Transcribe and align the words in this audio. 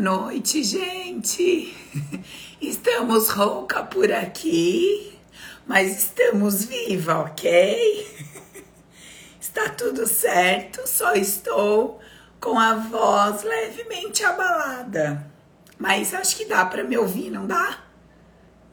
noite, 0.00 0.64
gente. 0.64 1.76
Estamos 2.60 3.28
rouca 3.28 3.82
por 3.82 4.10
aqui, 4.10 5.18
mas 5.66 5.98
estamos 5.98 6.64
viva, 6.64 7.20
ok? 7.20 8.32
Está 9.38 9.68
tudo 9.68 10.06
certo, 10.06 10.86
só 10.86 11.12
estou 11.14 12.00
com 12.40 12.58
a 12.58 12.74
voz 12.74 13.42
levemente 13.42 14.24
abalada. 14.24 15.30
Mas 15.78 16.14
acho 16.14 16.36
que 16.36 16.46
dá 16.46 16.64
para 16.64 16.84
me 16.84 16.96
ouvir, 16.96 17.30
não 17.30 17.46
dá? 17.46 17.80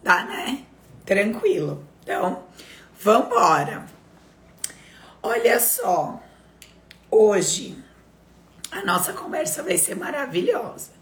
Dá, 0.03 0.23
né? 0.23 0.65
Tranquilo. 1.05 1.85
Então, 2.03 2.43
vambora. 2.99 3.85
Olha 5.21 5.59
só, 5.59 6.21
hoje 7.09 7.81
a 8.71 8.83
nossa 8.85 9.13
conversa 9.13 9.63
vai 9.63 9.77
ser 9.77 9.95
maravilhosa. 9.95 10.96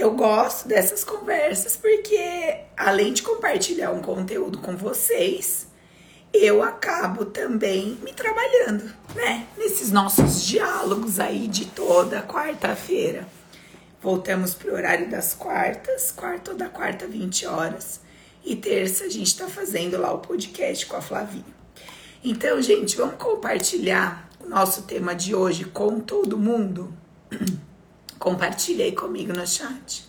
Eu 0.00 0.12
gosto 0.12 0.66
dessas 0.66 1.04
conversas 1.04 1.76
porque, 1.76 2.56
além 2.74 3.12
de 3.12 3.20
compartilhar 3.20 3.90
um 3.90 4.00
conteúdo 4.00 4.56
com 4.56 4.74
vocês, 4.74 5.66
eu 6.32 6.62
acabo 6.62 7.26
também 7.26 7.98
me 8.02 8.10
trabalhando, 8.14 8.90
né? 9.14 9.46
Nesses 9.58 9.92
nossos 9.92 10.42
diálogos 10.42 11.20
aí 11.20 11.46
de 11.46 11.66
toda 11.66 12.22
quarta-feira. 12.22 13.28
Voltamos 14.00 14.54
pro 14.54 14.72
horário 14.72 15.10
das 15.10 15.34
quartas, 15.34 16.10
quarta 16.10 16.52
ou 16.52 16.56
da 16.56 16.70
quarta, 16.70 17.06
20 17.06 17.44
horas. 17.44 18.00
E 18.42 18.56
terça 18.56 19.04
a 19.04 19.10
gente 19.10 19.36
tá 19.36 19.48
fazendo 19.48 19.98
lá 19.98 20.14
o 20.14 20.20
podcast 20.20 20.86
com 20.86 20.96
a 20.96 21.02
Flavinha. 21.02 21.44
Então, 22.24 22.62
gente, 22.62 22.96
vamos 22.96 23.16
compartilhar 23.16 24.30
o 24.42 24.48
nosso 24.48 24.84
tema 24.84 25.14
de 25.14 25.34
hoje 25.34 25.66
com 25.66 26.00
todo 26.00 26.38
mundo? 26.38 26.90
Compartilhei 28.20 28.92
comigo 28.92 29.32
no 29.32 29.46
chat. 29.46 30.06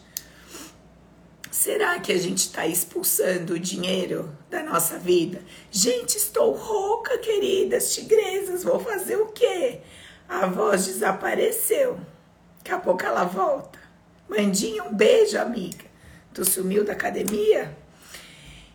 Será 1.50 1.98
que 1.98 2.12
a 2.12 2.18
gente 2.18 2.40
está 2.40 2.68
expulsando 2.68 3.54
o 3.54 3.60
dinheiro 3.60 4.36
da 4.50 4.62
nossa 4.62 5.00
vida? 5.00 5.42
Gente, 5.72 6.18
estou 6.18 6.54
rouca, 6.54 7.18
queridas 7.20 7.96
tigresas. 7.96 8.66
Vou 8.66 8.82
fazer 8.82 9.16
o 9.16 9.28
quê? 9.28 9.80
A 10.28 10.46
voz 10.46 10.88
desapareceu. 10.88 12.02
Daqui 12.58 12.74
a 12.74 12.80
pouco 12.80 13.02
ela 13.06 13.24
volta. 13.24 13.80
Mandinha, 14.28 14.84
um 14.84 14.94
beijo, 14.94 15.38
amiga. 15.38 15.86
Tu 16.34 16.44
sumiu 16.44 16.84
da 16.84 16.92
academia? 16.92 17.78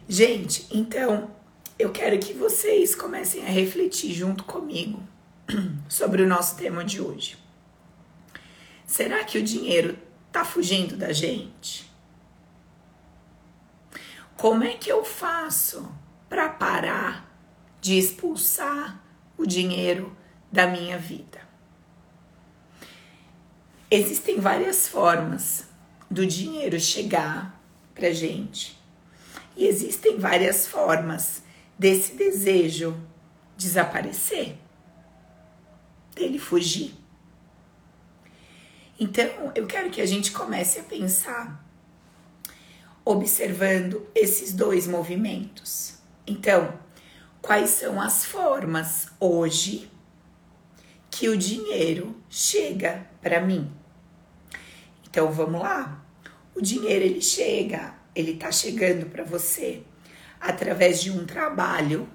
Gente, 0.08 0.66
então 0.70 1.30
eu 1.78 1.92
quero 1.92 2.18
que 2.18 2.32
vocês 2.32 2.94
comecem 2.94 3.44
a 3.44 3.50
refletir 3.50 4.14
junto 4.14 4.44
comigo 4.44 5.02
sobre 5.90 6.22
o 6.22 6.26
nosso 6.26 6.56
tema 6.56 6.82
de 6.82 7.02
hoje. 7.02 7.45
Será 8.86 9.24
que 9.24 9.36
o 9.36 9.42
dinheiro 9.42 9.98
tá 10.30 10.44
fugindo 10.44 10.96
da 10.96 11.12
gente? 11.12 11.90
Como 14.36 14.62
é 14.62 14.74
que 14.74 14.90
eu 14.90 15.04
faço 15.04 15.92
para 16.28 16.48
parar 16.48 17.28
de 17.80 17.98
expulsar 17.98 19.02
o 19.36 19.44
dinheiro 19.44 20.16
da 20.52 20.66
minha 20.68 20.96
vida? 20.96 21.40
Existem 23.90 24.38
várias 24.38 24.86
formas 24.86 25.68
do 26.10 26.26
dinheiro 26.26 26.78
chegar 26.78 27.60
pra 27.94 28.10
gente. 28.10 28.78
E 29.56 29.66
existem 29.66 30.18
várias 30.18 30.66
formas 30.66 31.42
desse 31.78 32.14
desejo 32.14 32.94
desaparecer, 33.56 34.56
dele 36.14 36.38
fugir. 36.38 37.05
Então, 38.98 39.52
eu 39.54 39.66
quero 39.66 39.90
que 39.90 40.00
a 40.00 40.06
gente 40.06 40.32
comece 40.32 40.80
a 40.80 40.82
pensar 40.82 41.62
observando 43.04 44.04
esses 44.14 44.52
dois 44.52 44.86
movimentos. 44.86 45.98
Então, 46.26 46.76
quais 47.42 47.70
são 47.70 48.00
as 48.00 48.24
formas 48.24 49.08
hoje 49.20 49.90
que 51.10 51.28
o 51.28 51.36
dinheiro 51.36 52.16
chega 52.28 53.06
para 53.20 53.40
mim? 53.40 53.70
Então, 55.08 55.30
vamos 55.30 55.60
lá. 55.60 56.04
O 56.54 56.60
dinheiro 56.60 57.04
ele 57.04 57.20
chega, 57.20 57.94
ele 58.14 58.34
tá 58.36 58.50
chegando 58.50 59.06
para 59.06 59.22
você 59.22 59.82
através 60.40 61.02
de 61.02 61.10
um 61.10 61.26
trabalho. 61.26 62.08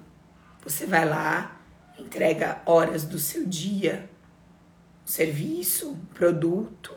Você 0.64 0.84
vai 0.84 1.08
lá, 1.08 1.60
entrega 1.98 2.60
horas 2.66 3.04
do 3.04 3.18
seu 3.18 3.46
dia, 3.46 4.10
serviço, 5.04 5.96
produto, 6.14 6.96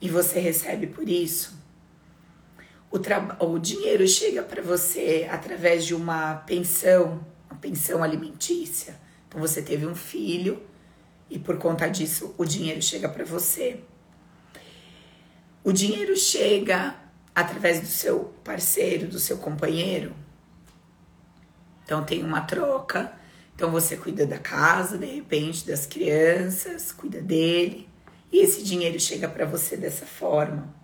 e 0.00 0.08
você 0.08 0.40
recebe 0.40 0.86
por 0.86 1.08
isso. 1.08 1.58
O, 2.90 2.98
o 3.44 3.58
dinheiro 3.58 4.06
chega 4.08 4.42
para 4.42 4.62
você 4.62 5.28
através 5.30 5.84
de 5.84 5.94
uma 5.94 6.36
pensão, 6.36 7.24
uma 7.48 7.58
pensão 7.60 8.02
alimentícia. 8.02 8.98
Então 9.28 9.40
você 9.40 9.62
teve 9.62 9.86
um 9.86 9.94
filho 9.94 10.60
e 11.28 11.38
por 11.38 11.58
conta 11.58 11.86
disso 11.88 12.34
o 12.36 12.44
dinheiro 12.44 12.82
chega 12.82 13.08
para 13.08 13.24
você. 13.24 13.80
O 15.62 15.72
dinheiro 15.72 16.16
chega 16.16 16.96
através 17.34 17.80
do 17.80 17.86
seu 17.86 18.34
parceiro, 18.42 19.06
do 19.06 19.20
seu 19.20 19.38
companheiro. 19.38 20.14
Então 21.84 22.02
tem 22.02 22.24
uma 22.24 22.40
troca 22.40 23.12
então 23.60 23.70
você 23.70 23.94
cuida 23.94 24.26
da 24.26 24.38
casa, 24.38 24.96
de 24.96 25.04
repente, 25.04 25.66
das 25.66 25.84
crianças, 25.84 26.92
cuida 26.92 27.20
dele, 27.20 27.86
e 28.32 28.38
esse 28.38 28.64
dinheiro 28.64 28.98
chega 28.98 29.28
para 29.28 29.44
você 29.44 29.76
dessa 29.76 30.06
forma. 30.06 30.74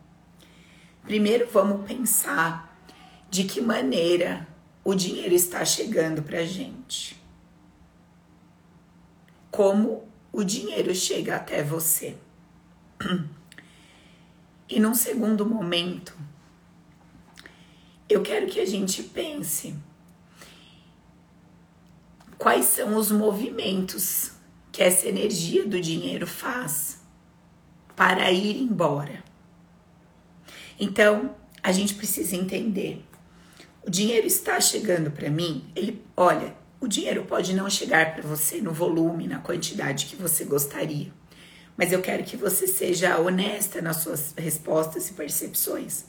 Primeiro 1.02 1.48
vamos 1.50 1.86
pensar 1.86 2.78
de 3.30 3.44
que 3.44 3.62
maneira 3.62 4.46
o 4.84 4.94
dinheiro 4.94 5.32
está 5.32 5.64
chegando 5.64 6.22
para 6.22 6.44
gente. 6.44 7.18
Como 9.50 10.06
o 10.30 10.44
dinheiro 10.44 10.94
chega 10.94 11.36
até 11.36 11.62
você. 11.62 12.14
E 14.68 14.80
num 14.80 14.94
segundo 14.94 15.46
momento, 15.46 16.12
eu 18.08 18.20
quero 18.20 18.48
que 18.48 18.58
a 18.58 18.66
gente 18.66 19.00
pense 19.00 19.76
quais 22.38 22.66
são 22.66 22.96
os 22.96 23.10
movimentos 23.10 24.32
que 24.70 24.82
essa 24.82 25.08
energia 25.08 25.66
do 25.66 25.80
dinheiro 25.80 26.26
faz 26.26 27.00
para 27.94 28.30
ir 28.30 28.60
embora. 28.60 29.24
Então, 30.78 31.34
a 31.62 31.72
gente 31.72 31.94
precisa 31.94 32.36
entender. 32.36 33.02
O 33.86 33.90
dinheiro 33.90 34.26
está 34.26 34.60
chegando 34.60 35.10
para 35.10 35.30
mim, 35.30 35.64
ele, 35.74 36.04
olha, 36.16 36.54
o 36.78 36.86
dinheiro 36.86 37.24
pode 37.24 37.54
não 37.54 37.70
chegar 37.70 38.14
para 38.14 38.22
você 38.22 38.60
no 38.60 38.72
volume, 38.72 39.26
na 39.26 39.38
quantidade 39.38 40.06
que 40.06 40.16
você 40.16 40.44
gostaria. 40.44 41.10
Mas 41.74 41.92
eu 41.92 42.02
quero 42.02 42.24
que 42.24 42.36
você 42.36 42.66
seja 42.66 43.18
honesta 43.18 43.80
nas 43.80 43.98
suas 43.98 44.34
respostas 44.36 45.08
e 45.08 45.14
percepções. 45.14 46.04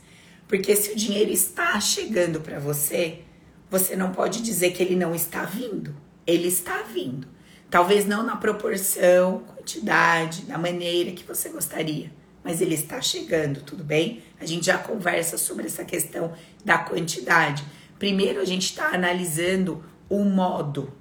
Porque 0.47 0.75
se 0.75 0.91
o 0.91 0.95
dinheiro 0.95 1.31
está 1.31 1.79
chegando 1.79 2.41
para 2.41 2.59
você, 2.59 3.21
você 3.69 3.95
não 3.95 4.11
pode 4.11 4.41
dizer 4.41 4.71
que 4.71 4.83
ele 4.83 4.95
não 4.95 5.15
está 5.15 5.43
vindo 5.43 5.95
ele 6.27 6.49
está 6.49 6.83
vindo. 6.83 7.27
Talvez 7.69 8.05
não 8.05 8.21
na 8.21 8.35
proporção, 8.35 9.39
quantidade, 9.39 10.43
da 10.43 10.57
maneira 10.57 11.11
que 11.11 11.23
você 11.23 11.49
gostaria, 11.49 12.11
mas 12.43 12.61
ele 12.61 12.75
está 12.75 13.01
chegando, 13.01 13.61
tudo 13.61 13.83
bem? 13.83 14.23
A 14.39 14.45
gente 14.45 14.67
já 14.67 14.77
conversa 14.77 15.37
sobre 15.37 15.65
essa 15.65 15.83
questão 15.83 16.33
da 16.63 16.77
quantidade. 16.77 17.65
Primeiro, 17.97 18.39
a 18.39 18.45
gente 18.45 18.65
está 18.65 18.93
analisando 18.93 19.83
o 20.09 20.23
modo, 20.23 20.93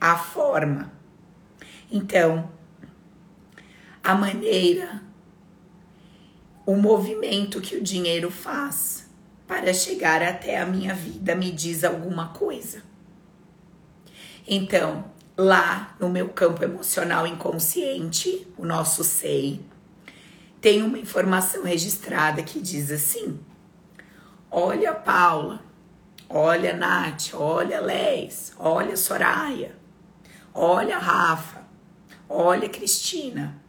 a 0.00 0.18
forma. 0.18 0.92
Então, 1.90 2.50
a 4.02 4.14
maneira, 4.14 5.02
o 6.66 6.76
movimento 6.76 7.60
que 7.60 7.76
o 7.76 7.82
dinheiro 7.82 8.30
faz 8.30 9.08
para 9.46 9.72
chegar 9.72 10.22
até 10.22 10.58
a 10.58 10.66
minha 10.66 10.94
vida 10.94 11.34
me 11.34 11.50
diz 11.50 11.84
alguma 11.84 12.28
coisa. 12.28 12.82
Então, 14.46 15.04
lá 15.36 15.96
no 15.98 16.08
meu 16.10 16.28
campo 16.28 16.62
emocional 16.62 17.26
inconsciente, 17.26 18.46
o 18.58 18.66
nosso 18.66 19.02
SEI, 19.02 19.60
tem 20.60 20.82
uma 20.82 20.98
informação 20.98 21.64
registrada 21.64 22.42
que 22.42 22.60
diz 22.60 22.90
assim: 22.90 23.40
Olha, 24.50 24.92
Paula, 24.92 25.62
olha, 26.28 26.76
Nath, 26.76 27.32
olha, 27.32 27.80
Les, 27.80 28.52
olha, 28.58 28.96
Soraya, 28.96 29.74
olha, 30.52 30.98
Rafa, 30.98 31.62
olha, 32.28 32.68
Cristina. 32.68 33.62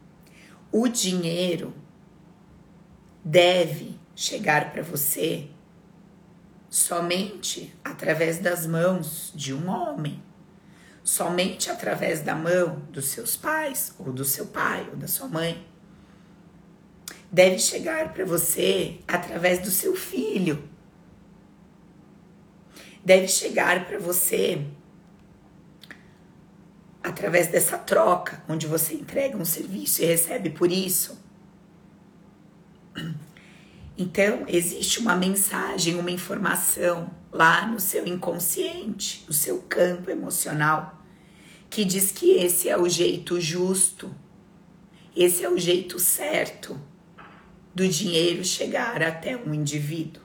O 0.70 0.88
dinheiro 0.88 1.72
deve 3.24 3.98
chegar 4.14 4.72
para 4.72 4.82
você 4.82 5.48
somente 6.68 7.74
através 7.82 8.38
das 8.38 8.66
mãos 8.66 9.32
de 9.34 9.54
um 9.54 9.70
homem 9.70 10.22
somente 11.06 11.70
através 11.70 12.20
da 12.20 12.34
mão 12.34 12.80
dos 12.90 13.06
seus 13.06 13.36
pais, 13.36 13.94
ou 13.96 14.12
do 14.12 14.24
seu 14.24 14.46
pai, 14.46 14.88
ou 14.90 14.96
da 14.96 15.06
sua 15.06 15.28
mãe. 15.28 15.64
deve 17.30 17.58
chegar 17.58 18.12
para 18.12 18.24
você 18.24 18.98
através 19.06 19.60
do 19.60 19.70
seu 19.70 19.94
filho. 19.94 20.68
Deve 23.04 23.28
chegar 23.28 23.86
para 23.86 23.98
você 23.98 24.66
através 27.04 27.48
dessa 27.48 27.78
troca, 27.78 28.42
onde 28.48 28.66
você 28.66 28.94
entrega 28.94 29.36
um 29.36 29.44
serviço 29.44 30.02
e 30.02 30.06
recebe 30.06 30.50
por 30.50 30.72
isso. 30.72 31.16
Então, 33.96 34.44
existe 34.48 34.98
uma 34.98 35.14
mensagem, 35.14 35.94
uma 35.94 36.10
informação 36.10 37.10
lá 37.32 37.66
no 37.66 37.78
seu 37.80 38.06
inconsciente, 38.06 39.24
no 39.26 39.32
seu 39.32 39.62
campo 39.62 40.10
emocional, 40.10 41.02
que 41.68 41.84
diz 41.84 42.10
que 42.10 42.30
esse 42.30 42.68
é 42.68 42.78
o 42.78 42.88
jeito 42.88 43.40
justo, 43.40 44.14
esse 45.14 45.44
é 45.44 45.50
o 45.50 45.58
jeito 45.58 45.98
certo 45.98 46.78
do 47.74 47.86
dinheiro 47.86 48.44
chegar 48.44 49.02
até 49.02 49.36
um 49.36 49.52
indivíduo. 49.52 50.22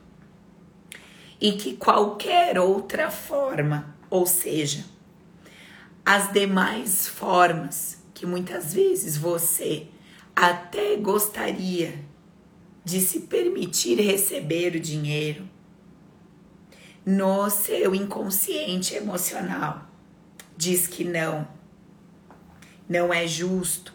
E 1.40 1.52
que 1.52 1.76
qualquer 1.76 2.58
outra 2.58 3.10
forma, 3.10 3.96
ou 4.08 4.26
seja, 4.26 4.84
as 6.04 6.32
demais 6.32 7.08
formas 7.08 7.98
que 8.14 8.24
muitas 8.24 8.72
vezes 8.72 9.16
você 9.16 9.88
até 10.34 10.96
gostaria 10.96 12.04
de 12.84 13.00
se 13.00 13.20
permitir 13.20 14.00
receber 14.00 14.76
o 14.76 14.80
dinheiro 14.80 15.48
no 17.04 17.50
seu 17.50 17.94
inconsciente 17.94 18.94
emocional 18.94 19.88
diz 20.56 20.86
que 20.86 21.02
não, 21.02 21.48
não 22.88 23.12
é 23.12 23.26
justo, 23.26 23.92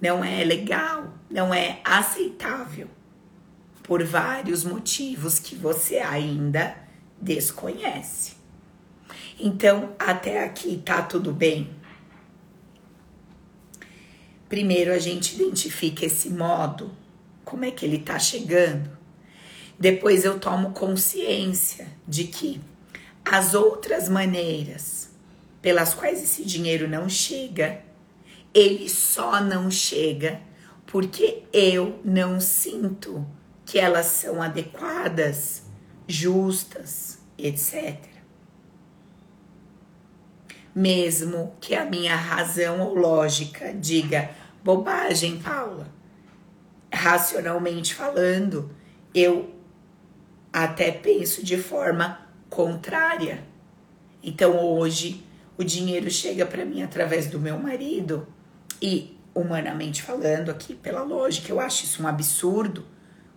não 0.00 0.22
é 0.22 0.44
legal, 0.44 1.14
não 1.30 1.54
é 1.54 1.80
aceitável 1.84 2.88
por 3.82 4.04
vários 4.04 4.64
motivos 4.64 5.38
que 5.38 5.54
você 5.54 5.98
ainda 5.98 6.76
desconhece. 7.20 8.34
Então, 9.38 9.94
até 9.98 10.44
aqui 10.44 10.82
tá 10.84 11.02
tudo 11.02 11.32
bem. 11.32 11.70
Primeiro 14.48 14.92
a 14.92 14.98
gente 14.98 15.34
identifica 15.34 16.04
esse 16.04 16.28
modo, 16.28 16.94
como 17.44 17.64
é 17.64 17.70
que 17.70 17.86
ele 17.86 17.98
tá 17.98 18.18
chegando. 18.18 18.99
Depois 19.80 20.24
eu 20.24 20.38
tomo 20.38 20.72
consciência 20.72 21.88
de 22.06 22.24
que 22.24 22.60
as 23.24 23.54
outras 23.54 24.08
maneiras 24.08 25.08
pelas 25.62 25.94
quais 25.94 26.22
esse 26.22 26.44
dinheiro 26.44 26.86
não 26.86 27.08
chega, 27.08 27.82
ele 28.52 28.88
só 28.88 29.40
não 29.40 29.70
chega 29.70 30.40
porque 30.86 31.44
eu 31.52 31.98
não 32.04 32.40
sinto 32.40 33.26
que 33.64 33.78
elas 33.78 34.06
são 34.06 34.42
adequadas, 34.42 35.62
justas, 36.06 37.18
etc 37.38 38.10
mesmo 40.74 41.54
que 41.60 41.74
a 41.74 41.84
minha 41.84 42.14
razão 42.14 42.80
ou 42.80 42.94
lógica 42.94 43.72
diga 43.72 44.30
bobagem, 44.62 45.38
Paula. 45.38 45.88
Racionalmente 46.92 47.94
falando, 47.94 48.70
eu 49.14 49.54
até 50.52 50.90
penso 50.90 51.44
de 51.44 51.56
forma 51.56 52.26
contrária. 52.48 53.44
Então 54.22 54.58
hoje 54.64 55.24
o 55.56 55.64
dinheiro 55.64 56.10
chega 56.10 56.44
para 56.44 56.64
mim 56.64 56.82
através 56.82 57.26
do 57.28 57.38
meu 57.38 57.58
marido 57.58 58.26
e 58.80 59.18
humanamente 59.34 60.02
falando 60.02 60.50
aqui 60.50 60.74
pela 60.74 61.02
lógica, 61.02 61.50
eu 61.50 61.60
acho 61.60 61.84
isso 61.84 62.02
um 62.02 62.06
absurdo, 62.06 62.84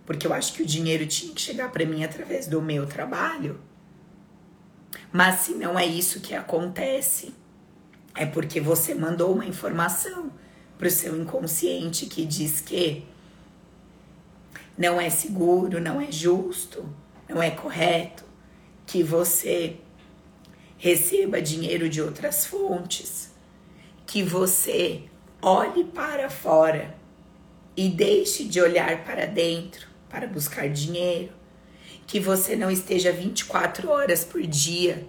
porque 0.04 0.26
eu 0.26 0.32
acho 0.32 0.52
que 0.52 0.62
o 0.62 0.66
dinheiro 0.66 1.06
tinha 1.06 1.32
que 1.32 1.40
chegar 1.40 1.70
para 1.70 1.86
mim 1.86 2.02
através 2.04 2.46
do 2.46 2.60
meu 2.60 2.86
trabalho. 2.86 3.60
Mas 5.12 5.40
se 5.40 5.54
não 5.54 5.78
é 5.78 5.86
isso 5.86 6.20
que 6.20 6.34
acontece, 6.34 7.34
é 8.14 8.26
porque 8.26 8.60
você 8.60 8.94
mandou 8.94 9.32
uma 9.32 9.46
informação 9.46 10.32
para 10.76 10.88
o 10.88 10.90
seu 10.90 11.20
inconsciente 11.20 12.06
que 12.06 12.24
diz 12.24 12.60
que 12.60 13.04
não 14.76 15.00
é 15.00 15.08
seguro, 15.08 15.80
não 15.80 16.00
é 16.00 16.10
justo, 16.10 16.84
não 17.28 17.42
é 17.42 17.50
correto 17.50 18.24
que 18.86 19.02
você 19.02 19.76
receba 20.76 21.40
dinheiro 21.40 21.88
de 21.88 22.02
outras 22.02 22.46
fontes, 22.46 23.32
que 24.06 24.22
você 24.22 25.02
olhe 25.40 25.84
para 25.84 26.28
fora 26.28 26.94
e 27.76 27.88
deixe 27.88 28.44
de 28.44 28.60
olhar 28.60 29.04
para 29.04 29.26
dentro 29.26 29.88
para 30.08 30.26
buscar 30.26 30.68
dinheiro 30.68 31.32
que 32.06 32.20
você 32.20 32.54
não 32.54 32.70
esteja 32.70 33.12
24 33.12 33.90
horas 33.90 34.24
por 34.24 34.42
dia 34.42 35.06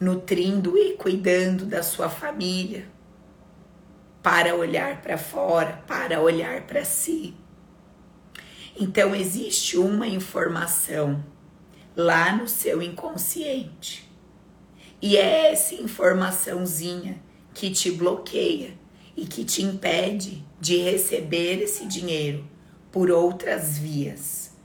nutrindo 0.00 0.78
e 0.78 0.94
cuidando 0.94 1.66
da 1.66 1.82
sua 1.82 2.08
família, 2.08 2.86
para 4.22 4.54
olhar 4.54 5.00
para 5.02 5.18
fora, 5.18 5.82
para 5.86 6.20
olhar 6.20 6.62
para 6.62 6.84
si. 6.84 7.34
Então 8.78 9.14
existe 9.14 9.76
uma 9.76 10.06
informação 10.06 11.24
lá 11.98 12.36
no 12.36 12.46
seu 12.46 12.80
inconsciente. 12.80 14.08
E 15.02 15.16
é 15.16 15.50
essa 15.50 15.74
informaçãozinha 15.74 17.20
que 17.52 17.72
te 17.72 17.90
bloqueia 17.90 18.78
e 19.16 19.26
que 19.26 19.44
te 19.44 19.64
impede 19.64 20.44
de 20.60 20.76
receber 20.76 21.60
esse 21.60 21.86
dinheiro 21.86 22.48
por 22.92 23.10
outras 23.10 23.76
vias. 23.78 24.56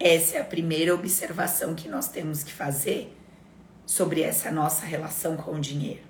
Essa 0.00 0.38
é 0.38 0.40
a 0.40 0.44
primeira 0.44 0.94
observação 0.94 1.74
que 1.74 1.90
nós 1.90 2.08
temos 2.08 2.42
que 2.42 2.52
fazer 2.52 3.14
sobre 3.84 4.22
essa 4.22 4.50
nossa 4.50 4.86
relação 4.86 5.36
com 5.36 5.56
o 5.56 5.60
dinheiro. 5.60 6.04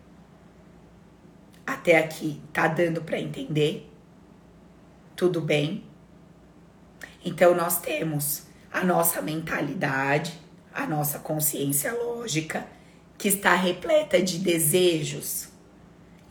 Até 1.66 1.98
aqui 1.98 2.40
tá 2.52 2.68
dando 2.68 3.02
para 3.02 3.18
entender? 3.18 3.90
Tudo 5.16 5.40
bem? 5.40 5.84
Então 7.24 7.52
nós 7.52 7.80
temos 7.80 8.45
a 8.72 8.84
nossa 8.84 9.22
mentalidade, 9.22 10.34
a 10.74 10.86
nossa 10.86 11.18
consciência 11.18 11.92
lógica 11.92 12.66
que 13.18 13.28
está 13.28 13.54
repleta 13.54 14.20
de 14.20 14.38
desejos. 14.38 15.48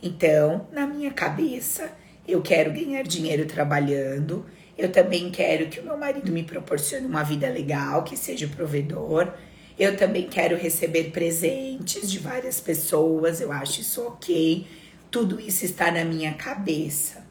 Então, 0.02 0.68
na 0.72 0.86
minha 0.86 1.10
cabeça, 1.10 1.90
eu 2.26 2.40
quero 2.42 2.72
ganhar 2.72 3.02
dinheiro 3.02 3.46
trabalhando, 3.46 4.46
eu 4.76 4.92
também 4.92 5.30
quero 5.30 5.68
que 5.68 5.80
o 5.80 5.84
meu 5.84 5.96
marido 5.96 6.30
me 6.30 6.42
proporcione 6.42 7.06
uma 7.06 7.22
vida 7.22 7.48
legal, 7.48 8.04
que 8.04 8.16
seja 8.16 8.46
provedor. 8.46 9.32
Eu 9.78 9.96
também 9.96 10.28
quero 10.28 10.56
receber 10.56 11.10
presentes 11.10 12.10
de 12.10 12.18
várias 12.18 12.60
pessoas, 12.60 13.40
eu 13.40 13.50
acho 13.50 13.80
isso 13.80 14.02
ok. 14.02 14.66
Tudo 15.10 15.40
isso 15.40 15.64
está 15.64 15.90
na 15.90 16.04
minha 16.04 16.34
cabeça. 16.34 17.25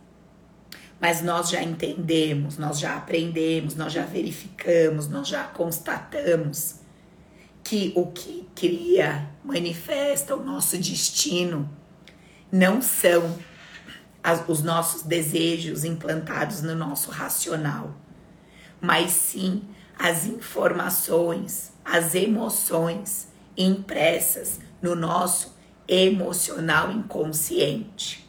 Mas 0.99 1.21
nós 1.21 1.49
já 1.49 1.61
entendemos, 1.61 2.57
nós 2.57 2.79
já 2.79 2.95
aprendemos, 2.95 3.75
nós 3.75 3.91
já 3.91 4.05
verificamos, 4.05 5.07
nós 5.07 5.27
já 5.27 5.43
constatamos 5.43 6.79
que 7.63 7.91
o 7.95 8.07
que 8.07 8.47
cria, 8.55 9.27
manifesta 9.43 10.35
o 10.35 10.43
nosso 10.43 10.77
destino 10.77 11.69
não 12.51 12.81
são 12.81 13.37
as, 14.23 14.47
os 14.47 14.63
nossos 14.63 15.03
desejos 15.03 15.83
implantados 15.83 16.61
no 16.61 16.75
nosso 16.75 17.11
racional, 17.11 17.95
mas 18.79 19.11
sim 19.11 19.63
as 19.97 20.25
informações, 20.25 21.73
as 21.83 22.15
emoções 22.15 23.27
impressas 23.57 24.59
no 24.81 24.95
nosso 24.95 25.55
emocional 25.87 26.91
inconsciente. 26.91 28.24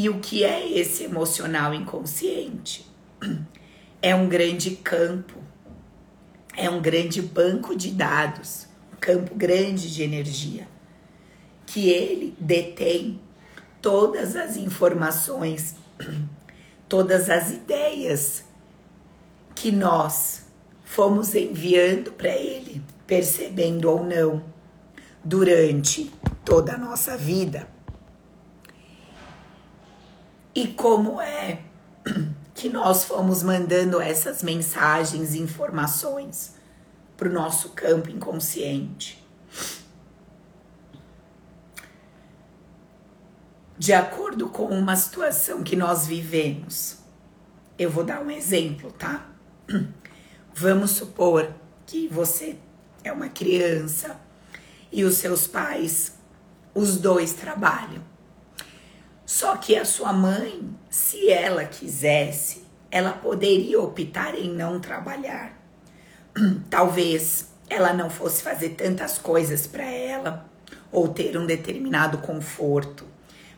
E 0.00 0.08
o 0.08 0.18
que 0.18 0.44
é 0.44 0.66
esse 0.66 1.04
emocional 1.04 1.74
inconsciente? 1.74 2.90
É 4.02 4.14
um 4.14 4.30
grande 4.30 4.70
campo, 4.76 5.34
é 6.56 6.70
um 6.70 6.80
grande 6.80 7.20
banco 7.20 7.76
de 7.76 7.90
dados, 7.90 8.66
um 8.90 8.96
campo 8.98 9.34
grande 9.34 9.92
de 9.92 10.02
energia, 10.02 10.66
que 11.66 11.90
ele 11.90 12.34
detém 12.40 13.20
todas 13.82 14.36
as 14.36 14.56
informações, 14.56 15.76
todas 16.88 17.28
as 17.28 17.50
ideias 17.50 18.44
que 19.54 19.70
nós 19.70 20.46
fomos 20.82 21.34
enviando 21.34 22.10
para 22.12 22.34
ele, 22.34 22.82
percebendo 23.06 23.90
ou 23.90 24.02
não, 24.02 24.42
durante 25.22 26.10
toda 26.42 26.72
a 26.72 26.78
nossa 26.78 27.18
vida. 27.18 27.68
E 30.60 30.66
como 30.66 31.18
é 31.18 31.62
que 32.54 32.68
nós 32.68 33.04
fomos 33.04 33.42
mandando 33.42 33.98
essas 33.98 34.42
mensagens 34.42 35.34
informações 35.34 36.54
para 37.16 37.30
o 37.30 37.32
nosso 37.32 37.70
campo 37.70 38.10
inconsciente? 38.10 39.26
de 43.78 43.94
acordo 43.94 44.50
com 44.50 44.66
uma 44.66 44.94
situação 44.94 45.62
que 45.62 45.74
nós 45.74 46.06
vivemos, 46.06 46.98
eu 47.78 47.88
vou 47.90 48.04
dar 48.04 48.20
um 48.20 48.30
exemplo, 48.30 48.92
tá? 48.92 49.26
Vamos 50.54 50.90
supor 50.90 51.50
que 51.86 52.06
você 52.06 52.58
é 53.02 53.10
uma 53.10 53.30
criança 53.30 54.20
e 54.92 55.02
os 55.02 55.14
seus 55.14 55.46
pais, 55.46 56.18
os 56.74 56.98
dois 56.98 57.32
trabalham. 57.32 58.09
Só 59.32 59.56
que 59.56 59.76
a 59.76 59.84
sua 59.84 60.12
mãe, 60.12 60.60
se 60.90 61.30
ela 61.30 61.64
quisesse, 61.64 62.64
ela 62.90 63.12
poderia 63.12 63.80
optar 63.80 64.34
em 64.34 64.52
não 64.52 64.80
trabalhar. 64.80 65.56
Talvez 66.68 67.46
ela 67.68 67.92
não 67.92 68.10
fosse 68.10 68.42
fazer 68.42 68.70
tantas 68.70 69.18
coisas 69.18 69.68
para 69.68 69.84
ela 69.84 70.50
ou 70.90 71.06
ter 71.06 71.38
um 71.38 71.46
determinado 71.46 72.18
conforto, 72.18 73.06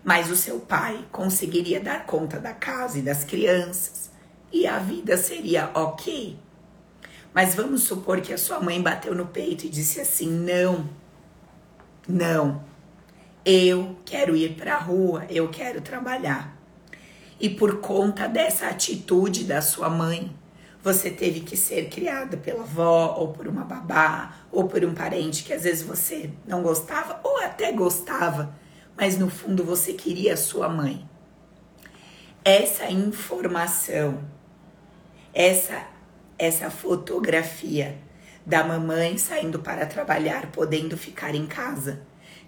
mas 0.05 0.31
o 0.31 0.37
seu 0.37 0.61
pai 0.61 1.07
conseguiria 1.11 1.81
dar 1.81 2.05
conta 2.05 2.38
da 2.38 2.52
casa 2.52 2.99
e 2.99 3.02
das 3.02 3.25
crianças 3.25 4.11
e 4.52 4.67
a 4.67 4.79
vida 4.79 5.17
seria 5.17 5.71
ok. 5.73 6.38
Mas 7.33 7.55
vamos 7.55 7.85
supor 7.85 8.21
que 8.21 8.35
a 8.35 8.38
sua 8.38 8.61
mãe 8.61 8.79
bateu 8.79 9.14
no 9.14 9.25
peito 9.25 9.64
e 9.64 9.71
disse 9.71 10.02
assim: 10.02 10.29
não, 10.29 10.87
não, 12.07 12.62
eu 13.44 13.96
quero 14.04 14.37
ir 14.37 14.54
para 14.54 14.75
a 14.75 14.78
rua, 14.78 15.26
eu 15.28 15.49
quero 15.49 15.80
trabalhar. 15.80 16.56
E 17.40 17.50
por 17.50 17.80
conta 17.80 18.28
dessa 18.28 18.66
atitude 18.68 19.44
da 19.44 19.61
sua 19.61 19.88
mãe, 19.88 20.34
você 20.82 21.11
teve 21.11 21.40
que 21.40 21.56
ser 21.56 21.88
criada 21.88 22.37
pela 22.37 22.62
avó, 22.62 23.16
ou 23.18 23.32
por 23.32 23.46
uma 23.46 23.64
babá, 23.64 24.34
ou 24.50 24.68
por 24.68 24.84
um 24.84 24.94
parente 24.94 25.44
que 25.44 25.52
às 25.52 25.62
vezes 25.62 25.82
você 25.82 26.30
não 26.46 26.62
gostava, 26.62 27.20
ou 27.22 27.38
até 27.38 27.72
gostava, 27.72 28.54
mas 28.96 29.18
no 29.18 29.28
fundo 29.28 29.64
você 29.64 29.92
queria 29.92 30.34
a 30.34 30.37
sua 30.37 30.68
mãe. 30.68 31.08
Essa 32.44 32.90
informação, 32.90 34.22
essa 35.32 35.92
essa 36.38 36.70
fotografia 36.70 37.96
da 38.44 38.64
mamãe 38.64 39.16
saindo 39.16 39.61
para 39.61 39.87
trabalhar, 39.87 40.50
podendo 40.50 40.96
ficar 40.96 41.37
em 41.37 41.46
casa, 41.46 42.02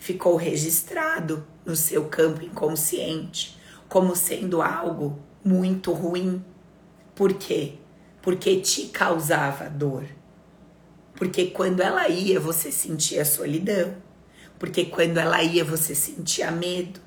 ficou 0.04 0.36
registrado 0.36 1.46
no 1.64 1.74
seu 1.74 2.04
campo 2.10 2.44
inconsciente 2.44 3.58
como 3.88 4.14
sendo 4.14 4.60
algo 4.60 5.18
muito 5.42 5.92
ruim. 5.92 6.44
Por 7.14 7.32
quê? 7.32 7.76
Porque 8.20 8.60
te 8.60 8.88
causava 8.88 9.70
dor. 9.70 10.04
Porque 11.14 11.46
quando 11.46 11.80
ela 11.80 12.06
ia, 12.06 12.38
você 12.38 12.70
sentia 12.70 13.24
solidão. 13.24 13.96
Porque 14.58 14.84
quando 14.84 15.16
ela 15.16 15.42
ia, 15.42 15.64
você 15.64 15.94
sentia 15.94 16.50
medo. 16.50 17.00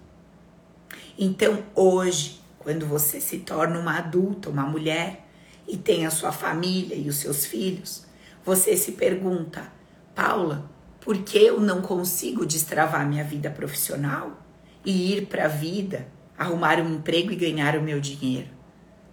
Então, 1.19 1.63
hoje, 1.75 2.41
quando 2.57 2.87
você 2.87 3.21
se 3.21 3.37
torna 3.37 3.77
uma 3.77 3.99
adulta, 3.99 4.49
uma 4.49 4.63
mulher, 4.63 5.23
e 5.67 5.77
tem 5.77 6.07
a 6.07 6.09
sua 6.09 6.31
família 6.31 6.95
e 6.95 7.07
os 7.09 7.17
seus 7.17 7.45
filhos, 7.45 8.07
você 8.43 8.75
se 8.75 8.93
pergunta, 8.93 9.71
Paula, 10.15 10.76
por 11.07 11.19
que 11.19 11.37
eu 11.37 11.61
não 11.61 11.81
consigo 11.81 12.45
destravar 12.45 13.07
minha 13.07 13.23
vida 13.23 13.49
profissional 13.49 14.43
e 14.83 15.13
ir 15.13 15.27
para 15.27 15.45
a 15.45 15.47
vida, 15.47 16.05
arrumar 16.37 16.81
um 16.81 16.95
emprego 16.95 17.31
e 17.31 17.35
ganhar 17.37 17.77
o 17.77 17.81
meu 17.81 18.01
dinheiro? 18.01 18.49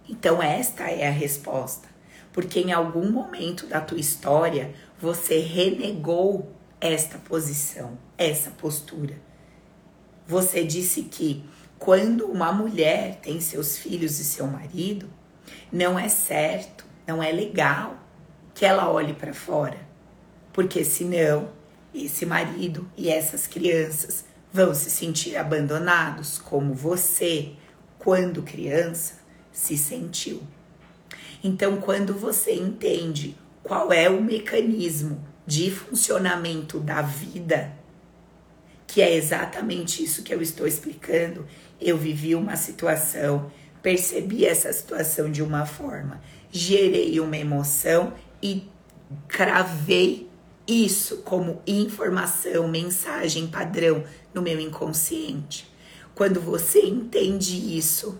Então, 0.09 0.43
esta 0.43 0.91
é 0.91 1.07
a 1.07 1.11
resposta. 1.11 1.87
Porque 2.33 2.59
em 2.59 2.73
algum 2.73 3.09
momento 3.09 3.65
da 3.65 3.79
tua 3.79 3.97
história 3.97 4.73
você 4.99 5.39
renegou 5.39 6.53
esta 6.81 7.17
posição, 7.17 7.97
essa 8.17 8.51
postura. 8.51 9.15
Você 10.27 10.65
disse 10.65 11.03
que 11.03 11.45
quando 11.79 12.25
uma 12.25 12.51
mulher 12.51 13.21
tem 13.21 13.39
seus 13.39 13.77
filhos 13.77 14.19
e 14.19 14.25
seu 14.25 14.47
marido, 14.47 15.09
não 15.71 15.97
é 15.97 16.09
certo, 16.09 16.85
não 17.07 17.23
é 17.23 17.31
legal 17.31 17.95
que 18.53 18.65
ela 18.65 18.91
olhe 18.91 19.13
para 19.13 19.33
fora, 19.33 19.77
porque 20.51 20.83
senão 20.83 21.54
esse 22.03 22.25
marido 22.25 22.89
e 22.97 23.09
essas 23.09 23.47
crianças 23.47 24.25
vão 24.51 24.73
se 24.73 24.89
sentir 24.89 25.35
abandonados, 25.37 26.37
como 26.37 26.73
você, 26.73 27.53
quando 27.97 28.43
criança, 28.43 29.15
se 29.51 29.77
sentiu. 29.77 30.41
Então, 31.43 31.77
quando 31.77 32.13
você 32.13 32.53
entende 32.53 33.37
qual 33.63 33.93
é 33.93 34.09
o 34.09 34.21
mecanismo 34.21 35.23
de 35.45 35.71
funcionamento 35.71 36.79
da 36.79 37.01
vida, 37.01 37.71
que 38.87 39.01
é 39.01 39.15
exatamente 39.15 40.03
isso 40.03 40.23
que 40.23 40.33
eu 40.33 40.41
estou 40.41 40.67
explicando, 40.67 41.45
eu 41.79 41.97
vivi 41.97 42.35
uma 42.35 42.55
situação 42.55 43.51
percebi 43.85 44.47
essa 44.47 44.73
situação 44.73 45.29
de 45.29 45.43
uma 45.43 45.63
forma, 45.63 46.19
gerei 46.51 47.19
uma 47.19 47.37
emoção 47.37 48.13
e 48.41 48.67
cravei 49.27 50.27
isso 50.67 51.17
como 51.17 51.61
informação, 51.67 52.67
mensagem 52.67 53.47
padrão 53.47 54.03
no 54.33 54.41
meu 54.41 54.59
inconsciente. 54.59 55.71
Quando 56.13 56.39
você 56.39 56.81
entende 56.85 57.77
isso, 57.77 58.19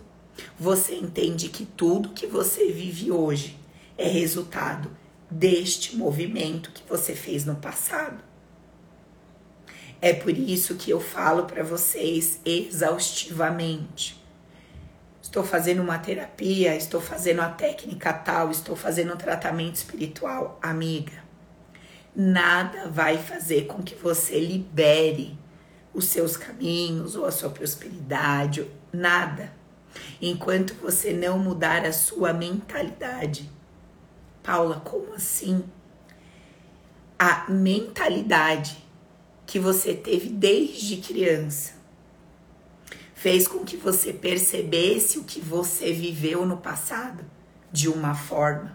você 0.58 0.94
entende 0.94 1.48
que 1.48 1.64
tudo 1.64 2.10
que 2.10 2.26
você 2.26 2.70
vive 2.70 3.10
hoje 3.10 3.58
é 3.96 4.06
resultado 4.06 4.90
deste 5.30 5.96
movimento 5.96 6.70
que 6.72 6.82
você 6.88 7.14
fez 7.14 7.44
no 7.44 7.56
passado. 7.56 8.22
É 10.00 10.12
por 10.12 10.36
isso 10.36 10.74
que 10.74 10.90
eu 10.90 11.00
falo 11.00 11.46
para 11.46 11.64
vocês 11.64 12.40
exaustivamente 12.44 14.26
estou 15.36 15.44
fazendo 15.44 15.82
uma 15.82 15.98
terapia, 15.98 16.74
estou 16.74 17.00
fazendo 17.00 17.42
a 17.42 17.48
técnica 17.50 18.10
tal, 18.10 18.50
estou 18.50 18.74
fazendo 18.74 19.12
um 19.12 19.16
tratamento 19.18 19.74
espiritual, 19.74 20.58
amiga. 20.62 21.25
Nada 22.18 22.88
vai 22.88 23.18
fazer 23.18 23.66
com 23.66 23.82
que 23.82 23.94
você 23.94 24.40
libere 24.40 25.38
os 25.92 26.06
seus 26.06 26.34
caminhos 26.34 27.14
ou 27.14 27.26
a 27.26 27.30
sua 27.30 27.50
prosperidade, 27.50 28.66
nada. 28.90 29.52
Enquanto 30.18 30.72
você 30.76 31.12
não 31.12 31.38
mudar 31.38 31.84
a 31.84 31.92
sua 31.92 32.32
mentalidade. 32.32 33.50
Paula, 34.42 34.80
como 34.80 35.12
assim? 35.12 35.62
A 37.18 37.50
mentalidade 37.50 38.82
que 39.46 39.58
você 39.58 39.92
teve 39.92 40.30
desde 40.30 40.96
criança 40.96 41.74
fez 43.14 43.46
com 43.46 43.62
que 43.62 43.76
você 43.76 44.14
percebesse 44.14 45.18
o 45.18 45.24
que 45.24 45.38
você 45.38 45.92
viveu 45.92 46.46
no 46.46 46.56
passado 46.56 47.26
de 47.70 47.90
uma 47.90 48.14
forma. 48.14 48.74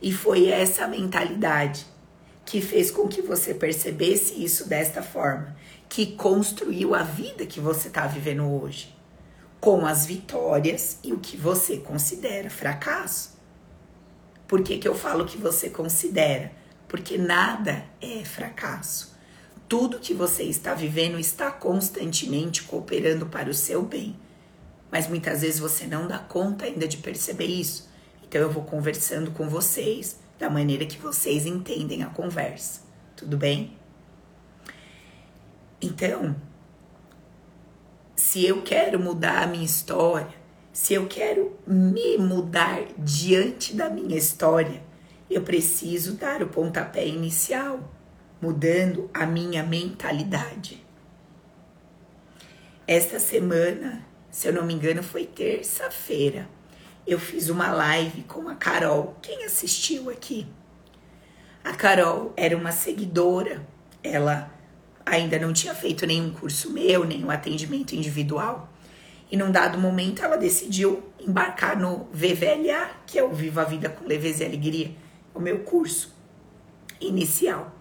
E 0.00 0.10
foi 0.10 0.48
essa 0.48 0.88
mentalidade 0.88 1.84
que 2.48 2.62
fez 2.62 2.90
com 2.90 3.06
que 3.06 3.20
você 3.20 3.52
percebesse 3.52 4.42
isso 4.42 4.66
desta 4.66 5.02
forma, 5.02 5.54
que 5.86 6.06
construiu 6.06 6.94
a 6.94 7.02
vida 7.02 7.44
que 7.44 7.60
você 7.60 7.88
está 7.88 8.06
vivendo 8.06 8.50
hoje, 8.50 8.96
com 9.60 9.84
as 9.84 10.06
vitórias 10.06 10.98
e 11.04 11.12
o 11.12 11.18
que 11.18 11.36
você 11.36 11.76
considera 11.76 12.48
fracasso. 12.48 13.36
Por 14.46 14.62
que, 14.62 14.78
que 14.78 14.88
eu 14.88 14.94
falo 14.94 15.26
que 15.26 15.36
você 15.36 15.68
considera? 15.68 16.50
Porque 16.88 17.18
nada 17.18 17.84
é 18.00 18.24
fracasso. 18.24 19.14
Tudo 19.68 19.98
que 19.98 20.14
você 20.14 20.44
está 20.44 20.72
vivendo 20.72 21.18
está 21.18 21.50
constantemente 21.50 22.62
cooperando 22.62 23.26
para 23.26 23.50
o 23.50 23.54
seu 23.54 23.82
bem. 23.82 24.18
Mas 24.90 25.06
muitas 25.06 25.42
vezes 25.42 25.60
você 25.60 25.86
não 25.86 26.08
dá 26.08 26.18
conta 26.18 26.64
ainda 26.64 26.88
de 26.88 26.96
perceber 26.96 27.44
isso. 27.44 27.90
Então 28.26 28.40
eu 28.40 28.50
vou 28.50 28.64
conversando 28.64 29.32
com 29.32 29.50
vocês 29.50 30.16
da 30.38 30.48
maneira 30.48 30.86
que 30.86 30.98
vocês 30.98 31.46
entendem 31.46 32.02
a 32.02 32.06
conversa. 32.06 32.82
Tudo 33.16 33.36
bem? 33.36 33.76
Então, 35.80 36.36
se 38.14 38.44
eu 38.44 38.62
quero 38.62 38.98
mudar 38.98 39.42
a 39.42 39.46
minha 39.46 39.64
história, 39.64 40.34
se 40.72 40.94
eu 40.94 41.06
quero 41.06 41.56
me 41.66 42.18
mudar 42.18 42.82
diante 42.98 43.74
da 43.74 43.90
minha 43.90 44.16
história, 44.16 44.82
eu 45.30 45.42
preciso 45.42 46.14
dar 46.14 46.42
o 46.42 46.48
pontapé 46.48 47.06
inicial 47.06 47.80
mudando 48.40 49.10
a 49.12 49.26
minha 49.26 49.62
mentalidade. 49.62 50.84
Esta 52.86 53.18
semana, 53.18 54.06
se 54.30 54.48
eu 54.48 54.52
não 54.52 54.64
me 54.64 54.72
engano, 54.72 55.02
foi 55.02 55.26
terça-feira. 55.26 56.48
Eu 57.08 57.18
fiz 57.18 57.48
uma 57.48 57.72
live 57.72 58.22
com 58.24 58.50
a 58.50 58.54
Carol. 58.54 59.16
Quem 59.22 59.42
assistiu 59.42 60.10
aqui? 60.10 60.46
A 61.64 61.72
Carol 61.72 62.34
era 62.36 62.54
uma 62.54 62.70
seguidora. 62.70 63.66
Ela 64.02 64.52
ainda 65.06 65.38
não 65.38 65.54
tinha 65.54 65.74
feito 65.74 66.06
nenhum 66.06 66.30
curso 66.30 66.70
meu, 66.70 67.06
nenhum 67.06 67.30
atendimento 67.30 67.94
individual. 67.94 68.70
E 69.30 69.38
num 69.38 69.50
dado 69.50 69.78
momento 69.78 70.22
ela 70.22 70.36
decidiu 70.36 71.02
embarcar 71.18 71.80
no 71.80 72.10
VVLA, 72.12 72.90
que 73.06 73.18
é 73.18 73.24
o 73.24 73.32
Viva 73.32 73.62
a 73.62 73.64
Vida 73.64 73.88
com 73.88 74.06
Leveza 74.06 74.42
e 74.42 74.46
Alegria, 74.46 74.90
o 75.34 75.40
meu 75.40 75.60
curso 75.60 76.14
inicial 77.00 77.72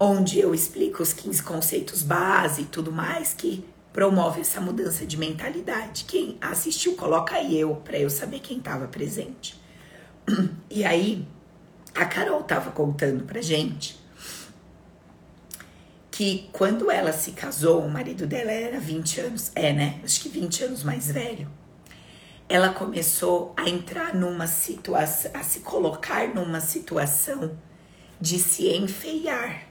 onde 0.00 0.40
eu 0.40 0.54
explico 0.54 1.02
os 1.02 1.12
15 1.12 1.42
conceitos 1.42 2.02
base 2.02 2.62
e 2.62 2.66
tudo 2.66 2.90
mais, 2.90 3.32
que 3.32 3.64
promove 3.94 4.40
essa 4.40 4.60
mudança 4.60 5.06
de 5.06 5.16
mentalidade. 5.16 6.04
Quem 6.04 6.36
assistiu, 6.40 6.96
coloca 6.96 7.36
aí 7.36 7.58
eu, 7.58 7.76
para 7.76 7.96
eu 7.96 8.10
saber 8.10 8.40
quem 8.40 8.58
estava 8.58 8.86
presente. 8.88 9.58
E 10.68 10.84
aí, 10.84 11.24
a 11.94 12.04
Carol 12.04 12.40
estava 12.40 12.72
contando 12.72 13.22
pra 13.24 13.40
gente 13.40 14.02
que 16.10 16.48
quando 16.52 16.90
ela 16.90 17.12
se 17.12 17.30
casou, 17.30 17.84
o 17.84 17.88
marido 17.88 18.26
dela 18.26 18.50
era 18.50 18.80
20 18.80 19.20
anos, 19.20 19.52
é, 19.54 19.72
né? 19.72 20.00
Acho 20.02 20.20
que 20.20 20.28
20 20.28 20.64
anos 20.64 20.82
mais 20.82 21.12
velho. 21.12 21.48
Ela 22.48 22.70
começou 22.70 23.54
a 23.56 23.68
entrar 23.68 24.12
numa 24.16 24.48
situação, 24.48 25.30
a 25.32 25.44
se 25.44 25.60
colocar 25.60 26.34
numa 26.34 26.60
situação 26.60 27.56
de 28.20 28.40
se 28.40 28.68
enfeiar, 28.68 29.68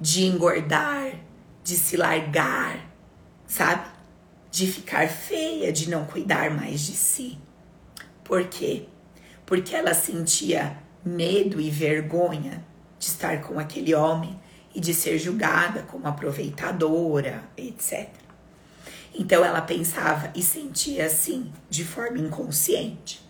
de 0.00 0.24
engordar, 0.24 1.12
de 1.62 1.76
se 1.76 1.98
largar, 1.98 2.91
sabe? 3.52 3.86
De 4.50 4.66
ficar 4.66 5.06
feia, 5.08 5.70
de 5.70 5.90
não 5.90 6.06
cuidar 6.06 6.50
mais 6.50 6.80
de 6.80 6.92
si. 6.92 7.38
Por 8.24 8.44
quê? 8.44 8.86
Porque 9.44 9.74
ela 9.74 9.92
sentia 9.92 10.78
medo 11.04 11.60
e 11.60 11.68
vergonha 11.68 12.64
de 12.98 13.06
estar 13.06 13.42
com 13.42 13.58
aquele 13.58 13.94
homem 13.94 14.40
e 14.74 14.80
de 14.80 14.94
ser 14.94 15.18
julgada 15.18 15.82
como 15.82 16.08
aproveitadora, 16.08 17.44
etc. 17.54 18.08
Então 19.14 19.44
ela 19.44 19.60
pensava 19.60 20.32
e 20.34 20.42
sentia 20.42 21.04
assim, 21.04 21.52
de 21.68 21.84
forma 21.84 22.18
inconsciente. 22.18 23.20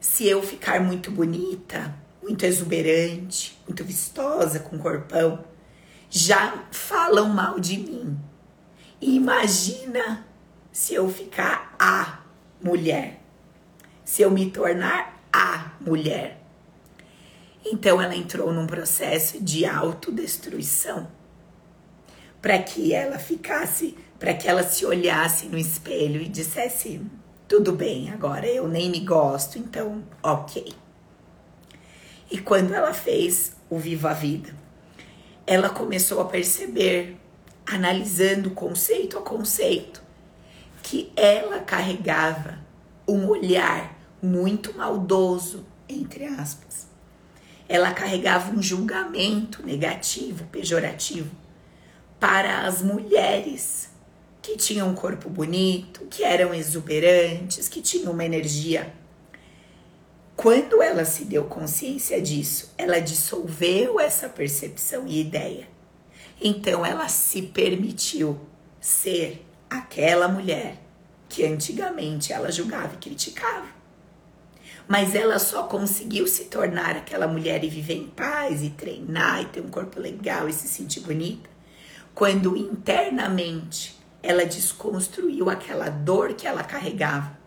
Se 0.00 0.26
eu 0.26 0.42
ficar 0.42 0.80
muito 0.80 1.10
bonita, 1.10 1.94
muito 2.22 2.46
exuberante, 2.46 3.60
muito 3.66 3.84
vistosa, 3.84 4.60
com 4.60 4.78
corpão, 4.78 5.44
já 6.08 6.64
falam 6.70 7.28
mal 7.28 7.60
de 7.60 7.76
mim. 7.76 8.18
Imagina 9.00 10.26
se 10.72 10.94
eu 10.94 11.08
ficar 11.10 11.74
a 11.78 12.20
mulher, 12.62 13.20
se 14.04 14.22
eu 14.22 14.30
me 14.30 14.50
tornar 14.50 15.22
a 15.32 15.72
mulher. 15.80 16.40
Então 17.64 18.00
ela 18.00 18.14
entrou 18.14 18.52
num 18.52 18.66
processo 18.66 19.42
de 19.42 19.64
autodestruição 19.64 21.08
para 22.40 22.58
que 22.58 22.92
ela 22.92 23.18
ficasse, 23.18 23.96
para 24.18 24.34
que 24.34 24.48
ela 24.48 24.62
se 24.62 24.84
olhasse 24.84 25.46
no 25.46 25.58
espelho 25.58 26.20
e 26.20 26.28
dissesse: 26.28 27.00
tudo 27.50 27.72
bem, 27.72 28.10
agora 28.10 28.46
eu 28.46 28.68
nem 28.68 28.88
me 28.88 29.00
gosto, 29.00 29.58
então 29.58 30.04
ok. 30.22 30.72
E 32.30 32.38
quando 32.38 32.72
ela 32.72 32.94
fez 32.94 33.56
o 33.68 33.76
Viva 33.76 34.10
a 34.10 34.14
Vida, 34.14 34.54
ela 35.46 35.68
começou 35.68 36.20
a 36.20 36.26
perceber, 36.26 37.16
analisando 37.70 38.50
conceito 38.50 39.18
a 39.18 39.22
conceito, 39.22 40.02
que 40.82 41.12
ela 41.14 41.60
carregava 41.60 42.58
um 43.06 43.26
olhar 43.26 43.98
muito 44.22 44.76
maldoso, 44.76 45.64
entre 45.88 46.24
aspas, 46.24 46.88
ela 47.68 47.92
carregava 47.92 48.52
um 48.52 48.62
julgamento 48.62 49.64
negativo, 49.64 50.44
pejorativo 50.46 51.30
para 52.18 52.66
as 52.66 52.82
mulheres 52.82 53.88
que 54.42 54.56
tinham 54.56 54.88
um 54.88 54.94
corpo 54.94 55.28
bonito, 55.28 56.06
que 56.10 56.24
eram 56.24 56.52
exuberantes, 56.52 57.68
que 57.68 57.80
tinham 57.80 58.12
uma 58.12 58.24
energia. 58.24 58.92
Quando 60.34 60.82
ela 60.82 61.04
se 61.04 61.24
deu 61.24 61.44
consciência 61.44 62.20
disso, 62.20 62.72
ela 62.76 62.98
dissolveu 62.98 64.00
essa 64.00 64.28
percepção 64.28 65.06
e 65.06 65.20
ideia. 65.20 65.68
Então 66.40 66.84
ela 66.84 67.08
se 67.08 67.42
permitiu 67.42 68.40
ser 68.80 69.46
aquela 69.68 70.26
mulher 70.26 70.82
que 71.28 71.44
antigamente 71.44 72.32
ela 72.32 72.50
julgava 72.50 72.94
e 72.94 72.98
criticava 72.98 73.80
mas 74.90 75.14
ela 75.14 75.38
só 75.38 75.62
conseguiu 75.68 76.26
se 76.26 76.46
tornar 76.46 76.96
aquela 76.96 77.28
mulher 77.28 77.62
e 77.62 77.68
viver 77.68 77.94
em 77.94 78.08
paz 78.08 78.60
e 78.60 78.70
treinar 78.70 79.40
e 79.40 79.46
ter 79.46 79.60
um 79.60 79.68
corpo 79.68 80.00
legal 80.00 80.48
e 80.48 80.52
se 80.52 80.66
sentir 80.66 80.98
bonita 80.98 81.48
quando 82.12 82.56
internamente 82.56 83.96
ela 84.20 84.44
desconstruiu 84.44 85.48
aquela 85.48 85.88
dor 85.88 86.34
que 86.34 86.44
ela 86.44 86.64
carregava 86.64 87.38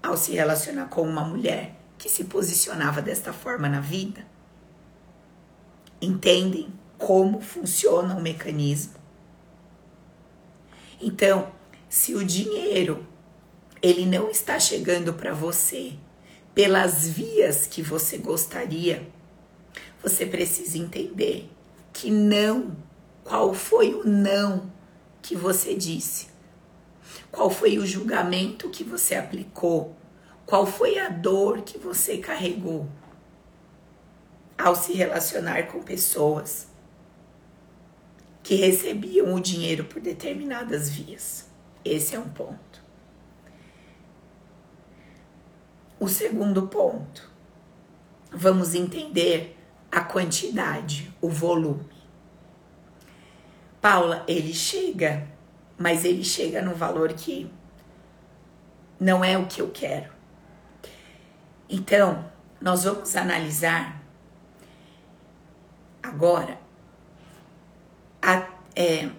ao 0.00 0.16
se 0.16 0.30
relacionar 0.30 0.86
com 0.86 1.02
uma 1.02 1.24
mulher 1.24 1.74
que 1.98 2.08
se 2.08 2.22
posicionava 2.22 3.02
desta 3.02 3.32
forma 3.32 3.68
na 3.68 3.80
vida. 3.80 4.24
Entendem 6.00 6.72
como 7.00 7.40
funciona 7.40 8.14
o 8.14 8.20
mecanismo? 8.20 8.92
Então, 11.00 11.50
se 11.88 12.14
o 12.14 12.22
dinheiro 12.22 13.06
ele 13.80 14.04
não 14.04 14.28
está 14.28 14.60
chegando 14.60 15.14
para 15.14 15.32
você 15.32 15.94
pelas 16.54 17.08
vias 17.08 17.66
que 17.66 17.80
você 17.80 18.18
gostaria, 18.18 19.08
você 20.02 20.26
precisa 20.26 20.76
entender 20.76 21.50
que 21.92 22.10
não. 22.10 22.76
Qual 23.24 23.54
foi 23.54 23.94
o 23.94 24.04
não 24.04 24.70
que 25.22 25.34
você 25.34 25.74
disse? 25.74 26.28
Qual 27.30 27.48
foi 27.48 27.78
o 27.78 27.86
julgamento 27.86 28.68
que 28.68 28.84
você 28.84 29.14
aplicou? 29.14 29.96
Qual 30.44 30.66
foi 30.66 30.98
a 30.98 31.08
dor 31.08 31.62
que 31.62 31.78
você 31.78 32.18
carregou 32.18 32.86
ao 34.58 34.74
se 34.74 34.92
relacionar 34.92 35.68
com 35.68 35.82
pessoas 35.82 36.69
que 38.50 38.56
recebiam 38.56 39.32
o 39.32 39.38
dinheiro 39.38 39.84
por 39.84 40.02
determinadas 40.02 40.90
vias? 40.90 41.48
Esse 41.84 42.16
é 42.16 42.18
um 42.18 42.28
ponto. 42.28 42.82
O 46.00 46.08
segundo 46.08 46.66
ponto, 46.66 47.30
vamos 48.32 48.74
entender 48.74 49.56
a 49.88 50.00
quantidade, 50.00 51.14
o 51.20 51.28
volume. 51.28 51.92
Paula, 53.80 54.24
ele 54.26 54.52
chega, 54.52 55.28
mas 55.78 56.04
ele 56.04 56.24
chega 56.24 56.60
no 56.60 56.74
valor 56.74 57.12
que 57.12 57.48
não 58.98 59.24
é 59.24 59.38
o 59.38 59.46
que 59.46 59.62
eu 59.62 59.70
quero. 59.70 60.10
Então, 61.68 62.28
nós 62.60 62.82
vamos 62.82 63.14
analisar 63.14 64.02
agora 66.02 66.59
a, 68.22 68.48
é, 68.76 69.10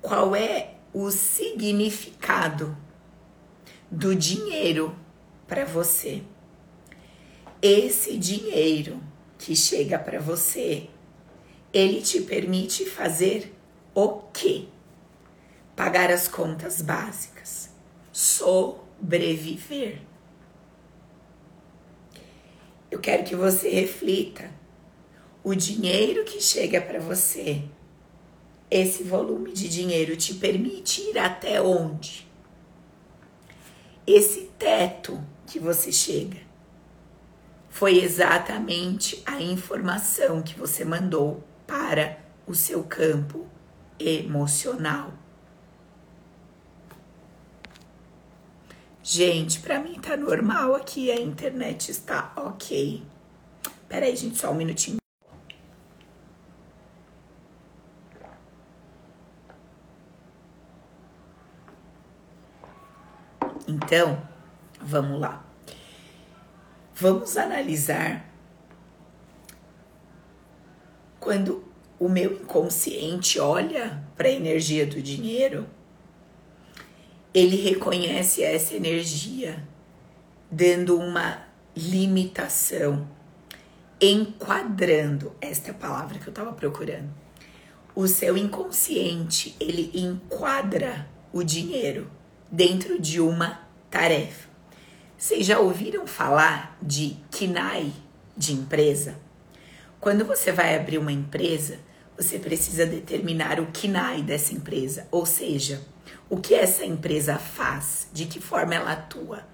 qual 0.00 0.34
é 0.34 0.74
o 0.92 1.10
significado 1.10 2.76
do 3.90 4.14
dinheiro 4.14 4.96
para 5.46 5.64
você. 5.64 6.22
Esse 7.60 8.16
dinheiro 8.16 9.00
que 9.38 9.54
chega 9.54 9.98
para 9.98 10.18
você, 10.18 10.88
ele 11.72 12.00
te 12.02 12.20
permite 12.22 12.84
fazer 12.86 13.54
o 13.94 14.08
quê? 14.32 14.66
Pagar 15.76 16.10
as 16.10 16.26
contas 16.28 16.82
básicas, 16.82 17.70
sobreviver. 18.12 20.00
Eu 22.90 22.98
quero 22.98 23.24
que 23.24 23.36
você 23.36 23.68
reflita. 23.68 24.50
O 25.44 25.54
dinheiro 25.54 26.24
que 26.24 26.40
chega 26.40 26.80
para 26.80 27.00
você, 27.00 27.64
esse 28.72 29.02
volume 29.02 29.52
de 29.52 29.68
dinheiro 29.68 30.16
te 30.16 30.32
permite 30.32 31.02
ir 31.02 31.18
até 31.18 31.60
onde? 31.60 32.26
Esse 34.06 34.50
teto 34.58 35.22
que 35.46 35.58
você 35.58 35.92
chega. 35.92 36.38
Foi 37.68 37.98
exatamente 37.98 39.22
a 39.26 39.42
informação 39.42 40.40
que 40.40 40.58
você 40.58 40.86
mandou 40.86 41.44
para 41.66 42.18
o 42.46 42.54
seu 42.54 42.82
campo 42.82 43.46
emocional. 43.98 45.12
Gente, 49.02 49.60
para 49.60 49.80
mim 49.80 50.00
tá 50.00 50.16
normal 50.16 50.74
aqui, 50.74 51.10
a 51.10 51.20
internet 51.20 51.90
está 51.90 52.32
ok. 52.36 53.02
Pera 53.86 54.06
aí, 54.06 54.16
gente, 54.16 54.38
só 54.38 54.50
um 54.50 54.54
minutinho. 54.54 55.01
Então, 63.92 64.32
Vamos 64.80 65.20
lá. 65.20 65.44
Vamos 66.94 67.36
analisar 67.36 68.26
quando 71.20 71.62
o 72.00 72.08
meu 72.08 72.32
inconsciente 72.32 73.38
olha 73.38 74.02
para 74.16 74.28
a 74.28 74.32
energia 74.32 74.86
do 74.86 75.00
dinheiro, 75.02 75.66
ele 77.34 77.56
reconhece 77.56 78.42
essa 78.42 78.74
energia, 78.74 79.62
dando 80.50 80.98
uma 80.98 81.46
limitação, 81.76 83.06
enquadrando 84.00 85.36
esta 85.38 85.74
palavra 85.74 86.18
que 86.18 86.26
eu 86.26 86.32
estava 86.32 86.54
procurando. 86.54 87.10
o 87.94 88.08
seu 88.08 88.38
inconsciente 88.38 89.54
ele 89.60 89.92
enquadra 89.94 91.06
o 91.30 91.42
dinheiro 91.42 92.10
dentro 92.50 92.98
de 92.98 93.20
uma 93.20 93.61
tarefa. 93.92 94.48
Vocês 95.18 95.46
já 95.46 95.60
ouviram 95.60 96.06
falar 96.06 96.76
de 96.82 97.18
KINAI 97.30 97.92
de 98.34 98.54
empresa? 98.54 99.16
Quando 100.00 100.24
você 100.24 100.50
vai 100.50 100.74
abrir 100.74 100.96
uma 100.96 101.12
empresa, 101.12 101.78
você 102.16 102.38
precisa 102.38 102.86
determinar 102.86 103.60
o 103.60 103.66
KINAI 103.66 104.22
dessa 104.22 104.54
empresa, 104.54 105.06
ou 105.10 105.26
seja, 105.26 105.82
o 106.28 106.38
que 106.38 106.54
essa 106.54 106.86
empresa 106.86 107.36
faz, 107.36 108.08
de 108.12 108.24
que 108.24 108.40
forma 108.40 108.74
ela 108.74 108.92
atua. 108.92 109.46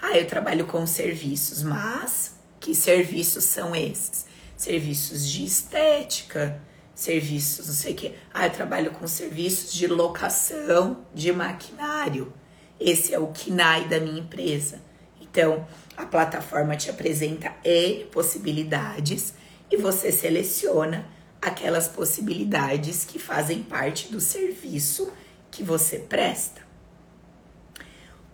Ah, 0.00 0.16
eu 0.16 0.26
trabalho 0.26 0.66
com 0.66 0.86
serviços, 0.86 1.62
mas 1.62 2.36
que 2.60 2.74
serviços 2.74 3.44
são 3.44 3.74
esses? 3.74 4.26
Serviços 4.56 5.26
de 5.26 5.44
estética, 5.44 6.60
serviços, 6.94 7.66
não 7.66 7.74
sei 7.74 7.92
o 7.94 7.96
que. 7.96 8.14
Ah, 8.32 8.46
eu 8.46 8.50
trabalho 8.50 8.90
com 8.90 9.08
serviços 9.08 9.72
de 9.72 9.86
locação 9.86 11.06
de 11.14 11.32
maquinário. 11.32 12.32
Esse 12.78 13.14
é 13.14 13.18
o 13.18 13.28
KINAI 13.28 13.88
da 13.88 13.98
minha 13.98 14.20
empresa. 14.20 14.80
Então, 15.20 15.66
a 15.96 16.04
plataforma 16.04 16.76
te 16.76 16.90
apresenta 16.90 17.54
N 17.64 18.04
possibilidades 18.06 19.34
e 19.70 19.76
você 19.76 20.12
seleciona 20.12 21.06
aquelas 21.40 21.88
possibilidades 21.88 23.04
que 23.04 23.18
fazem 23.18 23.62
parte 23.62 24.10
do 24.10 24.20
serviço 24.20 25.12
que 25.50 25.62
você 25.62 25.98
presta. 25.98 26.62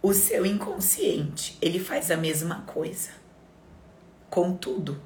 O 0.03 0.13
seu 0.13 0.45
inconsciente, 0.45 1.57
ele 1.61 1.79
faz 1.79 2.11
a 2.11 2.17
mesma 2.17 2.63
coisa 2.63 3.11
com 4.29 4.57
tudo. 4.57 5.01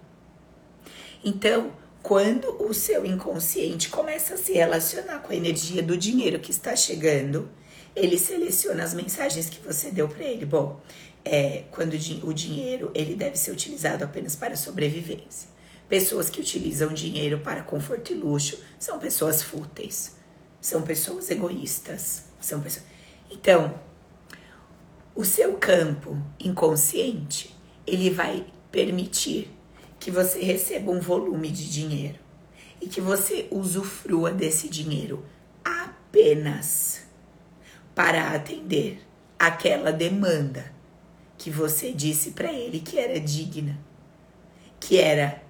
Então, 1.23 1.73
quando 2.03 2.63
o 2.63 2.73
seu 2.73 3.05
inconsciente 3.05 3.89
começa 3.89 4.35
a 4.35 4.39
se 4.39 4.53
relacionar 4.53 5.19
com 5.19 5.33
a 5.33 5.37
energia 5.37 5.83
do 5.83 5.97
dinheiro 5.97 6.39
que 6.39 6.53
está 6.53 6.77
chegando, 6.77 7.51
ele 7.97 8.19
seleciona 8.19 8.85
as 8.85 8.93
mensagens 8.93 9.49
que 9.49 9.59
você 9.59 9.91
deu 9.91 10.07
para 10.07 10.23
ele. 10.23 10.45
Bom, 10.45 10.81
é, 11.25 11.65
quando 11.71 11.95
o 11.95 12.35
dinheiro 12.35 12.91
ele 12.95 13.17
deve 13.17 13.39
ser 13.39 13.51
utilizado 13.51 14.05
apenas 14.05 14.37
para 14.37 14.55
sobrevivência. 14.55 15.49
Pessoas 15.89 16.29
que 16.29 16.41
utilizam 16.41 16.93
dinheiro 16.93 17.39
para 17.39 17.63
conforto 17.63 18.13
e 18.13 18.15
luxo 18.15 18.59
são 18.79 18.99
pessoas 18.99 19.43
fúteis, 19.43 20.17
são 20.61 20.83
pessoas 20.83 21.31
egoístas, 21.31 22.25
são 22.41 22.61
pessoas. 22.61 22.85
Então, 23.31 23.81
o 25.15 25.25
seu 25.25 25.55
campo 25.55 26.21
inconsciente 26.39 27.57
ele 27.87 28.11
vai 28.11 28.47
permitir 28.71 29.51
que 29.99 30.11
você 30.11 30.41
receba 30.43 30.91
um 30.91 31.01
volume 31.01 31.51
de 31.51 31.71
dinheiro 31.71 32.19
e 32.81 32.89
que 32.89 33.01
você 33.01 33.47
usufrua 33.51 34.31
desse 34.31 34.69
dinheiro 34.69 35.25
apenas 35.65 37.06
para 37.97 38.35
atender 38.35 39.01
aquela 39.39 39.91
demanda 39.91 40.71
que 41.39 41.51
você 41.51 41.93
disse 41.93 42.33
para 42.33 42.53
ele 42.53 42.79
que 42.79 42.99
era 42.99 43.19
digna, 43.19 43.79
que 44.79 44.99
era 44.99 45.43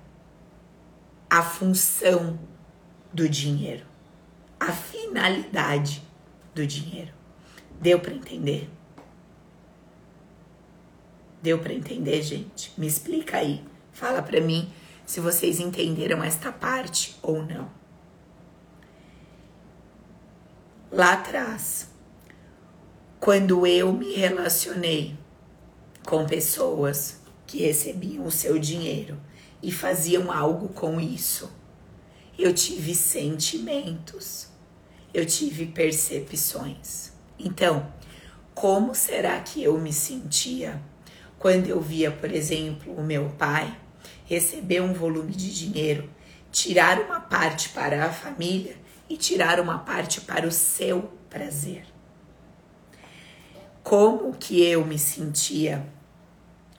a 1.29 1.43
função 1.43 2.39
do 3.13 3.29
dinheiro, 3.29 3.85
a 4.61 4.71
finalidade 4.71 6.05
do 6.55 6.65
dinheiro. 6.65 7.13
Deu 7.81 7.99
para 7.99 8.15
entender? 8.15 8.71
Deu 11.43 11.59
para 11.59 11.75
entender, 11.75 12.23
gente? 12.23 12.73
Me 12.79 12.87
explica 12.87 13.39
aí. 13.39 13.65
Fala 13.93 14.23
para 14.23 14.41
mim 14.41 14.73
se 15.05 15.19
vocês 15.19 15.59
entenderam 15.59 16.23
esta 16.23 16.53
parte 16.53 17.19
ou 17.23 17.43
não. 17.43 17.69
Lá 20.93 21.15
atrás, 21.15 21.96
quando 23.19 23.67
eu 23.67 23.93
me 23.93 24.15
relacionei 24.15 25.17
com 26.05 26.27
pessoas 26.27 27.21
que 27.47 27.59
recebiam 27.59 28.25
o 28.25 28.31
seu 28.31 28.59
dinheiro 28.59 29.19
e 29.63 29.73
faziam 29.73 30.31
algo 30.31 30.69
com 30.69 31.01
isso, 31.01 31.51
eu 32.39 32.53
tive 32.53 32.95
sentimentos, 32.95 34.49
eu 35.13 35.25
tive 35.25 35.67
percepções. 35.67 37.13
Então, 37.39 37.91
como 38.55 38.95
será 38.95 39.41
que 39.41 39.63
eu 39.63 39.79
me 39.79 39.93
sentia 39.93 40.81
quando 41.39 41.69
eu 41.69 41.81
via, 41.81 42.11
por 42.11 42.31
exemplo, 42.31 42.95
o 42.95 43.03
meu 43.03 43.31
pai 43.31 43.77
receber 44.25 44.81
um 44.81 44.93
volume 44.93 45.33
de 45.33 45.53
dinheiro, 45.53 46.11
tirar 46.51 47.01
uma 47.01 47.21
parte 47.21 47.71
para 47.71 48.05
a 48.05 48.13
família 48.13 48.77
e 49.09 49.17
tirar 49.17 49.61
uma 49.61 49.79
parte 49.79 50.21
para 50.21 50.47
o 50.47 50.53
seu 50.53 51.11
prazer. 51.31 51.96
Como 53.87 54.35
que 54.35 54.65
eu 54.65 54.85
me 54.85 54.99
sentia 54.99 55.87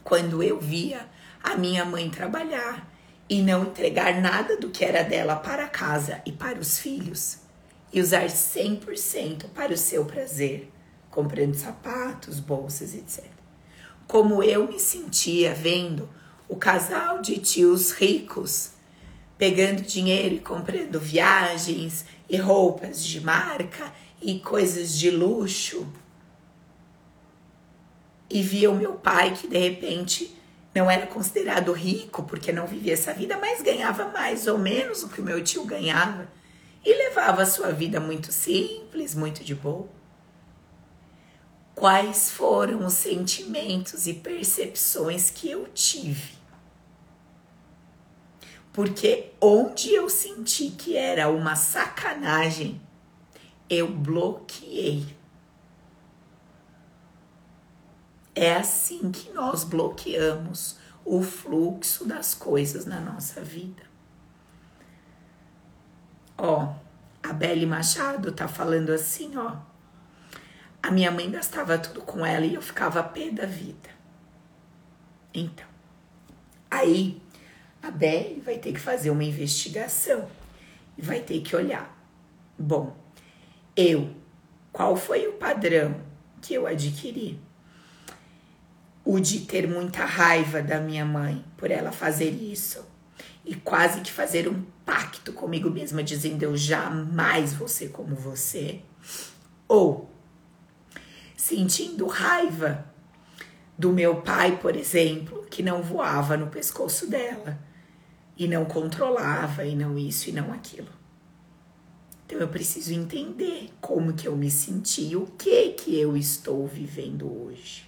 quando 0.04 0.44
eu 0.44 0.60
via 0.60 1.08
a 1.42 1.56
minha 1.56 1.86
mãe 1.86 2.10
trabalhar 2.10 2.86
e 3.30 3.42
não 3.42 3.64
entregar 3.64 4.20
nada 4.20 4.58
do 4.58 4.70
que 4.70 4.84
era 4.84 5.04
dela 5.04 5.38
para 5.38 5.70
casa 5.70 6.22
e 6.26 6.34
para 6.34 6.60
os 6.60 6.78
filhos 6.78 7.38
e 7.94 8.02
usar 8.02 8.26
100% 8.26 9.46
para 9.56 9.72
o 9.72 9.78
seu 9.78 10.04
prazer, 10.04 10.70
comprando 11.10 11.56
sapatos, 11.56 12.42
bolsas, 12.42 12.94
etc. 12.94 13.24
Como 14.06 14.44
eu 14.44 14.68
me 14.68 14.78
sentia 14.78 15.54
vendo 15.54 16.10
o 16.50 16.58
casal 16.58 17.22
de 17.22 17.38
tios 17.38 17.92
ricos 17.92 18.72
pegando 19.38 19.82
dinheiro 19.82 20.36
e 20.36 20.40
comprando 20.42 21.00
viagens 21.00 22.04
e 22.30 22.36
roupas 22.36 23.02
de 23.02 23.22
marca 23.22 23.94
e 24.22 24.42
coisas 24.42 25.00
de 25.00 25.10
luxo. 25.10 25.88
E 28.30 28.42
via 28.42 28.70
o 28.70 28.76
meu 28.76 28.94
pai 28.94 29.34
que 29.34 29.48
de 29.48 29.58
repente 29.58 30.36
não 30.76 30.92
era 30.92 31.08
considerado 31.08 31.72
rico 31.72 32.24
porque 32.24 32.52
não 32.52 32.68
vivia 32.68 32.94
essa 32.94 33.14
vida, 33.14 33.38
mas 33.38 33.62
ganhava 33.62 34.10
mais 34.10 34.48
ou 34.48 34.58
menos 34.58 35.04
o 35.04 35.10
que 35.10 35.22
o 35.22 35.24
meu 35.24 35.44
tio 35.44 35.66
ganhava 35.66 36.28
e 36.86 36.94
levava 36.94 37.42
a 37.42 37.46
sua 37.46 37.72
vida 37.72 38.00
muito 38.00 38.32
simples, 38.32 39.16
muito 39.16 39.44
de 39.44 39.56
boa. 39.56 39.90
Quais 41.76 42.32
foram 42.32 42.86
os 42.86 42.94
sentimentos 42.94 44.08
e 44.08 44.14
percepções 44.14 45.30
que 45.30 45.50
eu 45.50 45.68
tive? 45.74 46.38
Porque 48.72 49.32
onde 49.42 49.94
eu 49.94 50.10
senti 50.10 50.70
que 50.70 50.96
era 50.96 51.30
uma 51.30 51.56
sacanagem, 51.56 52.80
eu 53.70 53.88
bloqueei. 53.88 55.17
É 58.40 58.54
assim 58.54 59.12
que 59.12 59.32
nós 59.32 59.64
bloqueamos 59.64 60.78
o 61.04 61.24
fluxo 61.24 62.06
das 62.06 62.36
coisas 62.36 62.86
na 62.86 63.00
nossa 63.00 63.42
vida. 63.42 63.82
Ó, 66.38 66.72
a 67.24 67.34
Belle 67.34 67.66
Machado 67.66 68.32
tá 68.32 68.48
falando 68.48 68.92
assim, 68.92 69.36
ó. 69.36 69.56
A 70.84 70.92
minha 70.92 71.10
mãe 71.10 71.32
gastava 71.32 71.80
tudo 71.80 72.02
com 72.02 72.24
ela 72.24 72.46
e 72.46 72.54
eu 72.54 72.62
ficava 72.62 73.02
pé 73.02 73.32
da 73.32 73.48
vida. 73.48 73.90
Então, 75.34 75.66
aí 76.70 77.20
a 77.82 77.90
Belle 77.90 78.40
vai 78.40 78.60
ter 78.60 78.72
que 78.72 78.80
fazer 78.80 79.10
uma 79.10 79.24
investigação 79.24 80.30
e 80.96 81.02
vai 81.02 81.22
ter 81.22 81.42
que 81.42 81.56
olhar. 81.56 81.92
Bom, 82.56 82.96
eu, 83.76 84.16
qual 84.72 84.96
foi 84.96 85.28
o 85.28 85.34
padrão 85.34 86.00
que 86.40 86.54
eu 86.54 86.68
adquiri? 86.68 87.47
O 89.10 89.22
de 89.22 89.40
ter 89.46 89.70
muita 89.70 90.04
raiva 90.04 90.62
da 90.62 90.82
minha 90.82 91.06
mãe 91.06 91.42
por 91.56 91.72
ela 91.72 91.94
fazer 91.94 92.30
isso 92.30 92.86
e 93.46 93.56
quase 93.56 94.02
que 94.02 94.12
fazer 94.12 94.50
um 94.50 94.62
pacto 94.86 95.32
comigo 95.32 95.70
mesma, 95.70 96.04
dizendo 96.04 96.44
eu 96.44 96.58
jamais 96.58 97.54
vou 97.54 97.70
ser 97.70 97.88
como 97.92 98.18
você. 98.18 98.82
Ou 99.66 100.12
sentindo 101.38 102.06
raiva 102.06 102.86
do 103.78 103.94
meu 103.94 104.18
pai, 104.24 104.58
por 104.58 104.76
exemplo, 104.76 105.48
que 105.50 105.64
não 105.64 105.82
voava 105.82 106.36
no 106.36 106.48
pescoço 106.48 107.10
dela 107.10 107.58
e 108.36 108.46
não 108.46 108.66
controlava 108.66 109.64
e 109.64 109.74
não 109.74 109.98
isso 109.98 110.30
e 110.30 110.34
não 110.34 110.52
aquilo. 110.52 110.90
Então 112.26 112.40
eu 112.40 112.50
preciso 112.50 112.94
entender 112.94 113.70
como 113.80 114.12
que 114.12 114.28
eu 114.28 114.36
me 114.36 114.52
senti, 114.52 115.16
o 115.16 115.28
que 115.28 115.70
que 115.70 115.98
eu 115.98 116.18
estou 116.18 116.68
vivendo 116.68 117.26
hoje. 117.46 117.87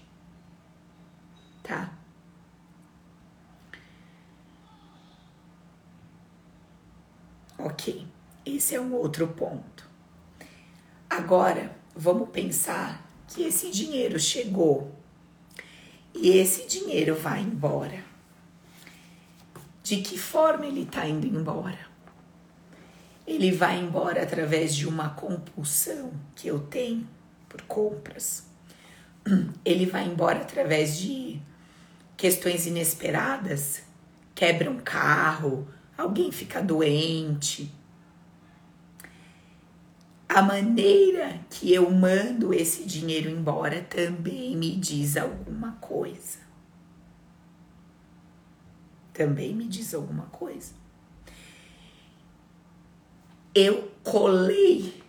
Tá? 1.70 1.94
Ok, 7.60 8.08
esse 8.44 8.74
é 8.74 8.82
um 8.82 8.96
outro 8.96 9.28
ponto. 9.28 9.88
Agora, 11.08 11.78
vamos 11.96 12.30
pensar 12.30 13.08
que 13.28 13.44
esse 13.44 13.70
dinheiro 13.70 14.20
chegou 14.20 14.96
e 16.16 16.30
esse 16.30 16.66
dinheiro 16.66 17.14
vai 17.14 17.42
embora 17.42 18.04
de 19.84 19.98
que 19.98 20.18
forma 20.18 20.66
ele 20.66 20.82
está 20.82 21.08
indo 21.08 21.28
embora. 21.28 21.88
ele 23.28 23.52
vai 23.52 23.78
embora 23.78 24.24
através 24.24 24.76
de 24.76 24.88
uma 24.88 25.10
compulsão 25.12 26.14
que 26.36 26.48
eu 26.48 26.60
tenho 26.62 27.08
por 27.48 27.62
compras. 27.62 28.48
Ele 29.64 29.86
vai 29.86 30.08
embora 30.08 30.42
através 30.42 30.98
de 30.98 31.40
questões 32.20 32.68
inesperadas, 32.68 33.82
quebra 34.36 34.70
um 34.70 34.78
carro, 34.78 35.68
alguém 35.98 36.32
fica 36.32 36.62
doente. 36.62 37.74
A 40.28 40.44
maneira 40.44 41.40
que 41.50 41.74
eu 41.74 41.90
mando 41.90 42.54
esse 42.54 42.84
dinheiro 42.84 43.28
embora 43.28 43.82
também 43.82 44.56
me 44.56 44.76
diz 44.76 45.18
alguma 45.18 45.72
coisa. 45.82 46.38
Também 49.12 49.56
me 49.56 49.68
diz 49.68 49.96
alguma 49.96 50.26
coisa 50.26 50.80
eu 53.54 53.92
colei 54.04 55.02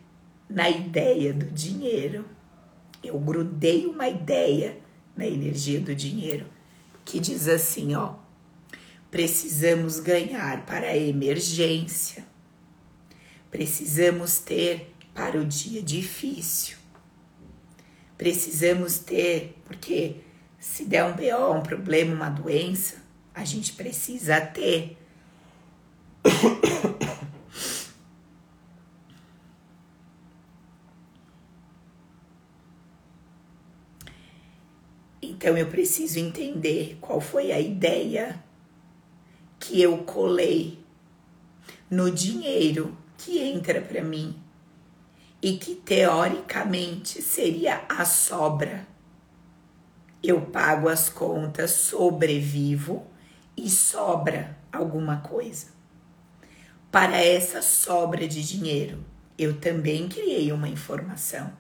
na 0.49 0.69
ideia 0.69 1.33
do 1.33 1.47
dinheiro. 1.47 2.25
Eu 3.03 3.19
grudei 3.19 3.87
uma 3.87 4.09
ideia 4.09 4.79
na 5.17 5.27
energia 5.27 5.81
do 5.81 5.95
dinheiro 5.95 6.47
que 7.05 7.21
diz 7.21 7.49
assim, 7.49 7.95
ó: 7.95 8.15
precisamos 9.11 10.01
ganhar 10.01 10.65
para 10.67 10.89
a 10.89 10.97
emergência. 10.97 12.25
Precisamos 13.51 14.39
ter 14.39 14.95
para 15.13 15.39
o 15.39 15.45
dia 15.45 15.83
difícil. 15.83 16.77
Precisamos 18.17 18.99
ter, 18.99 19.57
porque 19.65 20.17
se 20.59 20.85
der 20.85 21.05
um 21.05 21.13
BO, 21.13 21.59
um 21.59 21.63
problema, 21.63 22.15
uma 22.15 22.29
doença, 22.29 22.97
a 23.35 23.45
gente 23.45 23.73
precisa 23.73 24.41
ter. 24.41 24.97
Então 35.41 35.57
eu 35.57 35.69
preciso 35.69 36.19
entender 36.19 36.99
qual 37.01 37.19
foi 37.19 37.51
a 37.51 37.59
ideia 37.59 38.45
que 39.59 39.81
eu 39.81 39.97
colei 40.05 40.85
no 41.91 42.11
dinheiro 42.11 42.95
que 43.17 43.39
entra 43.39 43.81
para 43.81 44.03
mim 44.03 44.39
e 45.41 45.57
que 45.57 45.77
teoricamente 45.77 47.23
seria 47.23 47.87
a 47.89 48.05
sobra. 48.05 48.87
Eu 50.23 50.43
pago 50.43 50.91
as 50.91 51.09
contas, 51.09 51.71
sobrevivo 51.71 53.07
e 53.57 53.71
sobra 53.71 54.59
alguma 54.71 55.23
coisa. 55.23 55.69
Para 56.93 57.17
essa 57.17 57.63
sobra 57.63 58.29
de 58.29 58.47
dinheiro, 58.47 59.03
eu 59.39 59.59
também 59.59 60.07
criei 60.07 60.53
uma 60.53 60.69
informação 60.69 61.51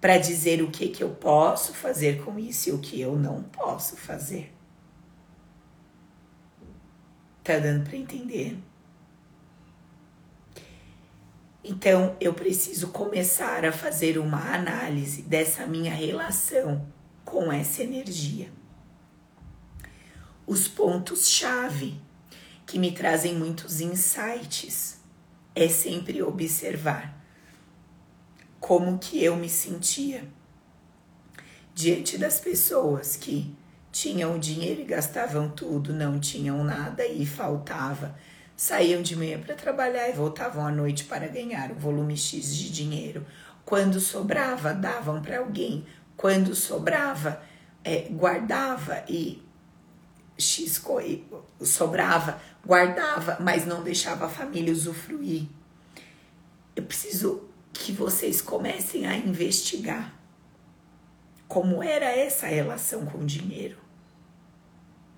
para 0.00 0.16
dizer 0.16 0.62
o 0.62 0.70
que, 0.70 0.88
que 0.88 1.02
eu 1.02 1.10
posso 1.10 1.74
fazer 1.74 2.24
com 2.24 2.38
isso 2.38 2.70
e 2.70 2.72
o 2.72 2.78
que 2.78 3.00
eu 3.00 3.16
não 3.16 3.42
posso 3.42 3.96
fazer. 3.96 4.52
Tá 7.44 7.58
dando 7.58 7.84
para 7.84 7.96
entender? 7.96 8.56
Então 11.62 12.16
eu 12.18 12.32
preciso 12.32 12.88
começar 12.88 13.64
a 13.66 13.72
fazer 13.72 14.18
uma 14.18 14.54
análise 14.54 15.22
dessa 15.22 15.66
minha 15.66 15.92
relação 15.92 16.88
com 17.24 17.52
essa 17.52 17.82
energia. 17.82 18.50
Os 20.46 20.66
pontos-chave 20.66 22.00
que 22.66 22.78
me 22.78 22.92
trazem 22.92 23.34
muitos 23.34 23.80
insights 23.80 25.00
é 25.54 25.68
sempre 25.68 26.22
observar 26.22 27.19
como 28.60 28.98
que 28.98 29.24
eu 29.24 29.34
me 29.36 29.48
sentia 29.48 30.22
diante 31.74 32.18
das 32.18 32.38
pessoas 32.38 33.16
que 33.16 33.56
tinham 33.90 34.38
dinheiro 34.38 34.82
e 34.82 34.84
gastavam 34.84 35.48
tudo, 35.48 35.92
não 35.92 36.20
tinham 36.20 36.62
nada 36.62 37.04
e 37.06 37.26
faltava. 37.26 38.14
Saíam 38.56 39.00
de 39.00 39.16
manhã 39.16 39.40
para 39.40 39.54
trabalhar 39.54 40.08
e 40.10 40.12
voltavam 40.12 40.66
à 40.66 40.70
noite 40.70 41.04
para 41.04 41.26
ganhar 41.26 41.72
o 41.72 41.76
volume 41.76 42.16
X 42.16 42.54
de 42.54 42.70
dinheiro. 42.70 43.26
Quando 43.64 43.98
sobrava, 43.98 44.74
davam 44.74 45.22
para 45.22 45.38
alguém. 45.38 45.86
Quando 46.16 46.54
sobrava, 46.54 47.42
é, 47.82 48.08
guardava 48.10 49.02
e 49.08 49.42
X 50.38 50.82
sobrava, 51.62 52.40
guardava, 52.64 53.38
mas 53.40 53.64
não 53.64 53.82
deixava 53.82 54.26
a 54.26 54.28
família 54.28 54.72
usufruir. 54.72 55.46
Eu 56.76 56.82
preciso 56.82 57.49
que 57.72 57.92
vocês 57.92 58.40
comecem 58.40 59.06
a 59.06 59.16
investigar 59.16 60.20
como 61.50 61.82
era 61.82 62.06
essa 62.06 62.46
relação 62.46 63.04
com 63.04 63.18
o 63.18 63.26
dinheiro. 63.26 63.76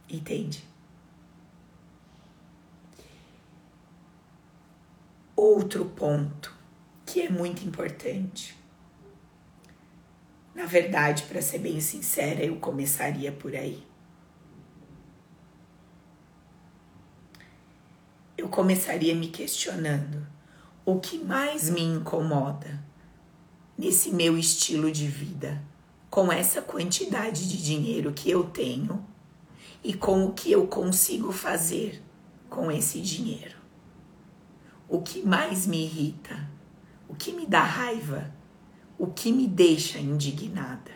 Entende? 0.08 0.64
Outro 5.36 5.84
ponto 5.84 6.54
que 7.04 7.20
é 7.20 7.28
muito 7.28 7.66
importante. 7.66 8.56
Na 10.54 10.64
verdade, 10.64 11.24
para 11.24 11.42
ser 11.42 11.58
bem 11.58 11.80
sincera, 11.80 12.42
eu 12.42 12.56
começaria 12.56 13.30
por 13.30 13.54
aí. 13.54 13.86
Eu 18.38 18.48
começaria 18.48 19.14
me 19.14 19.28
questionando 19.28 20.26
o 20.84 20.98
que 20.98 21.16
mais 21.18 21.70
me 21.70 21.80
incomoda 21.80 22.82
nesse 23.78 24.10
meu 24.10 24.36
estilo 24.36 24.90
de 24.90 25.06
vida, 25.06 25.62
com 26.10 26.32
essa 26.32 26.60
quantidade 26.60 27.48
de 27.48 27.62
dinheiro 27.62 28.12
que 28.12 28.28
eu 28.28 28.44
tenho 28.44 29.04
e 29.82 29.94
com 29.94 30.24
o 30.24 30.32
que 30.32 30.50
eu 30.50 30.66
consigo 30.66 31.30
fazer 31.30 32.02
com 32.50 32.70
esse 32.70 33.00
dinheiro. 33.00 33.56
O 34.88 35.00
que 35.00 35.22
mais 35.22 35.66
me 35.66 35.84
irrita, 35.84 36.50
o 37.08 37.14
que 37.14 37.32
me 37.32 37.46
dá 37.46 37.62
raiva, 37.62 38.34
o 38.98 39.06
que 39.06 39.30
me 39.30 39.46
deixa 39.46 39.98
indignada. 39.98 40.90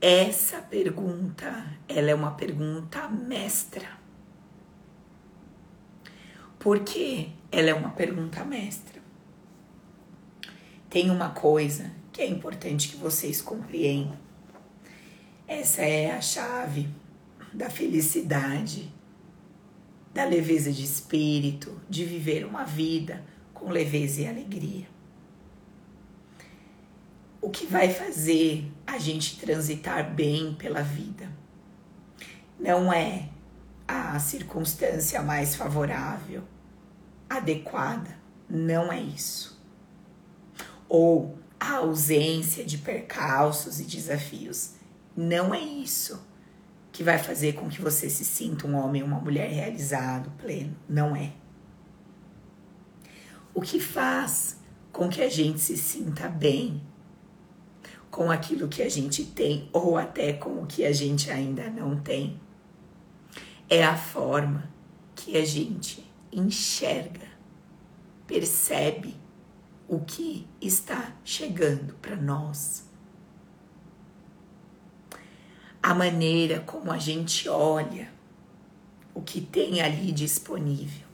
Essa 0.00 0.58
pergunta, 0.62 1.66
ela 1.88 2.10
é 2.10 2.14
uma 2.14 2.30
pergunta 2.30 3.08
mestra 3.08 3.95
porque 6.66 7.28
ela 7.52 7.70
é 7.70 7.74
uma 7.74 7.90
pergunta 7.90 8.44
mestra. 8.44 9.00
Tem 10.90 11.10
uma 11.10 11.28
coisa 11.28 11.92
que 12.12 12.20
é 12.20 12.26
importante 12.26 12.88
que 12.88 12.96
vocês 12.96 13.40
compreendam. 13.40 14.18
Essa 15.46 15.82
é 15.82 16.10
a 16.10 16.20
chave 16.20 16.88
da 17.52 17.70
felicidade, 17.70 18.92
da 20.12 20.24
leveza 20.24 20.72
de 20.72 20.82
espírito, 20.82 21.80
de 21.88 22.04
viver 22.04 22.44
uma 22.44 22.64
vida 22.64 23.24
com 23.54 23.70
leveza 23.70 24.22
e 24.22 24.26
alegria. 24.26 24.88
O 27.40 27.48
que 27.48 27.64
vai 27.64 27.94
fazer 27.94 28.68
a 28.84 28.98
gente 28.98 29.38
transitar 29.38 30.12
bem 30.12 30.52
pela 30.54 30.82
vida 30.82 31.30
não 32.58 32.92
é 32.92 33.28
a 33.86 34.18
circunstância 34.18 35.22
mais 35.22 35.54
favorável, 35.54 36.42
adequada. 37.28 38.16
Não 38.48 38.92
é 38.92 39.00
isso. 39.00 39.60
Ou 40.88 41.38
a 41.58 41.76
ausência 41.76 42.64
de 42.64 42.78
percalços 42.78 43.80
e 43.80 43.84
desafios. 43.84 44.74
Não 45.16 45.54
é 45.54 45.60
isso 45.60 46.24
que 46.92 47.02
vai 47.02 47.18
fazer 47.18 47.54
com 47.54 47.68
que 47.68 47.80
você 47.80 48.08
se 48.08 48.24
sinta 48.24 48.66
um 48.66 48.74
homem 48.74 49.02
ou 49.02 49.08
uma 49.08 49.20
mulher 49.20 49.50
realizado, 49.50 50.30
pleno. 50.38 50.76
Não 50.88 51.14
é. 51.14 51.32
O 53.52 53.60
que 53.60 53.80
faz 53.80 54.58
com 54.92 55.08
que 55.08 55.22
a 55.22 55.28
gente 55.28 55.60
se 55.60 55.76
sinta 55.76 56.28
bem 56.28 56.82
com 58.10 58.30
aquilo 58.30 58.68
que 58.68 58.82
a 58.82 58.88
gente 58.88 59.24
tem 59.24 59.68
ou 59.72 59.98
até 59.98 60.32
com 60.32 60.62
o 60.62 60.66
que 60.66 60.86
a 60.86 60.92
gente 60.92 61.30
ainda 61.30 61.68
não 61.68 62.00
tem 62.00 62.40
é 63.68 63.84
a 63.84 63.96
forma 63.96 64.70
que 65.14 65.36
a 65.36 65.44
gente 65.44 66.05
enxerga, 66.32 67.28
percebe 68.26 69.16
o 69.88 70.00
que 70.00 70.46
está 70.60 71.12
chegando 71.24 71.94
para 71.94 72.16
nós. 72.16 72.84
A 75.82 75.94
maneira 75.94 76.60
como 76.60 76.90
a 76.90 76.98
gente 76.98 77.48
olha 77.48 78.10
o 79.14 79.22
que 79.22 79.40
tem 79.40 79.80
ali 79.80 80.12
disponível. 80.12 81.06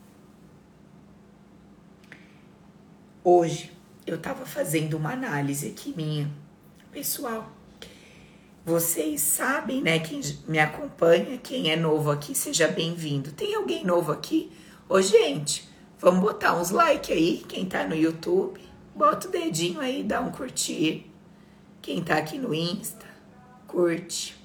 Hoje 3.23 3.71
eu 4.07 4.17
estava 4.17 4.45
fazendo 4.45 4.97
uma 4.97 5.13
análise 5.13 5.69
aqui 5.69 5.95
minha, 5.95 6.29
pessoal, 6.91 7.53
vocês 8.65 9.21
sabem, 9.21 9.83
né? 9.83 9.99
Quem 9.99 10.21
me 10.49 10.59
acompanha, 10.59 11.39
quem 11.39 11.71
é 11.71 11.77
novo 11.77 12.11
aqui, 12.11 12.35
seja 12.35 12.69
bem-vindo. 12.69 13.33
Tem 13.33 13.55
alguém 13.55 13.85
novo 13.85 14.11
aqui? 14.11 14.51
Ô, 14.93 15.01
gente, 15.01 15.67
vamos 15.99 16.21
botar 16.21 16.55
uns 16.55 16.69
like 16.69 17.11
aí, 17.11 17.43
quem 17.49 17.65
tá 17.65 17.83
no 17.83 17.95
YouTube. 17.95 18.61
Bota 18.95 19.27
o 19.27 19.31
dedinho 19.31 19.81
aí, 19.81 20.03
dá 20.03 20.21
um 20.21 20.31
curtir. 20.31 21.11
Quem 21.81 22.05
tá 22.05 22.19
aqui 22.19 22.37
no 22.37 22.53
Insta, 22.53 23.07
curte. 23.67 24.37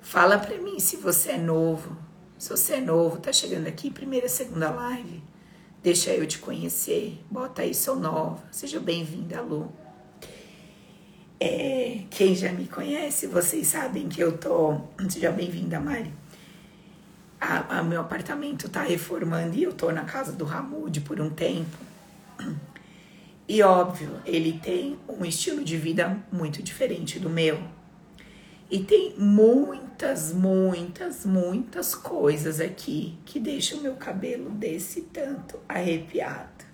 Fala 0.00 0.38
pra 0.38 0.56
mim 0.56 0.80
se 0.80 0.96
você 0.96 1.32
é 1.32 1.36
novo. 1.36 1.94
Se 2.38 2.48
você 2.48 2.76
é 2.76 2.80
novo, 2.80 3.18
tá 3.18 3.34
chegando 3.34 3.66
aqui, 3.66 3.90
primeira, 3.90 4.30
segunda 4.30 4.70
live. 4.70 5.22
Deixa 5.82 6.10
eu 6.14 6.26
te 6.26 6.38
conhecer. 6.38 7.22
Bota 7.30 7.60
aí, 7.60 7.74
sou 7.74 7.96
nova. 7.96 8.42
Seja 8.50 8.80
bem-vinda, 8.80 9.42
Lu. 9.42 9.70
É, 11.38 12.04
quem 12.08 12.34
já 12.34 12.50
me 12.50 12.66
conhece, 12.66 13.26
vocês 13.26 13.66
sabem 13.66 14.08
que 14.08 14.22
eu 14.22 14.38
tô. 14.38 14.80
Seja 15.06 15.30
bem-vinda, 15.30 15.78
Mari. 15.78 16.23
A, 17.46 17.80
a, 17.80 17.82
meu 17.82 18.00
apartamento 18.00 18.70
tá 18.70 18.80
reformando 18.80 19.54
e 19.54 19.62
eu 19.62 19.74
tô 19.74 19.92
na 19.92 20.04
casa 20.04 20.32
do 20.32 20.46
Ramude 20.46 21.02
por 21.02 21.20
um 21.20 21.28
tempo. 21.28 21.76
E 23.46 23.62
óbvio, 23.62 24.22
ele 24.24 24.58
tem 24.58 24.98
um 25.06 25.22
estilo 25.22 25.62
de 25.62 25.76
vida 25.76 26.18
muito 26.32 26.62
diferente 26.62 27.18
do 27.18 27.28
meu. 27.28 27.62
E 28.70 28.78
tem 28.82 29.14
muitas, 29.18 30.32
muitas, 30.32 31.26
muitas 31.26 31.94
coisas 31.94 32.58
aqui 32.58 33.18
que 33.26 33.38
deixam 33.38 33.82
meu 33.82 33.96
cabelo 33.96 34.48
desse 34.48 35.02
tanto 35.02 35.60
arrepiado. 35.68 36.64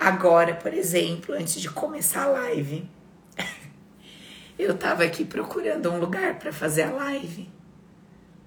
Agora, 0.00 0.54
por 0.54 0.72
exemplo, 0.72 1.34
antes 1.34 1.60
de 1.60 1.68
começar 1.68 2.22
a 2.22 2.28
live, 2.28 2.88
eu 4.58 4.78
tava 4.78 5.04
aqui 5.04 5.26
procurando 5.26 5.92
um 5.92 5.98
lugar 5.98 6.38
para 6.38 6.54
fazer 6.54 6.84
a 6.84 6.92
live. 6.92 7.54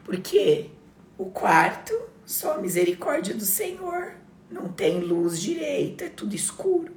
Porque 0.09 0.71
o 1.19 1.27
quarto, 1.27 1.93
só 2.25 2.53
a 2.53 2.57
misericórdia 2.57 3.35
do 3.35 3.45
Senhor, 3.45 4.13
não 4.49 4.67
tem 4.67 5.01
luz 5.01 5.39
direita, 5.39 6.05
é 6.05 6.09
tudo 6.09 6.33
escuro. 6.33 6.91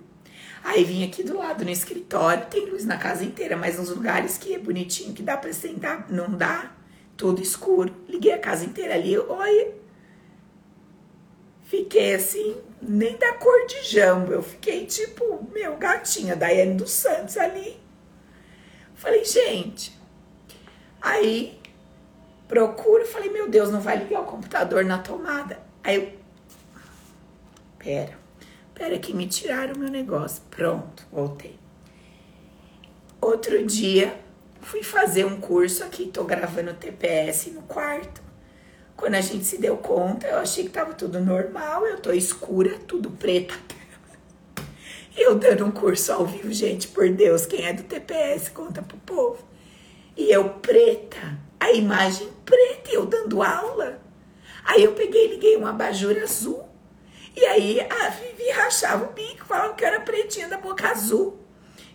Aí 0.65 0.83
vim 0.83 1.05
aqui 1.05 1.23
do 1.23 1.37
lado 1.37 1.63
no 1.63 1.71
escritório, 1.71 2.47
tem 2.47 2.65
luz 2.71 2.87
na 2.87 2.97
casa 2.97 3.23
inteira, 3.23 3.55
mas 3.55 3.79
nos 3.79 3.91
lugares 3.91 4.39
que 4.39 4.55
é 4.55 4.59
bonitinho, 4.59 5.13
que 5.13 5.23
dá 5.23 5.37
para 5.37 5.53
sentar, 5.53 6.11
não 6.11 6.31
dá, 6.31 6.73
tudo 7.15 7.43
escuro. 7.43 7.95
Liguei 8.09 8.33
a 8.33 8.39
casa 8.39 8.65
inteira 8.65 8.95
ali, 8.95 9.19
olha, 9.19 9.75
fiquei 11.65 12.15
assim, 12.15 12.57
nem 12.81 13.15
da 13.19 13.35
cor 13.35 13.67
de 13.67 13.83
jambo. 13.83 14.33
Eu 14.33 14.43
fiquei 14.43 14.87
tipo, 14.87 15.47
meu, 15.53 15.77
gatinha, 15.77 16.35
Daiane 16.35 16.77
dos 16.77 16.93
Santos 16.93 17.37
ali. 17.37 17.79
Falei, 18.95 19.23
gente. 19.23 20.01
Aí 20.99 21.61
procuro, 22.53 23.07
falei, 23.07 23.31
meu 23.31 23.49
Deus, 23.49 23.71
não 23.71 23.81
vai 23.81 23.97
ligar 23.97 24.21
o 24.21 24.27
computador 24.27 24.85
na 24.85 24.99
tomada. 24.99 25.59
Aí 25.83 25.97
eu. 25.97 26.13
Pera, 27.79 28.13
pera 28.75 28.99
que 28.99 29.15
me 29.15 29.27
tiraram 29.27 29.75
o 29.75 29.79
meu 29.79 29.89
negócio. 29.89 30.43
Pronto, 30.51 31.07
voltei. 31.11 31.59
Outro 33.23 33.65
dia, 33.65 34.15
fui 34.61 34.83
fazer 34.83 35.25
um 35.25 35.41
curso 35.41 35.83
aqui, 35.83 36.09
tô 36.09 36.25
gravando 36.25 36.75
TPS 36.75 37.47
no 37.47 37.63
quarto. 37.63 38.21
Quando 38.95 39.15
a 39.15 39.23
gente 39.23 39.47
se 39.47 39.57
deu 39.57 39.79
conta, 39.79 40.27
eu 40.27 40.37
achei 40.37 40.65
que 40.65 40.71
tava 40.71 40.93
tudo 40.93 41.19
normal, 41.21 41.87
eu 41.87 41.99
tô 41.99 42.13
escura, 42.13 42.79
tudo 42.87 43.11
preta. 43.11 43.55
Eu 45.17 45.35
dando 45.35 45.67
um 45.67 45.71
curso 45.71 46.11
ao 46.13 46.27
vivo, 46.27 46.51
gente, 46.53 46.89
por 46.89 47.09
Deus, 47.11 47.45
quem 47.45 47.67
é 47.67 47.73
do 47.73 47.83
TPS, 47.83 48.49
conta 48.49 48.81
pro 48.81 48.97
povo. 48.99 49.45
E 50.17 50.31
eu 50.31 50.49
preta, 50.55 51.39
a 51.63 51.73
imagem 51.73 52.29
preta, 52.45 52.91
eu 52.91 53.07
dando 53.07 53.41
aula. 53.41 54.01
Aí 54.65 54.83
eu 54.83 54.95
peguei 54.95 55.27
e 55.27 55.35
liguei 55.35 55.57
um 55.57 55.65
abajur 55.65 56.21
azul. 56.21 56.69
E 57.37 57.45
aí 57.45 57.81
a 57.81 58.09
Vivi 58.09 58.51
rachava 58.51 59.05
o 59.05 59.13
bico, 59.13 59.47
falava 59.47 59.75
que 59.75 59.85
eu 59.85 59.89
era 59.89 60.01
pretinha 60.01 60.49
da 60.49 60.59
boca 60.59 60.91
azul. 60.91 61.39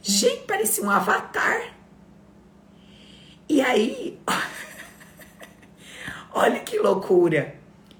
Gente, 0.02 0.44
parecia 0.44 0.84
um 0.84 0.90
avatar. 0.90 1.76
E 3.50 3.62
aí, 3.62 4.18
Olha 6.34 6.60
que 6.62 6.80
loucura! 6.80 7.56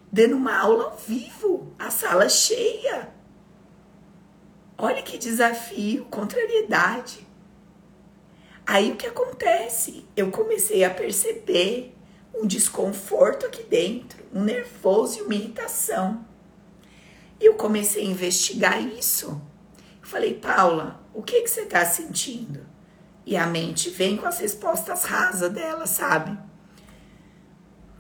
Dando 0.10 0.38
uma 0.38 0.58
aula 0.58 0.86
ao 0.86 0.98
vivo, 0.98 1.74
a 1.78 1.90
sala 1.90 2.30
cheia. 2.30 3.10
Olha 4.78 5.02
que 5.02 5.18
desafio, 5.18 6.06
contrariedade. 6.06 7.27
Aí 8.68 8.92
o 8.92 8.98
que 8.98 9.08
acontece? 9.08 10.06
Eu 10.14 10.30
comecei 10.30 10.84
a 10.84 10.90
perceber 10.90 11.96
um 12.36 12.46
desconforto 12.46 13.46
aqui 13.46 13.64
dentro, 13.64 14.22
um 14.34 14.44
nervoso 14.44 15.20
e 15.20 15.22
uma 15.22 15.34
irritação. 15.34 16.26
E 17.40 17.46
eu 17.46 17.54
comecei 17.54 18.04
a 18.04 18.10
investigar 18.10 18.86
isso. 18.86 19.42
Eu 20.02 20.06
falei, 20.06 20.34
Paula, 20.34 21.02
o 21.14 21.24
que, 21.24 21.44
que 21.44 21.50
você 21.50 21.62
está 21.62 21.86
sentindo? 21.86 22.60
E 23.26 23.38
a 23.38 23.48
mente 23.48 23.90
vem 23.90 24.18
com 24.18 24.28
as 24.28 24.40
respostas 24.40 25.06
rasas 25.06 25.52
dela, 25.54 25.88
sabe? 25.88 26.38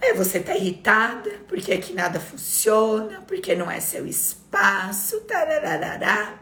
É, 0.02 0.14
você 0.14 0.42
tá 0.42 0.54
irritada 0.54 1.32
porque 1.48 1.72
aqui 1.72 1.94
nada 1.94 2.20
funciona, 2.20 3.22
porque 3.22 3.56
não 3.56 3.72
é 3.72 3.80
seu 3.80 4.06
espaço, 4.06 5.22
tararará. 5.22 6.40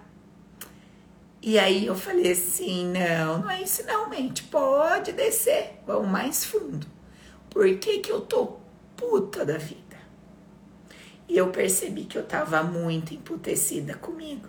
E 1.45 1.59
aí 1.59 1.85
eu 1.85 1.93
falei 1.93 2.31
assim, 2.31 2.91
não, 2.91 3.37
não 3.37 3.51
é 3.51 3.61
isso 3.61 3.85
não, 3.85 4.09
mente, 4.09 4.41
pode 4.45 5.11
descer, 5.11 5.79
vamos 5.85 6.09
mais 6.09 6.43
fundo. 6.43 6.87
Por 7.51 7.77
que 7.77 7.99
que 7.99 8.11
eu 8.11 8.21
tô 8.21 8.53
puta 8.97 9.45
da 9.45 9.55
vida? 9.55 9.95
E 11.29 11.37
eu 11.37 11.49
percebi 11.51 12.05
que 12.05 12.17
eu 12.17 12.25
tava 12.25 12.63
muito 12.63 13.13
emputecida 13.13 13.93
comigo, 13.93 14.47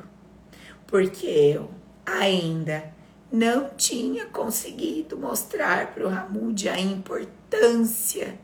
porque 0.87 1.27
eu 1.27 1.71
ainda 2.07 2.95
não 3.31 3.69
tinha 3.77 4.25
conseguido 4.25 5.19
mostrar 5.19 5.93
para 5.93 6.07
o 6.07 6.09
Ramud 6.09 6.67
a 6.67 6.81
importância 6.81 8.39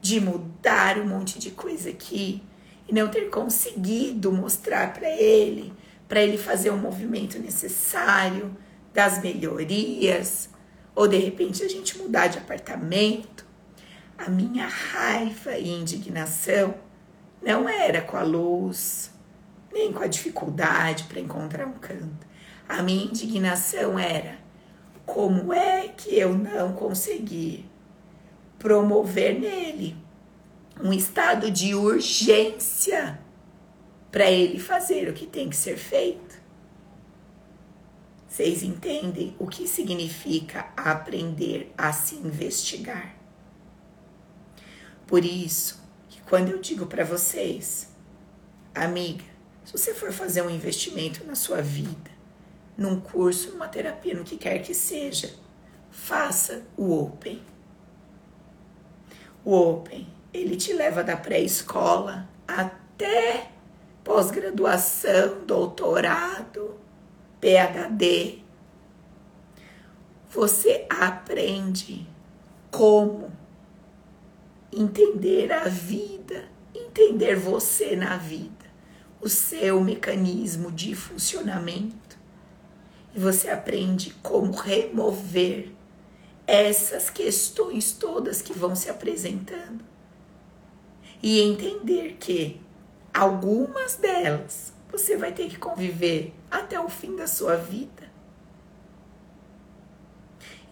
de 0.00 0.20
mudar 0.20 0.98
um 0.98 1.08
monte 1.08 1.40
de 1.40 1.50
coisa 1.50 1.90
aqui 1.90 2.40
e 2.88 2.94
não 2.94 3.08
ter 3.08 3.28
conseguido 3.28 4.30
mostrar 4.30 4.92
para 4.92 5.10
ele, 5.10 5.72
para 6.08 6.22
ele 6.22 6.38
fazer 6.38 6.70
o 6.70 6.76
movimento 6.76 7.38
necessário 7.38 8.56
das 8.94 9.22
melhorias, 9.22 10.48
ou 10.94 11.06
de 11.06 11.18
repente 11.18 11.62
a 11.62 11.68
gente 11.68 11.98
mudar 11.98 12.28
de 12.28 12.38
apartamento. 12.38 13.46
A 14.16 14.28
minha 14.28 14.66
raiva 14.66 15.56
e 15.56 15.68
indignação 15.68 16.74
não 17.40 17.68
era 17.68 18.00
com 18.00 18.16
a 18.16 18.22
luz, 18.22 19.12
nem 19.72 19.92
com 19.92 20.02
a 20.02 20.08
dificuldade 20.08 21.04
para 21.04 21.20
encontrar 21.20 21.66
um 21.66 21.74
canto. 21.74 22.26
A 22.68 22.82
minha 22.82 23.04
indignação 23.04 23.98
era 23.98 24.38
como 25.06 25.52
é 25.52 25.88
que 25.88 26.18
eu 26.18 26.34
não 26.34 26.72
consegui 26.72 27.64
promover 28.58 29.38
nele 29.38 29.96
um 30.82 30.92
estado 30.92 31.50
de 31.50 31.74
urgência 31.74 33.18
para 34.10 34.30
ele 34.30 34.58
fazer 34.58 35.08
o 35.08 35.12
que 35.12 35.26
tem 35.26 35.48
que 35.48 35.56
ser 35.56 35.76
feito. 35.76 36.38
Vocês 38.26 38.62
entendem 38.62 39.34
o 39.38 39.46
que 39.46 39.66
significa 39.66 40.70
aprender 40.76 41.72
a 41.76 41.92
se 41.92 42.14
investigar? 42.16 43.16
Por 45.06 45.24
isso 45.24 45.82
que 46.08 46.20
quando 46.22 46.50
eu 46.50 46.60
digo 46.60 46.86
para 46.86 47.04
vocês, 47.04 47.88
amiga, 48.74 49.24
se 49.64 49.72
você 49.72 49.94
for 49.94 50.12
fazer 50.12 50.42
um 50.42 50.50
investimento 50.50 51.24
na 51.24 51.34
sua 51.34 51.60
vida, 51.60 52.10
num 52.76 53.00
curso, 53.00 53.50
numa 53.50 53.68
terapia, 53.68 54.14
no 54.14 54.24
que 54.24 54.36
quer 54.36 54.60
que 54.60 54.72
seja, 54.72 55.34
faça 55.90 56.62
o 56.76 56.92
Open. 56.92 57.42
O 59.44 59.52
Open, 59.54 60.06
ele 60.32 60.56
te 60.56 60.72
leva 60.72 61.02
da 61.02 61.16
pré-escola 61.16 62.28
até 62.46 63.50
pós-graduação, 64.08 65.44
doutorado, 65.44 66.74
PhD. 67.38 68.38
Você 70.30 70.86
aprende 70.88 72.08
como 72.70 73.30
entender 74.72 75.52
a 75.52 75.64
vida, 75.64 76.48
entender 76.74 77.36
você 77.36 77.94
na 77.94 78.16
vida, 78.16 78.64
o 79.20 79.28
seu 79.28 79.78
mecanismo 79.82 80.72
de 80.72 80.94
funcionamento. 80.94 82.16
E 83.14 83.20
você 83.20 83.50
aprende 83.50 84.14
como 84.22 84.52
remover 84.52 85.70
essas 86.46 87.10
questões 87.10 87.92
todas 87.92 88.40
que 88.40 88.54
vão 88.54 88.74
se 88.74 88.88
apresentando 88.88 89.84
e 91.22 91.42
entender 91.42 92.16
que 92.18 92.58
algumas 93.12 93.96
delas 93.96 94.72
você 94.90 95.16
vai 95.16 95.32
ter 95.32 95.48
que 95.48 95.58
conviver 95.58 96.34
até 96.50 96.80
o 96.80 96.88
fim 96.88 97.14
da 97.14 97.26
sua 97.26 97.56
vida. 97.56 98.10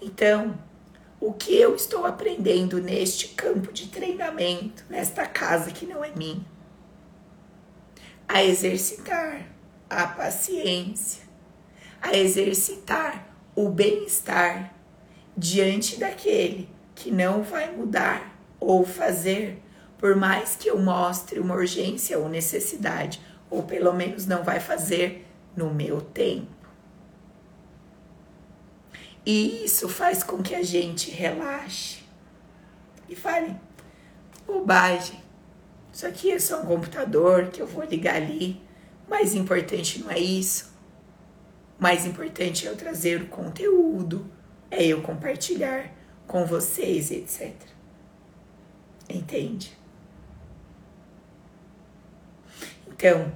Então, 0.00 0.58
o 1.20 1.32
que 1.32 1.54
eu 1.54 1.74
estou 1.74 2.06
aprendendo 2.06 2.80
neste 2.80 3.28
campo 3.28 3.72
de 3.72 3.88
treinamento, 3.88 4.84
nesta 4.88 5.26
casa 5.26 5.70
que 5.70 5.86
não 5.86 6.04
é 6.04 6.10
minha? 6.14 6.44
A 8.28 8.42
exercitar 8.42 9.46
a 9.88 10.06
paciência, 10.06 11.22
a 12.00 12.16
exercitar 12.16 13.28
o 13.54 13.68
bem-estar 13.68 14.74
diante 15.36 15.98
daquele 15.98 16.68
que 16.94 17.10
não 17.10 17.42
vai 17.42 17.70
mudar 17.74 18.38
ou 18.58 18.84
fazer, 18.84 19.62
por 19.98 20.16
mais 20.16 20.56
que 20.56 20.68
eu 20.68 20.78
mostre 20.78 21.38
uma 21.40 21.54
urgência 21.54 22.18
ou 22.18 22.28
necessidade, 22.28 23.20
ou 23.48 23.62
pelo 23.62 23.92
menos 23.92 24.26
não 24.26 24.42
vai 24.42 24.60
fazer 24.60 25.26
no 25.56 25.72
meu 25.72 26.00
tempo. 26.00 26.56
E 29.24 29.64
isso 29.64 29.88
faz 29.88 30.22
com 30.22 30.42
que 30.42 30.54
a 30.54 30.62
gente 30.62 31.10
relaxe 31.10 31.98
e 33.08 33.16
fale: 33.16 33.56
bobagem, 34.46 35.20
isso 35.92 36.06
aqui 36.06 36.30
é 36.30 36.38
só 36.38 36.62
um 36.62 36.66
computador 36.66 37.46
que 37.46 37.60
eu 37.60 37.66
vou 37.66 37.84
ligar 37.84 38.16
ali. 38.16 38.60
Mais 39.08 39.34
importante 39.34 40.00
não 40.00 40.10
é 40.10 40.18
isso. 40.18 40.72
O 41.78 41.82
mais 41.82 42.06
importante 42.06 42.66
é 42.66 42.70
eu 42.70 42.76
trazer 42.76 43.22
o 43.22 43.26
conteúdo, 43.26 44.30
é 44.70 44.84
eu 44.84 45.02
compartilhar 45.02 45.92
com 46.26 46.44
vocês, 46.44 47.10
etc. 47.10 47.52
Entende? 49.08 49.75
Então, 52.96 53.30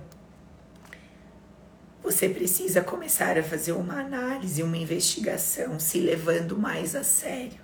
você 2.03 2.31
precisa 2.31 2.81
começar 2.81 3.39
a 3.39 3.43
fazer 3.43 3.73
uma 3.73 4.01
análise, 4.01 4.63
uma 4.63 4.79
investigação, 4.79 5.79
se 5.79 6.01
levando 6.01 6.59
mais 6.59 6.97
a 6.97 7.05
sério. 7.05 7.61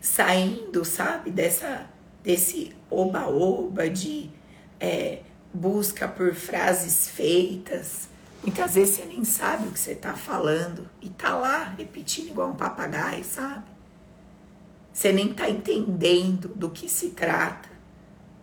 Saindo, 0.00 0.86
sabe, 0.86 1.30
dessa 1.30 1.86
desse 2.22 2.74
oba-oba 2.90 3.88
de 3.88 4.30
é, 4.80 5.20
busca 5.52 6.08
por 6.08 6.34
frases 6.34 7.08
feitas. 7.08 8.08
Muitas 8.42 8.74
vezes 8.74 8.96
você 8.96 9.04
nem 9.04 9.24
sabe 9.24 9.68
o 9.68 9.70
que 9.70 9.78
você 9.78 9.92
está 9.92 10.14
falando 10.14 10.88
e 11.02 11.10
tá 11.10 11.36
lá 11.36 11.74
repetindo 11.76 12.30
igual 12.30 12.50
um 12.50 12.56
papagaio, 12.56 13.22
sabe? 13.22 13.66
Você 14.92 15.12
nem 15.12 15.32
tá 15.32 15.48
entendendo 15.48 16.48
do 16.48 16.70
que 16.70 16.88
se 16.88 17.10
trata 17.10 17.68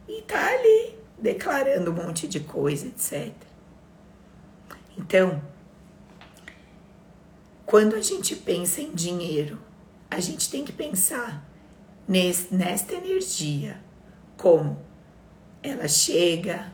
e 0.08 0.22
tá 0.22 0.48
ali 0.48 0.95
declarando 1.18 1.92
um 1.92 1.94
monte 1.94 2.28
de 2.28 2.40
coisa, 2.40 2.88
etc. 2.88 3.34
Então, 4.98 5.42
quando 7.66 7.96
a 7.96 8.02
gente 8.02 8.36
pensa 8.36 8.82
em 8.82 8.94
dinheiro, 8.94 9.60
a 10.10 10.20
gente 10.20 10.50
tem 10.50 10.64
que 10.64 10.72
pensar 10.72 11.44
nesse, 12.08 12.54
nesta 12.54 12.94
energia, 12.94 13.82
como 14.38 14.80
ela 15.62 15.88
chega, 15.88 16.72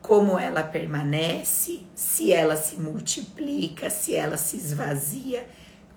como 0.00 0.38
ela 0.38 0.62
permanece, 0.62 1.82
se 1.94 2.32
ela 2.32 2.56
se 2.56 2.76
multiplica, 2.76 3.90
se 3.90 4.14
ela 4.14 4.36
se 4.36 4.56
esvazia, 4.56 5.46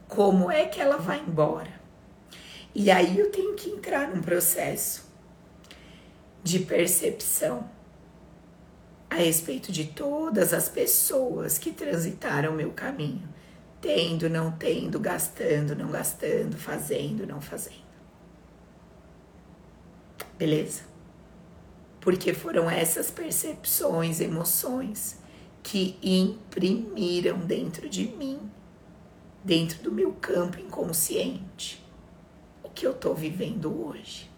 como 0.07 0.51
é 0.51 0.65
que 0.65 0.81
ela 0.81 0.97
vai 0.97 1.19
embora. 1.19 1.71
E 2.75 2.89
aí 2.89 3.17
eu 3.17 3.31
tenho 3.31 3.53
que 3.55 3.69
entrar 3.69 4.07
num 4.07 4.21
processo 4.21 5.02
de 6.43 6.59
percepção 6.59 7.69
a 9.09 9.15
respeito 9.15 9.71
de 9.71 9.85
todas 9.85 10.53
as 10.53 10.67
pessoas 10.67 11.57
que 11.57 11.71
transitaram 11.71 12.51
meu 12.53 12.71
caminho, 12.71 13.29
tendo, 13.79 14.29
não 14.29 14.51
tendo, 14.51 14.99
gastando, 14.99 15.75
não 15.75 15.91
gastando, 15.91 16.57
fazendo, 16.57 17.25
não 17.25 17.39
fazendo. 17.39 17.83
Beleza? 20.37 20.81
Porque 22.01 22.33
foram 22.33 22.69
essas 22.69 23.11
percepções, 23.11 24.19
emoções 24.19 25.19
que 25.61 25.97
imprimiram 26.01 27.39
dentro 27.39 27.87
de 27.87 28.07
mim, 28.07 28.51
dentro 29.43 29.81
do 29.83 29.91
meu 29.91 30.11
campo 30.13 30.59
inconsciente, 30.59 31.85
o 32.63 32.69
que 32.69 32.85
eu 32.85 32.93
tô 32.93 33.13
vivendo 33.13 33.87
hoje. 33.87 34.32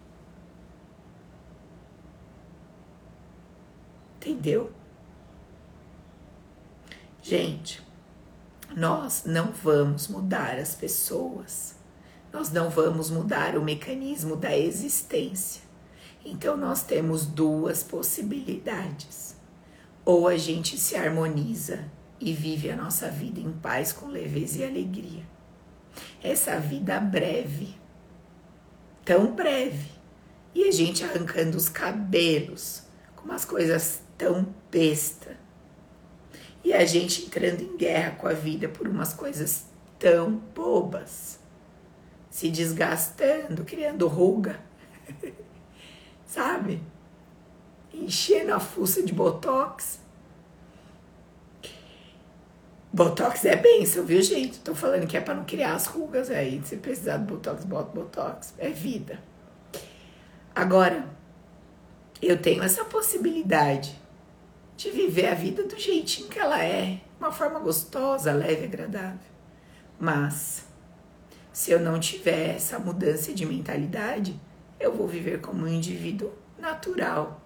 Entendeu? 4.26 4.72
Gente, 7.22 7.80
nós 8.76 9.22
não 9.24 9.52
vamos 9.52 10.08
mudar 10.08 10.58
as 10.58 10.74
pessoas, 10.74 11.76
nós 12.32 12.50
não 12.50 12.68
vamos 12.68 13.08
mudar 13.08 13.56
o 13.56 13.62
mecanismo 13.62 14.34
da 14.34 14.56
existência. 14.58 15.62
Então, 16.24 16.56
nós 16.56 16.82
temos 16.82 17.24
duas 17.24 17.84
possibilidades. 17.84 19.36
Ou 20.04 20.26
a 20.26 20.36
gente 20.36 20.76
se 20.76 20.96
harmoniza 20.96 21.84
e 22.18 22.32
vive 22.32 22.68
a 22.68 22.76
nossa 22.76 23.08
vida 23.08 23.38
em 23.38 23.52
paz, 23.52 23.92
com 23.92 24.06
leveza 24.06 24.58
e 24.58 24.64
alegria. 24.64 25.22
Essa 26.20 26.58
vida 26.58 26.98
breve, 26.98 27.76
tão 29.04 29.36
breve, 29.36 29.92
e 30.52 30.64
a 30.64 30.72
gente 30.72 31.04
arrancando 31.04 31.56
os 31.56 31.68
cabelos, 31.68 32.82
com 33.14 33.26
umas 33.26 33.44
coisas 33.44 34.05
tão 34.16 34.54
besta. 34.70 35.36
E 36.64 36.72
a 36.72 36.84
gente 36.84 37.26
entrando 37.26 37.62
em 37.62 37.76
guerra 37.76 38.16
com 38.16 38.26
a 38.26 38.32
vida 38.32 38.68
por 38.68 38.88
umas 38.88 39.14
coisas 39.14 39.66
tão 39.98 40.32
bobas. 40.32 41.38
Se 42.30 42.50
desgastando, 42.50 43.64
criando 43.64 44.08
ruga. 44.08 44.58
Sabe? 46.26 46.82
Enchendo 47.94 48.52
a 48.52 48.60
fuça 48.60 49.02
de 49.02 49.12
botox. 49.12 50.00
Botox 52.92 53.44
é 53.44 53.56
benção, 53.56 54.04
viu, 54.04 54.20
gente? 54.22 54.58
Tô 54.60 54.74
falando 54.74 55.06
que 55.06 55.16
é 55.16 55.20
para 55.20 55.34
não 55.34 55.44
criar 55.44 55.74
as 55.74 55.86
rugas 55.86 56.30
aí. 56.30 56.60
Se 56.64 56.76
precisar 56.78 57.18
de 57.18 57.26
botox, 57.26 57.64
bota 57.64 57.92
botox. 57.92 58.54
É 58.58 58.70
vida. 58.70 59.20
Agora, 60.54 61.06
eu 62.20 62.40
tenho 62.40 62.62
essa 62.62 62.84
possibilidade 62.84 64.00
de 64.76 64.90
viver 64.90 65.28
a 65.28 65.34
vida 65.34 65.64
do 65.64 65.78
jeitinho 65.78 66.28
que 66.28 66.38
ela 66.38 66.62
é, 66.62 67.00
uma 67.18 67.32
forma 67.32 67.58
gostosa, 67.58 68.32
leve 68.32 68.66
agradável. 68.66 69.18
Mas 69.98 70.66
se 71.52 71.70
eu 71.70 71.80
não 71.80 71.98
tiver 71.98 72.56
essa 72.56 72.78
mudança 72.78 73.32
de 73.32 73.46
mentalidade, 73.46 74.38
eu 74.78 74.94
vou 74.94 75.08
viver 75.08 75.40
como 75.40 75.64
um 75.64 75.68
indivíduo 75.68 76.30
natural, 76.58 77.40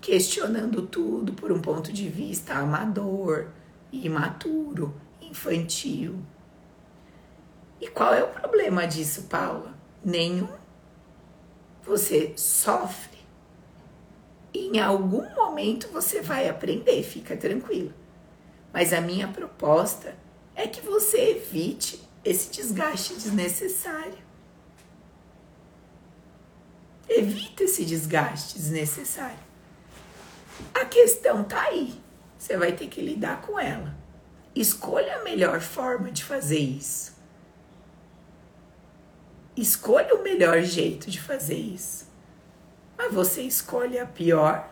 questionando 0.00 0.82
tudo 0.82 1.32
por 1.32 1.50
um 1.50 1.60
ponto 1.60 1.90
de 1.90 2.08
vista 2.08 2.54
amador, 2.54 3.48
imaturo, 3.90 4.94
infantil. 5.22 6.22
E 7.80 7.88
qual 7.88 8.12
é 8.12 8.22
o 8.22 8.28
problema 8.28 8.86
disso, 8.86 9.22
Paula? 9.22 9.74
Nenhum. 10.04 10.48
Você 11.82 12.34
sofre 12.36 13.13
em 14.54 14.78
algum 14.78 15.28
momento 15.34 15.88
você 15.88 16.22
vai 16.22 16.48
aprender, 16.48 17.02
fica 17.02 17.36
tranquilo. 17.36 17.92
Mas 18.72 18.92
a 18.92 19.00
minha 19.00 19.26
proposta 19.26 20.16
é 20.54 20.68
que 20.68 20.80
você 20.80 21.30
evite 21.30 22.00
esse 22.24 22.50
desgaste 22.50 23.14
desnecessário. 23.14 24.18
Evita 27.08 27.64
esse 27.64 27.84
desgaste 27.84 28.56
desnecessário. 28.56 29.38
A 30.72 30.84
questão 30.84 31.42
tá 31.42 31.60
aí. 31.62 32.00
Você 32.38 32.56
vai 32.56 32.72
ter 32.72 32.86
que 32.86 33.00
lidar 33.00 33.42
com 33.42 33.58
ela. 33.58 33.94
Escolha 34.54 35.16
a 35.16 35.24
melhor 35.24 35.60
forma 35.60 36.10
de 36.10 36.22
fazer 36.22 36.58
isso. 36.58 37.14
Escolha 39.56 40.14
o 40.14 40.22
melhor 40.22 40.62
jeito 40.62 41.10
de 41.10 41.20
fazer 41.20 41.58
isso 41.58 42.13
mas 42.96 43.12
você 43.12 43.42
escolhe 43.42 43.98
a 43.98 44.06
pior. 44.06 44.70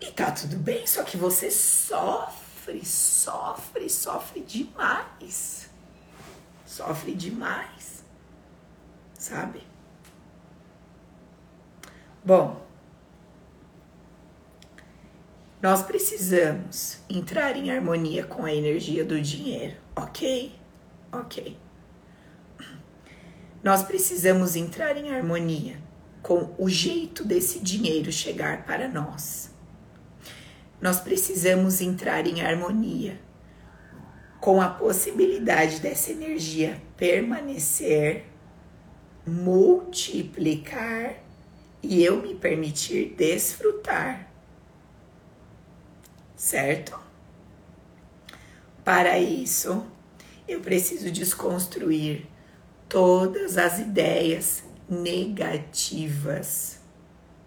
E 0.00 0.10
tá 0.12 0.30
tudo 0.32 0.56
bem, 0.56 0.86
só 0.86 1.02
que 1.02 1.16
você 1.16 1.50
sofre, 1.50 2.84
sofre, 2.84 3.88
sofre 3.88 4.40
demais. 4.40 5.70
Sofre 6.66 7.14
demais. 7.14 8.04
Sabe? 9.18 9.66
Bom, 12.24 12.64
nós 15.62 15.82
precisamos 15.82 17.00
entrar 17.08 17.56
em 17.56 17.70
harmonia 17.70 18.24
com 18.24 18.44
a 18.44 18.52
energia 18.52 19.02
do 19.02 19.18
dinheiro, 19.18 19.76
ok? 19.96 20.54
Ok. 21.10 21.63
Nós 23.64 23.82
precisamos 23.82 24.56
entrar 24.56 24.94
em 24.98 25.08
harmonia 25.08 25.78
com 26.20 26.54
o 26.58 26.68
jeito 26.68 27.24
desse 27.24 27.60
dinheiro 27.60 28.12
chegar 28.12 28.66
para 28.66 28.86
nós. 28.86 29.50
Nós 30.78 31.00
precisamos 31.00 31.80
entrar 31.80 32.26
em 32.26 32.42
harmonia 32.42 33.18
com 34.38 34.60
a 34.60 34.68
possibilidade 34.68 35.80
dessa 35.80 36.12
energia 36.12 36.78
permanecer, 36.94 38.26
multiplicar 39.26 41.16
e 41.82 42.04
eu 42.04 42.20
me 42.20 42.34
permitir 42.34 43.14
desfrutar. 43.16 44.30
Certo? 46.36 47.00
Para 48.84 49.18
isso, 49.18 49.86
eu 50.46 50.60
preciso 50.60 51.10
desconstruir 51.10 52.33
todas 52.94 53.58
as 53.58 53.80
ideias 53.80 54.62
negativas 54.88 56.78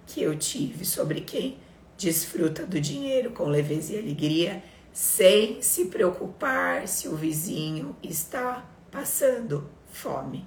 que 0.06 0.22
eu 0.22 0.38
tive 0.38 0.84
sobre 0.84 1.22
quem 1.22 1.58
desfruta 1.98 2.66
do 2.66 2.82
dinheiro 2.82 3.32
com 3.32 3.46
leveza 3.46 3.94
e 3.94 3.98
alegria, 3.98 4.62
sem 4.92 5.62
se 5.62 5.86
preocupar 5.86 6.86
se 6.86 7.08
o 7.08 7.16
vizinho 7.16 7.96
está 8.04 8.70
passando 8.92 9.70
fome. 9.90 10.46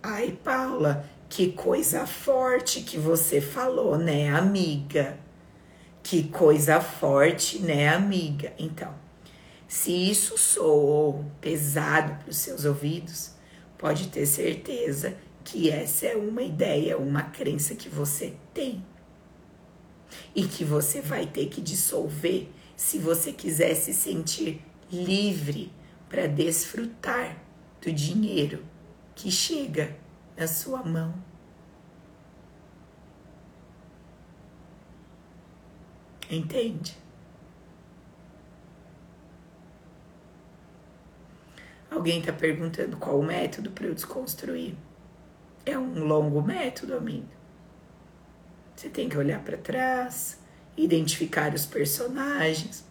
Ai, 0.00 0.38
Paula, 0.44 1.04
que 1.28 1.50
coisa 1.50 2.06
forte 2.06 2.82
que 2.82 2.96
você 2.96 3.40
falou, 3.40 3.98
né, 3.98 4.32
amiga? 4.32 5.18
Que 6.00 6.28
coisa 6.28 6.80
forte, 6.80 7.58
né, 7.58 7.88
amiga? 7.88 8.52
Então, 8.56 8.94
se 9.66 9.90
isso 9.90 10.38
soou 10.38 11.24
pesado 11.40 12.14
para 12.22 12.30
os 12.30 12.36
seus 12.36 12.64
ouvidos, 12.64 13.36
pode 13.78 14.08
ter 14.08 14.26
certeza 14.26 15.16
que 15.44 15.70
essa 15.70 16.06
é 16.06 16.16
uma 16.16 16.42
ideia, 16.42 16.98
uma 16.98 17.22
crença 17.22 17.74
que 17.74 17.88
você 17.88 18.34
tem 18.52 18.84
e 20.34 20.46
que 20.46 20.64
você 20.64 21.00
vai 21.00 21.26
ter 21.26 21.46
que 21.46 21.60
dissolver 21.60 22.48
se 22.76 22.98
você 22.98 23.32
quiser 23.32 23.74
se 23.74 23.94
sentir 23.94 24.62
livre 24.90 25.72
para 26.08 26.26
desfrutar 26.26 27.36
do 27.80 27.92
dinheiro 27.92 28.64
que 29.14 29.30
chega 29.30 29.96
na 30.36 30.46
sua 30.46 30.82
mão. 30.82 31.14
Entende? 36.30 36.96
Alguém 41.90 42.20
está 42.20 42.32
perguntando 42.32 42.96
qual 42.96 43.18
o 43.18 43.24
método 43.24 43.70
para 43.70 43.86
eu 43.86 43.94
desconstruir. 43.94 44.74
É 45.64 45.78
um 45.78 46.04
longo 46.04 46.42
método, 46.42 46.96
amigo. 46.96 47.28
Você 48.76 48.88
tem 48.88 49.08
que 49.08 49.18
olhar 49.18 49.40
para 49.40 49.56
trás, 49.56 50.38
identificar 50.76 51.52
os 51.52 51.66
personagens. 51.66 52.84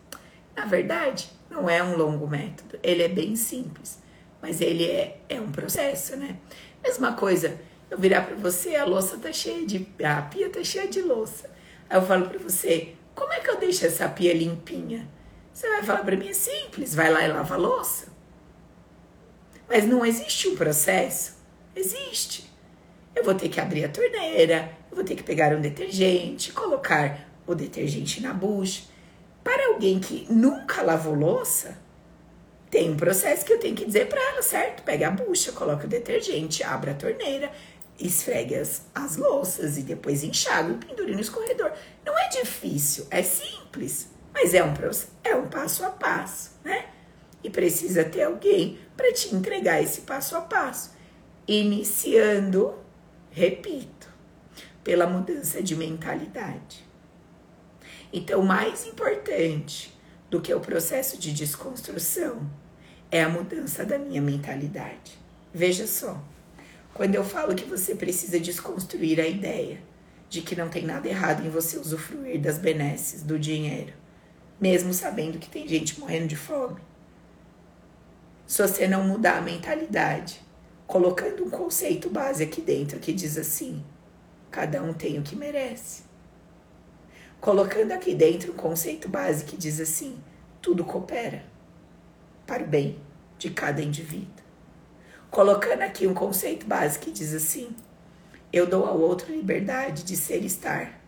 Na 0.56 0.66
verdade, 0.66 1.32
não 1.50 1.70
é 1.70 1.82
um 1.82 1.96
longo 1.96 2.28
método, 2.28 2.78
ele 2.84 3.04
é 3.04 3.08
bem 3.08 3.36
simples, 3.36 4.00
mas 4.42 4.60
ele 4.60 4.86
é, 4.86 5.22
é 5.30 5.40
um 5.40 5.52
processo, 5.52 6.18
né? 6.18 6.38
Mesma 6.84 7.14
coisa, 7.14 7.60
eu 7.90 7.98
virar 7.98 8.24
para 8.24 8.36
você, 8.36 8.76
a 8.76 8.86
louça 8.86 9.18
tá 9.18 9.32
cheia 9.32 9.66
de. 9.66 9.88
a 10.04 10.22
pia 10.24 10.50
tá 10.50 10.64
cheia 10.64 10.88
de 10.88 11.02
louça. 11.02 11.50
Aí 11.90 11.98
eu 11.98 12.06
falo 12.06 12.28
para 12.28 12.38
você, 12.38 12.96
como 13.16 13.32
é 13.32 13.40
que 13.40 13.50
eu 13.50 13.58
deixo 13.58 13.86
essa 13.86 14.10
pia 14.10 14.34
limpinha? 14.34 15.08
Você 15.54 15.70
vai 15.70 15.84
falar 15.84 16.04
para 16.04 16.16
mim, 16.16 16.28
é 16.28 16.34
simples, 16.34 16.94
vai 16.94 17.12
lá 17.12 17.24
e 17.24 17.32
lava 17.32 17.56
a 17.56 17.58
louça. 17.58 18.07
Mas 19.70 19.86
não 19.86 20.06
existe 20.06 20.48
um 20.48 20.56
processo? 20.56 21.36
Existe. 21.76 22.50
Eu 23.16 23.24
vou 23.24 23.36
ter 23.36 23.50
que 23.50 23.60
abrir 23.60 23.86
a 23.86 23.90
torneira, 23.90 24.72
eu 24.90 24.96
vou 24.96 25.04
ter 25.04 25.16
que 25.16 25.24
pegar 25.24 25.56
um 25.56 25.62
detergente, 25.62 26.54
colocar 26.54 27.28
o 27.46 27.56
detergente 27.56 28.22
na 28.22 28.34
bucha. 28.34 28.84
Para 29.44 29.68
alguém 29.68 30.00
que 30.00 30.28
nunca 30.30 30.82
lavou 30.82 31.14
louça, 31.14 31.78
tem 32.70 32.92
um 32.92 32.98
processo 32.98 33.46
que 33.46 33.54
eu 33.54 33.60
tenho 33.60 33.76
que 33.76 33.86
dizer 33.86 34.08
para 34.08 34.22
ela, 34.22 34.42
certo? 34.42 34.84
Pega 34.84 35.08
a 35.08 35.12
bucha, 35.12 35.52
coloca 35.52 35.86
o 35.86 35.90
detergente, 35.90 36.64
abra 36.64 36.92
a 36.92 36.96
torneira, 36.96 37.52
esfregue 38.00 38.56
as, 38.56 38.84
as 38.94 39.18
louças 39.18 39.78
e 39.78 39.82
depois 39.82 40.24
enxaga 40.24 40.72
e 40.72 40.86
pendure 40.86 41.14
no 41.14 41.22
escorredor. 41.22 41.72
Não 42.06 42.18
é 42.18 42.28
difícil, 42.30 43.08
é 43.10 43.24
simples, 43.24 44.10
mas 44.34 44.54
é 44.54 44.64
um, 44.64 44.74
é 45.24 45.36
um 45.36 45.48
passo 45.48 45.86
a 45.86 45.90
passo, 45.90 46.52
né? 46.64 46.86
E 47.48 47.50
precisa 47.50 48.04
ter 48.04 48.24
alguém 48.24 48.78
para 48.98 49.14
te 49.14 49.34
entregar 49.34 49.82
esse 49.82 50.02
passo 50.02 50.36
a 50.36 50.42
passo. 50.42 50.92
Iniciando 51.48 52.76
Repito, 53.38 54.12
pela 54.84 55.06
mudança 55.06 55.62
de 55.62 55.76
mentalidade. 55.76 56.84
Então, 58.12 58.42
mais 58.42 58.84
importante 58.88 59.96
do 60.28 60.42
que 60.42 60.52
o 60.52 60.60
processo 60.60 61.20
de 61.20 61.32
desconstrução 61.32 62.50
é 63.12 63.22
a 63.22 63.30
mudança 63.30 63.86
da 63.86 64.00
minha 64.00 64.20
mentalidade. 64.20 65.20
Veja 65.54 65.86
só, 65.86 66.20
quando 66.96 67.14
eu 67.14 67.24
falo 67.24 67.54
que 67.54 67.64
você 67.64 67.94
precisa 67.94 68.40
desconstruir 68.40 69.22
a 69.22 69.28
ideia 69.28 69.84
de 70.28 70.42
que 70.42 70.56
não 70.56 70.68
tem 70.68 70.84
nada 70.84 71.08
errado 71.08 71.46
em 71.46 71.50
você 71.52 71.78
usufruir 71.78 72.42
das 72.42 72.58
benesses 72.58 73.22
do 73.22 73.38
dinheiro, 73.38 73.94
mesmo 74.60 74.92
sabendo 74.96 75.38
que 75.38 75.48
tem 75.48 75.68
gente 75.68 76.00
morrendo 76.00 76.28
de 76.28 76.36
fome. 76.36 76.82
Se 78.48 78.62
você 78.62 78.88
não 78.88 79.04
mudar 79.04 79.40
a 79.40 79.42
mentalidade 79.42 80.42
colocando 80.88 81.44
um 81.44 81.50
conceito 81.50 82.10
base 82.10 82.42
aqui 82.42 82.62
dentro 82.62 82.98
que 82.98 83.12
diz 83.12 83.38
assim: 83.38 83.84
cada 84.50 84.82
um 84.82 84.94
tem 84.94 85.20
o 85.20 85.22
que 85.22 85.36
merece. 85.36 86.04
Colocando 87.42 87.92
aqui 87.92 88.16
dentro 88.16 88.54
um 88.54 88.56
conceito 88.56 89.10
base 89.10 89.44
que 89.44 89.58
diz 89.58 89.82
assim: 89.82 90.18
tudo 90.62 90.86
coopera 90.86 91.44
para 92.46 92.64
o 92.64 92.68
bem 92.68 92.98
de 93.38 93.50
cada 93.50 93.82
indivíduo. 93.82 94.46
Colocando 95.30 95.82
aqui 95.82 96.08
um 96.08 96.14
conceito 96.14 96.66
base 96.66 96.98
que 97.00 97.12
diz 97.12 97.34
assim: 97.34 97.76
eu 98.54 98.66
dou 98.66 98.86
ao 98.86 98.98
outro 98.98 99.30
liberdade 99.30 100.04
de 100.04 100.16
ser 100.16 100.42
e 100.42 100.46
estar 100.46 101.02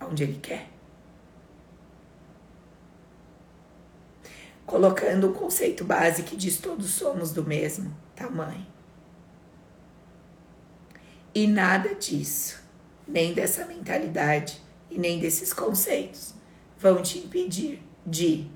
onde 0.00 0.22
ele 0.22 0.38
quer. 0.40 0.70
Colocando 4.66 5.28
um 5.28 5.32
conceito 5.32 5.84
base 5.84 6.22
que 6.22 6.36
diz 6.36 6.58
todos 6.58 6.90
somos 6.90 7.32
do 7.32 7.44
mesmo 7.44 7.94
tamanho. 8.14 8.66
E 11.34 11.46
nada 11.46 11.94
disso, 11.94 12.62
nem 13.06 13.32
dessa 13.32 13.64
mentalidade 13.64 14.60
e 14.90 14.98
nem 14.98 15.18
desses 15.18 15.52
conceitos, 15.52 16.34
vão 16.78 17.02
te 17.02 17.18
impedir 17.18 17.82
de, 18.06 18.50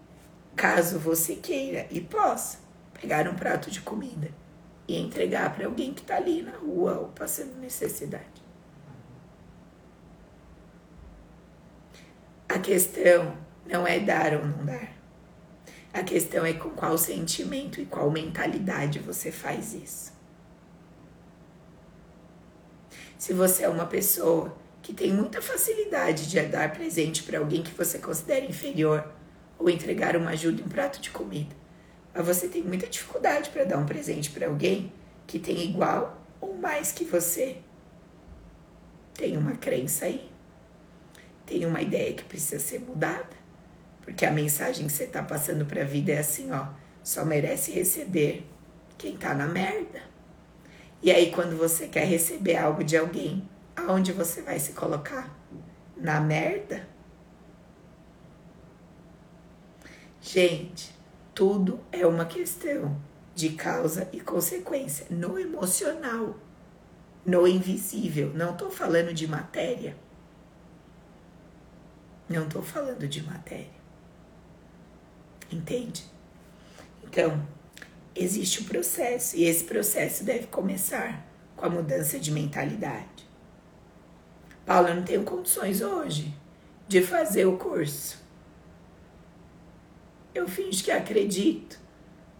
caso 0.55 0.99
você 0.99 1.37
queira 1.37 1.87
e 1.91 2.01
possa, 2.01 2.59
pegar 3.01 3.29
um 3.29 3.35
prato 3.35 3.71
de 3.71 3.81
comida 3.81 4.31
e 4.89 4.97
entregar 4.99 5.55
para 5.55 5.67
alguém 5.67 5.93
que 5.93 6.03
está 6.03 6.17
ali 6.17 6.43
na 6.43 6.53
rua 6.53 6.99
ou 6.99 7.09
passando 7.09 7.59
necessidade. 7.59 8.45
A 12.49 12.59
questão 12.59 13.37
não 13.67 13.87
é 13.87 13.99
dar 13.99 14.35
ou 14.35 14.47
não 14.47 14.65
dar. 14.65 14.96
A 15.97 16.03
questão 16.03 16.45
é 16.45 16.53
com 16.53 16.69
qual 16.69 16.99
sentimento 16.99 17.81
e 17.81 17.87
qual 17.87 18.11
mentalidade 18.11 18.99
você 18.99 19.33
faz 19.33 19.73
isso. 19.73 20.13
Se 23.17 23.33
você 23.33 23.63
é 23.63 23.69
uma 23.71 23.87
pessoa 23.87 24.55
que 24.83 24.93
tem 24.93 25.11
muita 25.11 25.41
facilidade 25.41 26.29
de 26.29 26.39
dar 26.43 26.71
presente 26.75 27.23
para 27.23 27.39
alguém 27.39 27.63
que 27.63 27.71
você 27.71 27.99
considera 27.99 28.45
inferior 28.45 29.11
ou 29.59 29.71
entregar 29.71 30.19
uma 30.19 30.33
ajuda, 30.33 30.63
um 30.63 30.69
prato 30.69 31.01
de 31.01 31.09
comida, 31.09 31.57
mas 32.13 32.27
você 32.27 32.47
tem 32.47 32.63
muita 32.63 32.87
dificuldade 32.87 33.49
para 33.49 33.65
dar 33.65 33.79
um 33.79 33.87
presente 33.87 34.29
para 34.31 34.49
alguém 34.49 34.93
que 35.27 35.39
tem 35.39 35.65
igual 35.65 36.23
ou 36.43 36.53
mais 36.59 36.93
que 36.93 37.07
você, 37.07 37.57
tem 39.15 39.39
uma 39.39 39.57
crença 39.57 40.05
aí, 40.05 40.31
tem 41.47 41.65
uma 41.65 41.81
ideia 41.81 42.13
que 42.13 42.25
precisa 42.25 42.63
ser 42.63 42.81
mudada, 42.81 43.46
porque 44.07 44.25
a 44.25 44.31
mensagem 44.31 44.87
que 44.87 44.93
você 44.93 45.03
está 45.03 45.21
passando 45.21 45.67
para 45.67 45.83
a 45.83 45.85
vida 45.85 46.13
é 46.13 46.19
assim, 46.21 46.53
ó, 46.53 46.69
só 47.03 47.25
merece 47.25 47.73
receber 47.73 48.49
quem 48.97 49.17
tá 49.17 49.35
na 49.35 49.49
merda. 49.49 50.01
E 51.03 51.11
aí, 51.11 51.33
quando 51.33 51.59
você 51.59 51.89
quer 51.89 52.07
receber 52.07 52.57
algo 52.57 52.85
de 52.85 52.97
alguém, 52.97 53.49
aonde 53.75 54.13
você 54.13 54.43
vai 54.43 54.61
se 54.61 54.75
colocar? 54.75 55.37
Na 55.97 56.21
merda? 56.21 56.89
Gente, 60.21 60.97
tudo 61.35 61.81
é 61.91 62.07
uma 62.07 62.27
questão 62.27 63.01
de 63.35 63.51
causa 63.51 64.09
e 64.13 64.21
consequência 64.21 65.07
no 65.11 65.37
emocional, 65.37 66.37
no 67.25 67.45
invisível. 67.47 68.33
Não 68.35 68.53
estou 68.53 68.71
falando 68.71 69.13
de 69.13 69.27
matéria. 69.27 69.97
Não 72.29 72.45
estou 72.45 72.63
falando 72.63 73.09
de 73.09 73.21
matéria. 73.25 73.76
Entende? 75.51 76.05
Então, 77.05 77.47
existe 78.15 78.63
um 78.63 78.65
processo 78.65 79.37
e 79.37 79.45
esse 79.45 79.65
processo 79.65 80.25
deve 80.25 80.47
começar 80.47 81.25
com 81.57 81.67
a 81.67 81.71
mudança 81.71 82.19
de 82.19 82.31
mentalidade. 82.31 83.27
Paula, 84.65 84.91
eu 84.91 84.97
não 84.97 85.05
tenho 85.05 85.23
condições 85.23 85.81
hoje 85.81 86.35
de 86.89 87.03
fazer 87.03 87.47
o 87.47 87.57
curso. 87.57 88.19
Eu 90.35 90.47
finjo 90.49 90.85
que 90.85 90.91
acredito 90.91 91.79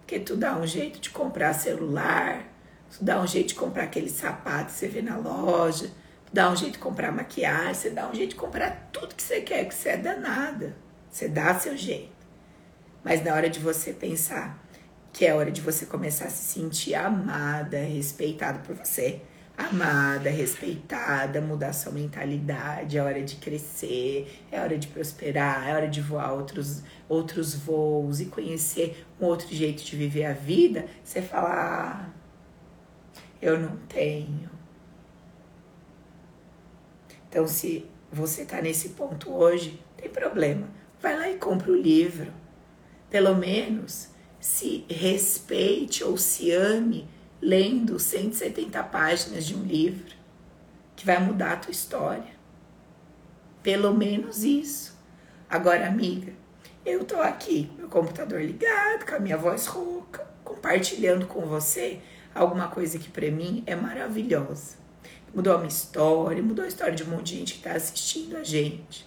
Porque 0.01 0.21
tu 0.21 0.37
dá 0.37 0.57
um 0.57 0.67
jeito 0.67 1.01
de 1.01 1.11
comprar 1.11 1.53
celular, 1.53 2.47
tu 2.91 3.03
dá 3.03 3.21
um 3.21 3.27
jeito 3.27 3.49
de 3.49 3.55
comprar 3.57 3.85
aquele 3.85 4.09
sapato 4.09 4.67
que 4.67 4.79
você 4.79 4.87
vê 4.87 5.03
na 5.03 5.17
loja, 5.17 5.89
tu 6.27 6.33
dá 6.33 6.51
um 6.51 6.57
jeito 6.57 6.75
de 6.75 6.79
comprar 6.79 7.11
maquiagem, 7.11 7.75
você 7.75 7.91
dá 7.91 8.09
um 8.09 8.15
jeito 8.15 8.31
de 8.31 8.37
comprar 8.37 8.89
tudo 8.93 9.15
que 9.17 9.23
você 9.23 9.41
quer, 9.41 9.65
que 9.67 9.75
você 9.75 9.91
é 9.91 9.97
danada. 9.97 10.77
Você 11.11 11.29
dá 11.29 11.59
seu 11.59 11.77
jeito. 11.77 12.16
Mas 13.07 13.23
na 13.23 13.33
hora 13.33 13.49
de 13.49 13.61
você 13.61 13.93
pensar 13.93 14.61
que 15.13 15.25
é 15.25 15.33
hora 15.33 15.53
de 15.53 15.61
você 15.61 15.87
começar 15.87 16.25
a 16.25 16.29
se 16.29 16.43
sentir 16.55 16.97
amada, 16.97 17.79
respeitada 17.79 18.59
por 18.59 18.75
você, 18.75 19.23
amada, 19.57 20.29
respeitada, 20.29 21.41
mudar 21.41 21.73
sua 21.73 21.93
mentalidade, 21.93 22.99
é 22.99 23.01
hora 23.01 23.23
de 23.23 23.37
crescer, 23.37 24.43
é 24.51 24.61
hora 24.61 24.77
de 24.77 24.89
prosperar, 24.89 25.69
é 25.69 25.75
hora 25.75 25.87
de 25.87 26.01
voar 26.01 26.33
outros, 26.33 26.83
outros 27.09 27.55
voos 27.55 28.21
e 28.21 28.25
conhecer 28.25 29.07
um 29.21 29.27
outro 29.27 29.55
jeito 29.55 29.85
de 29.85 29.95
viver 29.95 30.25
a 30.25 30.33
vida, 30.33 30.87
você 31.05 31.23
fala, 31.23 31.49
ah, 31.49 32.09
eu 33.41 33.57
não 33.57 33.77
tenho. 33.89 34.51
Então, 37.29 37.47
se 37.47 37.89
você 38.11 38.43
está 38.43 38.61
nesse 38.61 38.89
ponto 38.89 39.33
hoje, 39.33 39.81
tem 39.97 40.11
problema. 40.11 40.69
Vai 41.01 41.17
lá 41.17 41.31
e 41.31 41.37
compra 41.37 41.71
o 41.71 41.77
livro. 41.77 42.33
Pelo 43.11 43.35
menos 43.35 44.09
se 44.41 44.85
respeite 44.89 46.05
ou 46.05 46.17
se 46.17 46.51
ame 46.51 47.09
lendo 47.41 47.99
170 47.99 48.83
páginas 48.85 49.45
de 49.45 49.55
um 49.55 49.63
livro 49.63 50.15
que 50.95 51.07
vai 51.07 51.19
mudar 51.19 51.53
a 51.53 51.57
tua 51.57 51.71
história. 51.71 52.37
Pelo 53.63 53.93
menos 53.93 54.43
isso. 54.45 54.97
Agora, 55.49 55.87
amiga, 55.87 56.33
eu 56.85 57.05
tô 57.05 57.21
aqui, 57.21 57.71
meu 57.77 57.89
computador 57.89 58.41
ligado, 58.41 59.05
com 59.07 59.17
a 59.17 59.21
minha 59.21 59.37
voz 59.37 59.67
rouca, 59.67 60.27
compartilhando 60.45 61.27
com 61.27 61.43
você 61.43 62.01
alguma 62.35 62.69
coisa 62.69 62.99
que 62.99 63.09
para 63.09 63.31
mim 63.31 63.63
é 63.67 63.75
maravilhosa. 63.75 64.77
Mudou 65.35 65.55
a 65.55 65.59
minha 65.59 65.69
história, 65.69 66.43
mudou 66.43 66.65
a 66.65 66.69
história 66.69 66.95
de 66.95 67.03
um 67.03 67.09
monte 67.09 67.27
de 67.27 67.39
gente 67.39 67.53
que 67.55 67.59
está 67.59 67.73
assistindo 67.73 68.37
a 68.37 68.45
gente. 68.45 69.07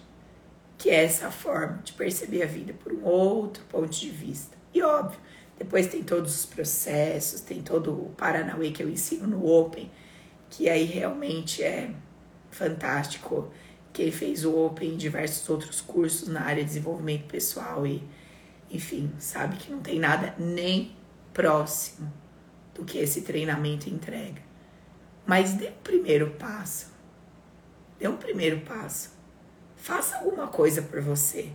Que 0.80 0.88
é 0.88 1.04
essa 1.04 1.30
forma 1.30 1.82
de 1.84 1.92
perceber 1.92 2.42
a 2.42 2.46
vida 2.46 2.72
por 2.72 2.90
um 2.90 3.04
outro 3.04 3.62
ponto 3.64 3.90
de 3.90 4.08
vista. 4.08 4.56
E 4.72 4.82
óbvio, 4.82 5.20
depois 5.58 5.88
tem 5.88 6.02
todos 6.02 6.34
os 6.34 6.46
processos, 6.46 7.42
tem 7.42 7.60
todo 7.60 7.92
o 7.92 8.14
Paranauê 8.16 8.70
que 8.70 8.82
eu 8.82 8.88
ensino 8.88 9.26
no 9.26 9.44
Open, 9.44 9.90
que 10.48 10.70
aí 10.70 10.84
realmente 10.84 11.62
é 11.62 11.90
fantástico. 12.50 13.52
Que 13.92 14.00
ele 14.00 14.10
fez 14.10 14.46
o 14.46 14.56
Open 14.56 14.94
e 14.94 14.96
diversos 14.96 15.46
outros 15.50 15.82
cursos 15.82 16.28
na 16.28 16.40
área 16.40 16.62
de 16.62 16.68
desenvolvimento 16.70 17.26
pessoal 17.26 17.86
e, 17.86 18.02
enfim, 18.70 19.12
sabe 19.18 19.56
que 19.56 19.70
não 19.70 19.80
tem 19.80 19.98
nada 19.98 20.34
nem 20.38 20.96
próximo 21.34 22.10
do 22.74 22.86
que 22.86 22.96
esse 22.96 23.20
treinamento 23.20 23.90
entrega. 23.90 24.40
Mas 25.26 25.52
dê 25.52 25.68
um 25.68 25.82
primeiro 25.82 26.30
passo. 26.30 26.90
Dê 27.98 28.08
um 28.08 28.16
primeiro 28.16 28.60
passo. 28.60 29.19
Faça 29.80 30.18
alguma 30.18 30.46
coisa 30.46 30.82
por 30.82 31.00
você. 31.00 31.50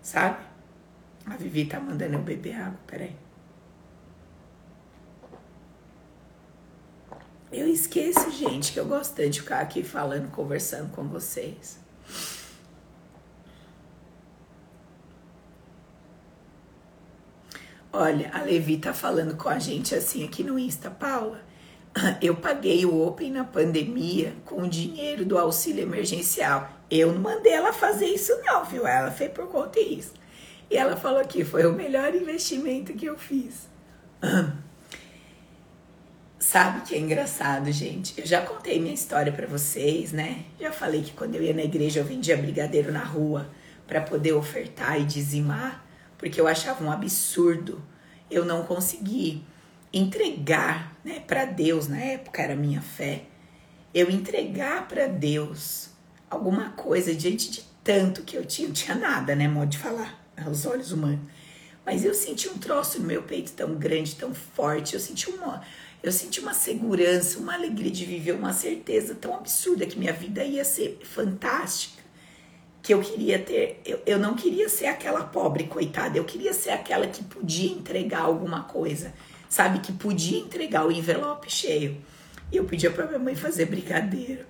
Sabe? 0.00 0.44
A 1.26 1.36
Vivi 1.36 1.66
tá 1.66 1.80
mandando 1.80 2.14
eu 2.14 2.22
beber 2.22 2.54
água, 2.54 2.78
peraí. 2.86 3.16
Eu 7.52 7.68
esqueço, 7.68 8.30
gente, 8.30 8.72
que 8.72 8.80
eu 8.80 8.86
gosto 8.86 9.14
tanto 9.14 9.30
de 9.30 9.40
ficar 9.42 9.60
aqui 9.60 9.82
falando, 9.82 10.30
conversando 10.30 10.90
com 10.92 11.06
vocês. 11.06 11.78
Olha, 17.92 18.30
a 18.32 18.42
Levi 18.42 18.78
tá 18.78 18.94
falando 18.94 19.36
com 19.36 19.50
a 19.50 19.58
gente 19.58 19.94
assim 19.94 20.24
aqui 20.24 20.42
no 20.42 20.58
Insta, 20.58 20.90
Paula. 20.90 21.42
Eu 22.20 22.36
paguei 22.36 22.84
o 22.84 23.06
Open 23.06 23.30
na 23.30 23.44
pandemia 23.44 24.34
com 24.44 24.62
o 24.62 24.68
dinheiro 24.68 25.24
do 25.24 25.38
auxílio 25.38 25.82
emergencial. 25.82 26.70
Eu 26.90 27.12
não 27.12 27.20
mandei 27.20 27.52
ela 27.52 27.72
fazer 27.72 28.06
isso, 28.06 28.32
não, 28.44 28.64
viu? 28.64 28.86
Ela 28.86 29.10
fez 29.10 29.30
por 29.32 29.48
conta 29.48 29.78
e 29.78 29.94
risco. 29.96 30.14
E 30.70 30.76
ela 30.76 30.96
falou 30.96 31.22
que 31.24 31.44
foi 31.44 31.66
o 31.66 31.72
melhor 31.72 32.14
investimento 32.14 32.94
que 32.94 33.06
eu 33.06 33.18
fiz. 33.18 33.68
Sabe 36.38 36.80
que 36.80 36.94
é 36.94 36.98
engraçado, 36.98 37.70
gente? 37.70 38.20
Eu 38.20 38.26
já 38.26 38.42
contei 38.42 38.80
minha 38.80 38.94
história 38.94 39.32
para 39.32 39.46
vocês, 39.46 40.12
né? 40.12 40.44
Já 40.60 40.72
falei 40.72 41.02
que 41.02 41.12
quando 41.12 41.34
eu 41.36 41.42
ia 41.42 41.54
na 41.54 41.62
igreja 41.62 42.00
eu 42.00 42.04
vendia 42.04 42.36
brigadeiro 42.36 42.90
na 42.90 43.04
rua 43.04 43.48
para 43.86 44.00
poder 44.00 44.32
ofertar 44.32 45.00
e 45.00 45.04
dizimar, 45.04 45.86
porque 46.18 46.40
eu 46.40 46.48
achava 46.48 46.82
um 46.82 46.90
absurdo 46.90 47.82
eu 48.30 48.44
não 48.44 48.64
conseguir 48.64 49.46
entregar, 49.92 50.96
né, 51.04 51.20
para 51.20 51.44
Deus, 51.44 51.88
na 51.88 51.98
época 51.98 52.42
era 52.42 52.56
minha 52.56 52.80
fé. 52.80 53.24
Eu 53.92 54.10
entregar 54.10 54.88
para 54.88 55.06
Deus 55.06 55.90
alguma 56.30 56.70
coisa 56.70 57.14
diante 57.14 57.50
de 57.50 57.62
tanto 57.84 58.22
que 58.22 58.36
eu 58.36 58.44
tinha, 58.44 58.68
não 58.68 58.74
tinha 58.74 58.94
nada, 58.94 59.34
né, 59.34 59.46
modo 59.48 59.68
de 59.68 59.78
falar 59.78 60.24
aos 60.36 60.64
olhos 60.64 60.92
humanos. 60.92 61.20
Mas 61.84 62.04
eu 62.04 62.14
senti 62.14 62.48
um 62.48 62.58
troço 62.58 63.00
no 63.00 63.06
meu 63.06 63.22
peito 63.22 63.52
tão 63.52 63.74
grande, 63.74 64.14
tão 64.14 64.32
forte. 64.32 64.94
Eu 64.94 65.00
senti 65.00 65.28
uma, 65.28 65.62
eu 66.02 66.12
senti 66.12 66.40
uma 66.40 66.54
segurança, 66.54 67.38
uma 67.38 67.54
alegria 67.54 67.90
de 67.90 68.04
viver, 68.04 68.32
uma 68.32 68.52
certeza 68.52 69.14
tão 69.14 69.34
absurda 69.34 69.84
que 69.84 69.98
minha 69.98 70.12
vida 70.12 70.44
ia 70.44 70.64
ser 70.64 71.00
fantástica. 71.02 72.00
Que 72.80 72.94
eu 72.94 73.00
queria 73.00 73.38
ter, 73.38 73.80
eu, 73.84 74.00
eu 74.06 74.18
não 74.18 74.34
queria 74.34 74.68
ser 74.68 74.86
aquela 74.86 75.24
pobre 75.24 75.64
coitada, 75.64 76.16
eu 76.18 76.24
queria 76.24 76.52
ser 76.52 76.70
aquela 76.70 77.06
que 77.06 77.22
podia 77.22 77.70
entregar 77.70 78.22
alguma 78.22 78.64
coisa, 78.64 79.12
sabe? 79.52 79.80
Que 79.80 79.92
podia 79.92 80.38
entregar 80.38 80.86
o 80.86 80.90
envelope 80.90 81.52
cheio. 81.52 81.98
E 82.50 82.56
eu 82.56 82.64
pedia 82.64 82.90
para 82.90 83.06
minha 83.06 83.18
mãe 83.18 83.36
fazer 83.36 83.66
brigadeiro. 83.66 84.46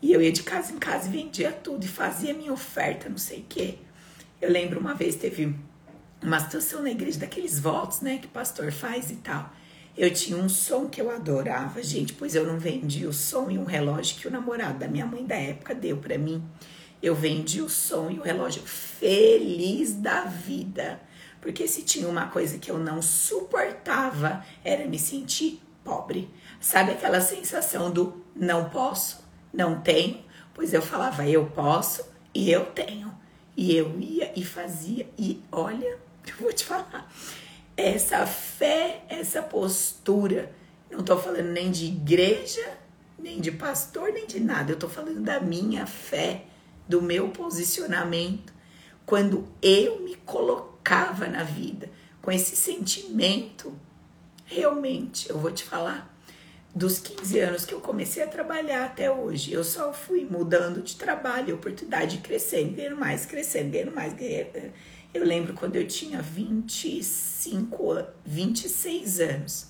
E 0.00 0.10
eu 0.10 0.22
ia 0.22 0.32
de 0.32 0.42
casa 0.42 0.72
em 0.72 0.78
casa 0.78 1.08
e 1.08 1.12
vendia 1.12 1.52
tudo 1.52 1.84
e 1.84 1.88
fazia 1.88 2.32
minha 2.32 2.54
oferta, 2.54 3.06
não 3.06 3.18
sei 3.18 3.40
o 3.40 3.44
quê. 3.46 3.74
Eu 4.40 4.50
lembro 4.50 4.80
uma 4.80 4.94
vez 4.94 5.14
teve 5.14 5.54
uma 6.22 6.40
situação 6.40 6.82
na 6.82 6.90
igreja 6.90 7.18
daqueles 7.18 7.60
votos, 7.60 8.00
né, 8.00 8.16
que 8.16 8.28
pastor 8.28 8.72
faz 8.72 9.10
e 9.10 9.16
tal. 9.16 9.52
Eu 9.94 10.10
tinha 10.10 10.38
um 10.38 10.48
som 10.48 10.88
que 10.88 11.02
eu 11.02 11.10
adorava, 11.10 11.82
gente, 11.82 12.14
pois 12.14 12.34
eu 12.34 12.46
não 12.46 12.58
vendi 12.58 13.06
o 13.06 13.12
som 13.12 13.50
e 13.50 13.58
um 13.58 13.64
relógio 13.64 14.16
que 14.16 14.26
o 14.26 14.30
namorado 14.30 14.78
da 14.78 14.88
minha 14.88 15.04
mãe 15.04 15.26
da 15.26 15.36
época 15.36 15.74
deu 15.74 15.98
para 15.98 16.16
mim. 16.16 16.42
Eu 17.02 17.14
vendi 17.14 17.60
o 17.60 17.68
som 17.68 18.10
e 18.10 18.18
o 18.18 18.22
relógio 18.22 18.62
feliz 18.62 19.92
da 19.92 20.24
vida. 20.24 20.98
Porque 21.40 21.68
se 21.68 21.82
tinha 21.82 22.08
uma 22.08 22.26
coisa 22.26 22.58
que 22.58 22.70
eu 22.70 22.78
não 22.78 23.00
suportava, 23.00 24.44
era 24.64 24.86
me 24.86 24.98
sentir 24.98 25.62
pobre. 25.84 26.28
Sabe 26.60 26.92
aquela 26.92 27.20
sensação 27.20 27.90
do 27.90 28.24
não 28.34 28.68
posso, 28.68 29.24
não 29.52 29.80
tenho? 29.80 30.24
Pois 30.52 30.72
eu 30.72 30.82
falava 30.82 31.28
eu 31.28 31.46
posso 31.46 32.04
e 32.34 32.50
eu 32.50 32.66
tenho. 32.66 33.14
E 33.56 33.74
eu 33.74 33.98
ia 33.98 34.32
e 34.36 34.44
fazia, 34.44 35.08
e 35.16 35.42
olha, 35.50 35.98
eu 36.26 36.34
vou 36.40 36.52
te 36.52 36.64
falar, 36.64 37.10
essa 37.76 38.26
fé, 38.26 39.04
essa 39.08 39.42
postura, 39.42 40.52
não 40.90 41.00
estou 41.00 41.18
falando 41.18 41.48
nem 41.52 41.70
de 41.70 41.86
igreja, 41.86 42.66
nem 43.18 43.40
de 43.40 43.50
pastor, 43.50 44.12
nem 44.12 44.26
de 44.26 44.40
nada, 44.40 44.70
eu 44.70 44.74
estou 44.74 44.90
falando 44.90 45.20
da 45.20 45.40
minha 45.40 45.86
fé, 45.86 46.44
do 46.86 47.00
meu 47.00 47.28
posicionamento, 47.28 48.52
quando 49.04 49.48
eu 49.62 50.00
me 50.00 50.16
colocava 50.86 51.26
na 51.26 51.42
vida 51.42 51.90
com 52.22 52.30
esse 52.30 52.54
sentimento, 52.54 53.76
realmente, 54.44 55.28
eu 55.28 55.36
vou 55.38 55.50
te 55.50 55.64
falar, 55.64 56.14
dos 56.72 57.00
15 57.00 57.40
anos 57.40 57.64
que 57.64 57.74
eu 57.74 57.80
comecei 57.80 58.22
a 58.22 58.28
trabalhar 58.28 58.84
até 58.84 59.10
hoje, 59.10 59.52
eu 59.52 59.64
só 59.64 59.92
fui 59.92 60.24
mudando 60.24 60.80
de 60.82 60.94
trabalho, 60.94 61.56
oportunidade 61.56 62.18
crescendo, 62.18 62.74
ganhando 62.74 62.96
mais, 62.96 63.26
crescendo, 63.26 63.70
ganhando 63.70 63.94
mais. 63.94 64.12
Ganhando. 64.12 64.72
Eu 65.12 65.24
lembro 65.24 65.54
quando 65.54 65.74
eu 65.76 65.86
tinha 65.86 66.20
25, 66.22 68.04
26 68.24 69.20
anos. 69.20 69.68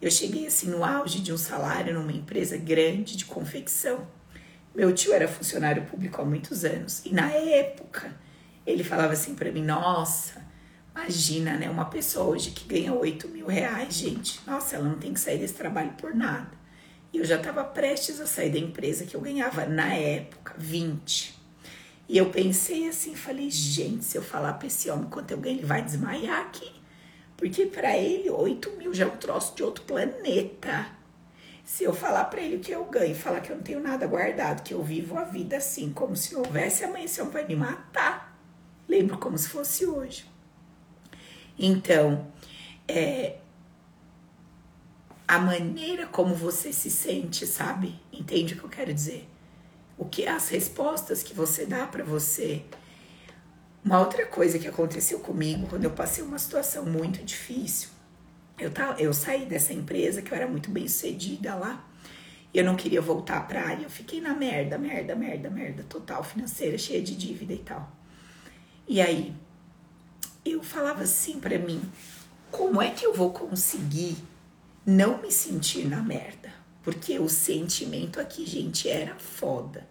Eu 0.00 0.10
cheguei 0.10 0.46
assim 0.46 0.68
no 0.68 0.84
auge 0.84 1.20
de 1.20 1.32
um 1.32 1.38
salário 1.38 1.94
numa 1.94 2.12
empresa 2.12 2.56
grande 2.56 3.16
de 3.16 3.24
confecção. 3.24 4.06
Meu 4.74 4.92
tio 4.92 5.12
era 5.12 5.26
funcionário 5.26 5.86
público 5.86 6.20
há 6.20 6.24
muitos 6.24 6.64
anos 6.64 7.04
e 7.04 7.12
na 7.12 7.32
época 7.32 8.14
ele 8.72 8.84
falava 8.84 9.12
assim 9.12 9.34
para 9.34 9.50
mim: 9.50 9.64
Nossa, 9.64 10.48
Imagina, 10.98 11.56
né? 11.56 11.70
Uma 11.70 11.84
pessoa 11.84 12.26
hoje 12.26 12.50
que 12.50 12.66
ganha 12.66 12.92
8 12.92 13.28
mil 13.28 13.46
reais, 13.46 13.94
gente. 13.94 14.40
Nossa, 14.44 14.74
ela 14.74 14.88
não 14.88 14.98
tem 14.98 15.14
que 15.14 15.20
sair 15.20 15.38
desse 15.38 15.54
trabalho 15.54 15.92
por 15.92 16.12
nada. 16.12 16.50
E 17.12 17.18
eu 17.18 17.24
já 17.24 17.36
estava 17.36 17.62
prestes 17.62 18.20
a 18.20 18.26
sair 18.26 18.50
da 18.50 18.58
empresa 18.58 19.06
que 19.06 19.14
eu 19.14 19.20
ganhava 19.20 19.64
na 19.64 19.94
época 19.94 20.54
20. 20.58 21.38
E 22.08 22.18
eu 22.18 22.30
pensei 22.30 22.88
assim, 22.88 23.14
falei, 23.14 23.48
gente, 23.48 24.04
se 24.04 24.18
eu 24.18 24.22
falar 24.22 24.54
para 24.54 24.66
esse 24.66 24.90
homem 24.90 25.08
quanto 25.08 25.30
eu 25.30 25.38
ganho, 25.38 25.58
ele 25.58 25.66
vai 25.66 25.82
desmaiar 25.82 26.40
aqui. 26.40 26.72
Porque 27.36 27.66
para 27.66 27.96
ele, 27.96 28.28
8 28.28 28.72
mil 28.76 28.92
já 28.92 29.04
é 29.04 29.08
um 29.08 29.16
troço 29.16 29.54
de 29.54 29.62
outro 29.62 29.84
planeta. 29.84 30.86
Se 31.64 31.84
eu 31.84 31.94
falar 31.94 32.24
para 32.24 32.40
ele 32.40 32.56
o 32.56 32.60
que 32.60 32.72
eu 32.72 32.84
ganho, 32.86 33.14
falar 33.14 33.40
que 33.40 33.52
eu 33.52 33.56
não 33.56 33.62
tenho 33.62 33.80
nada 33.80 34.04
guardado, 34.06 34.64
que 34.64 34.74
eu 34.74 34.82
vivo 34.82 35.16
a 35.16 35.22
vida 35.22 35.58
assim, 35.58 35.92
como 35.92 36.16
se 36.16 36.34
não 36.34 36.40
houvesse 36.40 36.82
amanhã, 36.82 37.04
esse 37.04 37.20
homem 37.20 37.32
vai 37.32 37.46
me 37.46 37.54
matar. 37.54 38.27
Lembro 38.88 39.18
como 39.18 39.36
se 39.36 39.48
fosse 39.48 39.84
hoje. 39.84 40.24
Então, 41.58 42.26
é, 42.86 43.38
a 45.26 45.38
maneira 45.38 46.06
como 46.06 46.34
você 46.34 46.72
se 46.72 46.90
sente, 46.90 47.46
sabe? 47.46 48.00
Entende 48.10 48.54
o 48.54 48.56
que 48.56 48.64
eu 48.64 48.70
quero 48.70 48.94
dizer? 48.94 49.28
O 49.98 50.06
que 50.06 50.26
as 50.26 50.48
respostas 50.48 51.22
que 51.22 51.34
você 51.34 51.66
dá 51.66 51.86
para 51.86 52.02
você. 52.02 52.64
Uma 53.84 54.00
outra 54.00 54.24
coisa 54.24 54.58
que 54.58 54.66
aconteceu 54.66 55.20
comigo 55.20 55.66
quando 55.68 55.84
eu 55.84 55.90
passei 55.90 56.24
uma 56.24 56.38
situação 56.38 56.86
muito 56.86 57.22
difícil. 57.22 57.90
Eu, 58.58 58.70
tava, 58.70 59.00
eu 59.00 59.12
saí 59.12 59.44
dessa 59.44 59.72
empresa 59.72 60.22
que 60.22 60.32
eu 60.32 60.36
era 60.36 60.46
muito 60.46 60.70
bem 60.70 60.88
sucedida 60.88 61.54
lá. 61.54 61.84
E 62.54 62.58
eu 62.58 62.64
não 62.64 62.74
queria 62.74 63.02
voltar 63.02 63.46
pra 63.46 63.66
área. 63.66 63.84
Eu 63.84 63.90
fiquei 63.90 64.20
na 64.20 64.34
merda, 64.34 64.78
merda, 64.78 65.14
merda, 65.14 65.50
merda 65.50 65.82
total 65.82 66.24
financeira, 66.24 66.78
cheia 66.78 67.02
de 67.02 67.14
dívida 67.14 67.52
e 67.52 67.58
tal. 67.58 67.97
E 68.88 69.02
aí, 69.02 69.34
eu 70.42 70.62
falava 70.62 71.02
assim 71.02 71.38
para 71.38 71.58
mim: 71.58 71.82
como 72.50 72.80
é 72.80 72.90
que 72.90 73.04
eu 73.04 73.12
vou 73.12 73.30
conseguir 73.32 74.16
não 74.86 75.20
me 75.20 75.30
sentir 75.30 75.86
na 75.86 76.00
merda? 76.00 76.50
Porque 76.82 77.18
o 77.18 77.28
sentimento 77.28 78.18
aqui, 78.18 78.46
gente, 78.46 78.88
era 78.88 79.14
foda. 79.16 79.86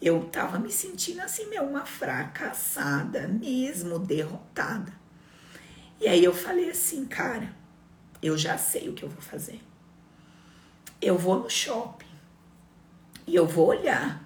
Eu 0.00 0.26
tava 0.26 0.60
me 0.60 0.70
sentindo 0.70 1.20
assim, 1.20 1.46
meu, 1.46 1.64
uma 1.64 1.84
fracassada 1.84 3.26
mesmo, 3.26 3.98
derrotada. 3.98 4.92
E 6.00 6.06
aí 6.06 6.22
eu 6.22 6.32
falei 6.32 6.70
assim, 6.70 7.04
cara, 7.06 7.52
eu 8.22 8.38
já 8.38 8.56
sei 8.56 8.88
o 8.88 8.92
que 8.92 9.02
eu 9.02 9.08
vou 9.08 9.20
fazer. 9.20 9.60
Eu 11.02 11.18
vou 11.18 11.40
no 11.40 11.50
shopping 11.50 12.06
e 13.26 13.34
eu 13.34 13.44
vou 13.44 13.66
olhar 13.66 14.24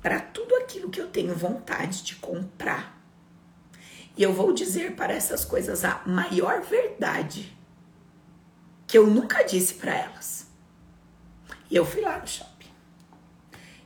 para 0.00 0.18
tudo 0.18 0.54
aquilo 0.56 0.88
que 0.88 1.00
eu 1.00 1.08
tenho 1.08 1.34
vontade 1.34 2.02
de 2.02 2.16
comprar 2.16 2.93
e 4.16 4.22
eu 4.22 4.32
vou 4.32 4.52
dizer 4.52 4.94
para 4.94 5.12
essas 5.12 5.44
coisas 5.44 5.84
a 5.84 6.02
maior 6.06 6.62
verdade 6.62 7.56
que 8.86 8.96
eu 8.96 9.06
nunca 9.06 9.42
disse 9.42 9.74
para 9.74 9.94
elas. 9.94 10.46
E 11.70 11.74
eu 11.74 11.84
fui 11.84 12.00
lá 12.00 12.18
no 12.18 12.26
shopping. 12.26 12.68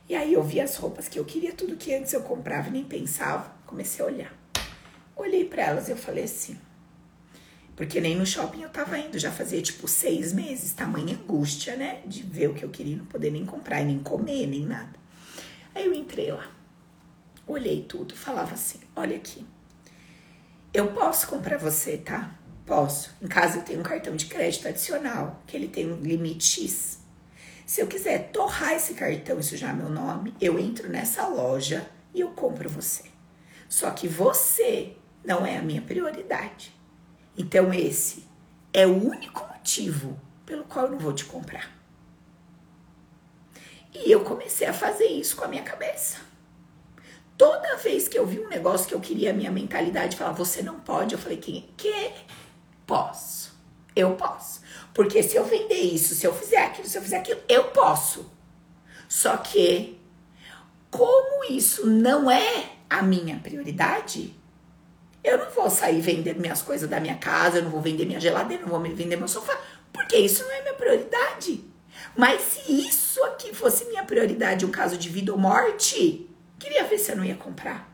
E 0.07 0.15
aí 0.15 0.33
eu 0.33 0.43
vi 0.43 0.59
as 0.59 0.75
roupas 0.75 1.07
que 1.07 1.17
eu 1.17 1.25
queria, 1.25 1.53
tudo 1.53 1.77
que 1.77 1.93
antes 1.95 2.13
eu 2.13 2.21
comprava 2.21 2.67
e 2.67 2.71
nem 2.71 2.83
pensava. 2.83 3.51
Comecei 3.65 4.03
a 4.03 4.07
olhar. 4.07 4.33
Olhei 5.15 5.45
para 5.45 5.63
elas 5.63 5.87
e 5.87 5.91
eu 5.91 5.97
falei 5.97 6.25
assim. 6.25 6.59
Porque 7.75 7.99
nem 8.01 8.15
no 8.15 8.25
shopping 8.25 8.61
eu 8.61 8.69
tava 8.69 8.99
indo, 8.99 9.17
já 9.17 9.31
fazia 9.31 9.61
tipo 9.61 9.87
seis 9.87 10.33
meses, 10.33 10.73
tamanha 10.73 11.15
angústia, 11.15 11.75
né? 11.75 12.01
De 12.05 12.21
ver 12.21 12.49
o 12.49 12.53
que 12.53 12.63
eu 12.63 12.69
queria 12.69 12.97
não 12.97 13.05
poder 13.05 13.31
nem 13.31 13.45
comprar, 13.45 13.83
nem 13.83 13.99
comer, 13.99 14.47
nem 14.47 14.65
nada. 14.65 14.99
Aí 15.73 15.85
eu 15.85 15.93
entrei 15.93 16.31
lá, 16.31 16.51
olhei 17.47 17.83
tudo, 17.83 18.15
falava 18.15 18.53
assim: 18.53 18.79
olha 18.95 19.15
aqui, 19.15 19.45
eu 20.73 20.91
posso 20.91 21.27
comprar 21.27 21.57
você, 21.57 21.97
tá? 21.97 22.35
Posso. 22.65 23.15
Em 23.21 23.27
casa 23.27 23.57
eu 23.57 23.63
tenho 23.63 23.79
um 23.79 23.83
cartão 23.83 24.15
de 24.15 24.27
crédito 24.27 24.67
adicional, 24.67 25.41
que 25.47 25.57
ele 25.57 25.67
tem 25.67 25.91
um 25.91 25.95
limite 25.95 26.45
X. 26.45 26.99
Se 27.65 27.81
eu 27.81 27.87
quiser 27.87 28.31
torrar 28.31 28.73
esse 28.73 28.93
cartão 28.93 29.39
e 29.39 29.43
sujar 29.43 29.75
meu 29.75 29.89
nome, 29.89 30.35
eu 30.39 30.59
entro 30.59 30.89
nessa 30.89 31.27
loja 31.27 31.89
e 32.13 32.19
eu 32.19 32.29
compro 32.31 32.69
você. 32.69 33.03
Só 33.67 33.91
que 33.91 34.07
você 34.07 34.95
não 35.23 35.45
é 35.45 35.57
a 35.57 35.61
minha 35.61 35.81
prioridade. 35.81 36.75
Então 37.37 37.73
esse 37.73 38.27
é 38.73 38.85
o 38.85 39.09
único 39.09 39.47
motivo 39.47 40.19
pelo 40.45 40.63
qual 40.63 40.85
eu 40.85 40.91
não 40.91 40.99
vou 40.99 41.13
te 41.13 41.25
comprar. 41.25 41.71
E 43.93 44.11
eu 44.11 44.23
comecei 44.23 44.67
a 44.67 44.73
fazer 44.73 45.05
isso 45.05 45.35
com 45.35 45.45
a 45.45 45.47
minha 45.47 45.63
cabeça. 45.63 46.28
Toda 47.39 47.77
vez 47.77 48.09
que 48.09 48.19
eu 48.19 48.25
vi 48.25 48.37
um 48.37 48.49
negócio 48.49 48.85
que 48.85 48.93
eu 48.93 48.99
queria, 48.99 49.31
minha 49.31 49.49
mentalidade 49.49 50.17
falava, 50.17 50.35
você 50.35 50.61
não 50.61 50.77
pode. 50.81 51.13
Eu 51.13 51.19
falei, 51.19 51.37
que? 51.37 51.73
que? 51.77 52.11
Posso. 52.85 53.57
Eu 53.95 54.13
posso. 54.15 54.59
Porque 54.93 55.23
se 55.23 55.37
eu 55.37 55.45
vender 55.45 55.79
isso, 55.79 56.13
se 56.15 56.27
eu 56.27 56.33
fizer 56.33 56.65
aquilo, 56.65 56.85
se 56.85 56.97
eu 56.97 57.01
fizer 57.01 57.15
aquilo, 57.15 57.39
eu 57.47 57.69
posso. 57.69 58.29
Só 59.07 59.37
que, 59.37 60.01
como 60.91 61.45
isso 61.49 61.87
não 61.87 62.29
é 62.29 62.71
a 62.89 63.01
minha 63.01 63.39
prioridade, 63.39 64.35
eu 65.23 65.37
não 65.37 65.49
vou 65.49 65.69
sair 65.69 66.01
vendendo 66.01 66.41
minhas 66.41 66.61
coisas 66.61 66.89
da 66.89 66.99
minha 66.99 67.15
casa, 67.15 67.59
eu 67.59 67.63
não 67.63 67.71
vou 67.71 67.81
vender 67.81 68.05
minha 68.05 68.19
geladeira, 68.19 68.63
não 68.63 68.69
vou 68.69 68.81
vender 68.81 69.15
meu 69.15 69.29
sofá, 69.29 69.57
porque 69.93 70.17
isso 70.17 70.43
não 70.43 70.51
é 70.51 70.61
minha 70.63 70.73
prioridade. 70.73 71.63
Mas 72.17 72.41
se 72.41 72.69
isso 72.69 73.23
aqui 73.23 73.55
fosse 73.55 73.85
minha 73.85 74.03
prioridade, 74.03 74.65
um 74.65 74.71
caso 74.71 74.97
de 74.97 75.07
vida 75.07 75.31
ou 75.31 75.37
morte, 75.37 76.28
Queria 76.59 76.83
ver 76.83 76.99
se 76.99 77.11
eu 77.11 77.15
não 77.15 77.25
ia 77.25 77.35
comprar. 77.35 77.89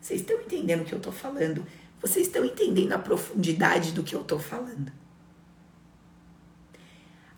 Vocês 0.00 0.20
estão 0.20 0.36
entendendo 0.40 0.82
o 0.82 0.84
que 0.84 0.92
eu 0.92 1.00
tô 1.00 1.12
falando? 1.12 1.64
Vocês 2.00 2.26
estão 2.26 2.44
entendendo 2.44 2.92
a 2.92 2.98
profundidade 2.98 3.92
do 3.92 4.02
que 4.02 4.14
eu 4.14 4.24
tô 4.24 4.38
falando? 4.38 4.92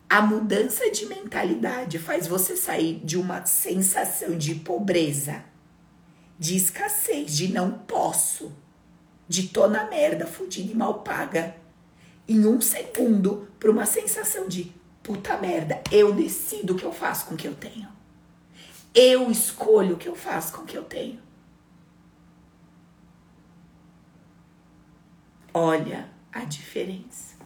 A 0.08 0.22
mudança 0.22 0.90
de 0.90 1.06
mentalidade 1.06 1.98
faz 1.98 2.26
você 2.26 2.56
sair 2.56 3.00
de 3.04 3.16
uma 3.16 3.44
sensação 3.44 4.36
de 4.36 4.54
pobreza, 4.54 5.44
de 6.38 6.56
escassez, 6.56 7.36
de 7.36 7.52
não 7.52 7.72
posso, 7.72 8.52
de 9.28 9.48
tô 9.48 9.68
na 9.68 9.84
merda, 9.84 10.26
fudida 10.26 10.72
e 10.72 10.74
mal 10.74 11.02
paga, 11.02 11.56
em 12.28 12.46
um 12.46 12.60
segundo, 12.60 13.48
para 13.58 13.70
uma 13.70 13.86
sensação 13.86 14.48
de 14.48 14.72
puta 15.02 15.36
merda, 15.36 15.80
eu 15.92 16.12
decido 16.12 16.74
o 16.74 16.76
que 16.76 16.84
eu 16.84 16.92
faço 16.92 17.26
com 17.26 17.34
o 17.34 17.36
que 17.36 17.46
eu 17.46 17.54
tenho. 17.54 17.95
Eu 18.98 19.30
escolho 19.30 19.94
o 19.94 19.98
que 19.98 20.08
eu 20.08 20.16
faço 20.16 20.54
com 20.54 20.62
o 20.62 20.64
que 20.64 20.74
eu 20.74 20.82
tenho. 20.82 21.20
Olha 25.52 26.08
a 26.32 26.44
diferença. 26.46 27.36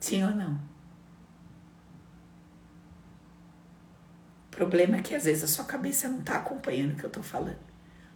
Sim 0.00 0.24
ou 0.24 0.30
não? 0.30 0.54
O 4.46 4.50
problema 4.50 4.96
é 4.96 5.02
que 5.02 5.14
às 5.14 5.24
vezes 5.24 5.44
a 5.44 5.46
sua 5.46 5.66
cabeça 5.66 6.08
não 6.08 6.20
está 6.20 6.36
acompanhando 6.38 6.94
o 6.94 6.96
que 6.96 7.04
eu 7.04 7.08
estou 7.08 7.22
falando. 7.22 7.58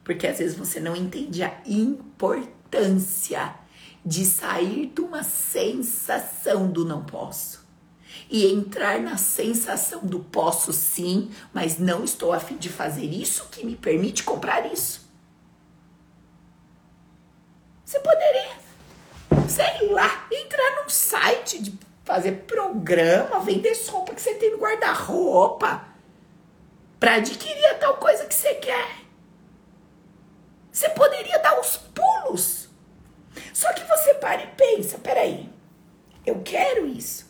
Porque 0.03 0.27
às 0.27 0.39
vezes 0.39 0.57
você 0.57 0.81
não 0.81 0.97
entende 0.97 1.43
a 1.43 1.61
importância 1.67 3.62
de 4.05 4.25
sair 4.25 4.87
de 4.87 5.01
uma 5.01 5.23
sensação 5.23 6.71
do 6.71 6.85
não 6.85 7.05
posso 7.05 7.63
e 8.29 8.47
entrar 8.47 8.99
na 9.01 9.17
sensação 9.17 10.01
do 10.01 10.21
posso 10.21 10.73
sim, 10.73 11.31
mas 11.53 11.79
não 11.79 12.03
estou 12.03 12.33
a 12.33 12.41
fim 12.41 12.57
de 12.57 12.69
fazer 12.69 13.05
isso 13.05 13.49
que 13.51 13.65
me 13.65 13.77
permite 13.77 14.23
comprar 14.23 14.73
isso. 14.73 15.03
Você 17.85 18.01
poderia, 18.01 18.57
sei 19.49 19.89
lá, 19.91 20.27
entrar 20.33 20.83
num 20.83 20.89
site 20.89 21.63
de 21.63 21.79
fazer 22.05 22.45
programa, 22.47 23.41
vender 23.41 23.79
roupa 23.89 24.15
que 24.15 24.23
você 24.23 24.35
tem 24.35 24.51
no 24.51 24.59
guarda-roupa 24.59 25.85
para 26.99 27.17
adquirir 27.17 27.67
a 27.67 27.75
tal 27.75 27.99
coisa 27.99 28.25
que 28.25 28.35
você 28.35 28.55
quer. 28.55 29.03
Você 30.71 30.89
poderia 30.89 31.39
dar 31.39 31.61
os 31.61 31.77
pulos 31.77 32.62
só 33.53 33.73
que 33.73 33.85
você 33.85 34.15
para 34.15 34.43
e 34.43 34.47
pensa, 34.49 34.99
peraí, 34.99 35.49
eu 36.25 36.41
quero 36.43 36.87
isso, 36.87 37.27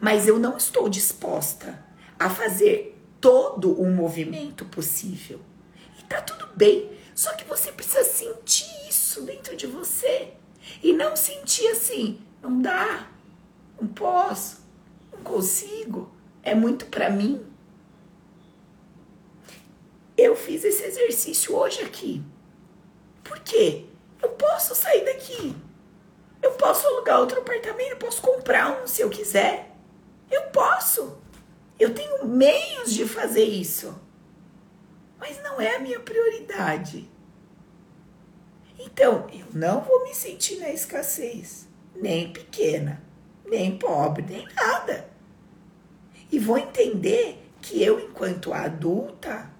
mas 0.00 0.26
eu 0.26 0.38
não 0.38 0.56
estou 0.56 0.88
disposta 0.88 1.84
a 2.18 2.28
fazer 2.30 2.98
todo 3.20 3.72
o 3.80 3.88
movimento 3.90 4.64
possível. 4.64 5.40
E 5.98 6.02
tá 6.04 6.20
tudo 6.20 6.48
bem, 6.56 6.90
só 7.14 7.34
que 7.34 7.44
você 7.44 7.70
precisa 7.72 8.04
sentir 8.04 8.88
isso 8.88 9.22
dentro 9.22 9.56
de 9.56 9.66
você 9.66 10.32
e 10.82 10.92
não 10.92 11.16
sentir 11.16 11.66
assim, 11.68 12.20
não 12.42 12.60
dá, 12.60 13.08
não 13.80 13.88
posso, 13.88 14.60
não 15.12 15.20
consigo, 15.22 16.10
é 16.42 16.54
muito 16.54 16.86
para 16.86 17.10
mim. 17.10 17.44
Eu 20.16 20.36
fiz 20.36 20.64
esse 20.64 20.82
exercício 20.84 21.54
hoje 21.54 21.82
aqui. 21.82 22.22
Por 23.24 23.38
quê? 23.40 23.86
Eu 24.22 24.30
posso 24.30 24.74
sair 24.74 25.04
daqui. 25.04 25.56
Eu 26.42 26.52
posso 26.52 26.86
alugar 26.86 27.20
outro 27.20 27.40
apartamento, 27.40 27.90
eu 27.90 27.96
posso 27.96 28.22
comprar 28.22 28.82
um 28.82 28.86
se 28.86 29.02
eu 29.02 29.10
quiser. 29.10 29.70
Eu 30.30 30.42
posso. 30.50 31.18
Eu 31.78 31.94
tenho 31.94 32.26
meios 32.26 32.92
de 32.92 33.06
fazer 33.06 33.44
isso. 33.44 33.94
Mas 35.18 35.42
não 35.42 35.60
é 35.60 35.76
a 35.76 35.80
minha 35.80 36.00
prioridade. 36.00 37.10
Então, 38.78 39.28
eu 39.32 39.46
não 39.52 39.82
vou 39.82 40.04
me 40.04 40.14
sentir 40.14 40.56
na 40.58 40.70
escassez, 40.70 41.68
nem 41.94 42.32
pequena, 42.32 43.02
nem 43.44 43.76
pobre, 43.76 44.24
nem 44.26 44.46
nada. 44.54 45.10
E 46.32 46.38
vou 46.38 46.56
entender 46.56 47.38
que 47.60 47.82
eu, 47.82 48.00
enquanto 48.00 48.54
adulta, 48.54 49.50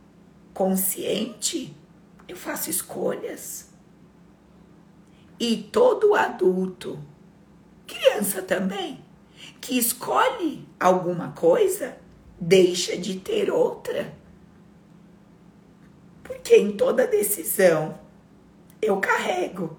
consciente, 0.55 1.77
eu 2.27 2.37
faço 2.37 2.71
escolhas. 2.71 3.70
E 5.41 5.57
todo 5.57 6.15
adulto, 6.15 7.03
criança 7.87 8.43
também, 8.43 9.03
que 9.59 9.79
escolhe 9.79 10.69
alguma 10.79 11.33
coisa, 11.33 11.97
deixa 12.39 12.95
de 12.95 13.19
ter 13.19 13.51
outra. 13.51 14.13
Porque 16.23 16.55
em 16.55 16.77
toda 16.77 17.07
decisão 17.07 17.99
eu 18.83 19.01
carrego 19.01 19.79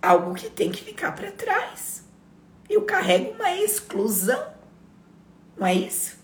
algo 0.00 0.34
que 0.34 0.48
tem 0.48 0.72
que 0.72 0.82
ficar 0.82 1.12
para 1.12 1.30
trás. 1.30 2.02
Eu 2.68 2.82
carrego 2.86 3.34
uma 3.34 3.52
exclusão. 3.52 4.54
Não 5.54 5.66
é 5.66 5.74
isso? 5.74 6.18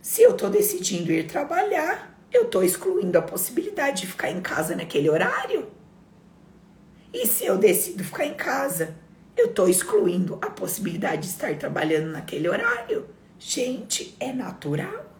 Se 0.00 0.22
eu 0.22 0.32
estou 0.32 0.50
decidindo 0.50 1.12
ir 1.12 1.28
trabalhar, 1.28 2.11
eu 2.32 2.44
estou 2.44 2.64
excluindo 2.64 3.18
a 3.18 3.22
possibilidade 3.22 4.02
de 4.02 4.06
ficar 4.06 4.30
em 4.30 4.40
casa 4.40 4.74
naquele 4.74 5.10
horário. 5.10 5.68
E 7.12 7.26
se 7.26 7.44
eu 7.44 7.58
decido 7.58 8.02
ficar 8.02 8.24
em 8.24 8.34
casa, 8.34 8.96
eu 9.36 9.46
estou 9.46 9.68
excluindo 9.68 10.38
a 10.40 10.48
possibilidade 10.48 11.22
de 11.22 11.28
estar 11.28 11.54
trabalhando 11.58 12.10
naquele 12.10 12.48
horário. 12.48 13.06
Gente, 13.38 14.16
é 14.18 14.32
natural. 14.32 15.12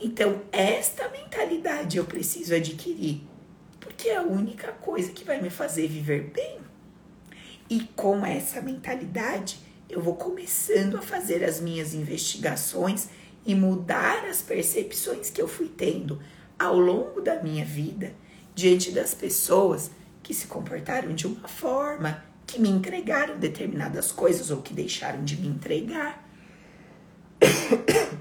Então, 0.00 0.40
esta 0.52 1.08
mentalidade 1.08 1.98
eu 1.98 2.04
preciso 2.04 2.54
adquirir, 2.54 3.22
porque 3.80 4.08
é 4.08 4.16
a 4.16 4.22
única 4.22 4.72
coisa 4.72 5.12
que 5.12 5.24
vai 5.24 5.42
me 5.42 5.50
fazer 5.50 5.88
viver 5.88 6.30
bem. 6.32 6.60
E 7.68 7.80
com 7.94 8.24
essa 8.24 8.60
mentalidade, 8.60 9.58
eu 9.88 10.00
vou 10.00 10.14
começando 10.14 10.96
a 10.96 11.02
fazer 11.02 11.44
as 11.44 11.60
minhas 11.60 11.92
investigações 11.92 13.08
e 13.44 13.54
mudar 13.54 14.24
as 14.26 14.42
percepções 14.42 15.30
que 15.30 15.40
eu 15.40 15.48
fui 15.48 15.68
tendo 15.68 16.20
ao 16.58 16.78
longo 16.78 17.20
da 17.20 17.42
minha 17.42 17.64
vida 17.64 18.14
diante 18.54 18.90
das 18.90 19.14
pessoas 19.14 19.90
que 20.22 20.34
se 20.34 20.46
comportaram 20.46 21.14
de 21.14 21.26
uma 21.26 21.48
forma, 21.48 22.22
que 22.46 22.60
me 22.60 22.68
entregaram 22.68 23.38
determinadas 23.38 24.12
coisas 24.12 24.50
ou 24.50 24.60
que 24.60 24.74
deixaram 24.74 25.24
de 25.24 25.36
me 25.36 25.48
entregar. 25.48 26.28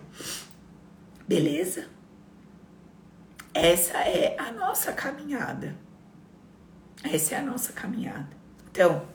Beleza? 1.28 1.88
Essa 3.54 3.98
é 3.98 4.36
a 4.40 4.52
nossa 4.52 4.94
caminhada. 4.94 5.76
Essa 7.04 7.36
é 7.36 7.38
a 7.40 7.44
nossa 7.44 7.74
caminhada. 7.74 8.30
Então, 8.72 9.06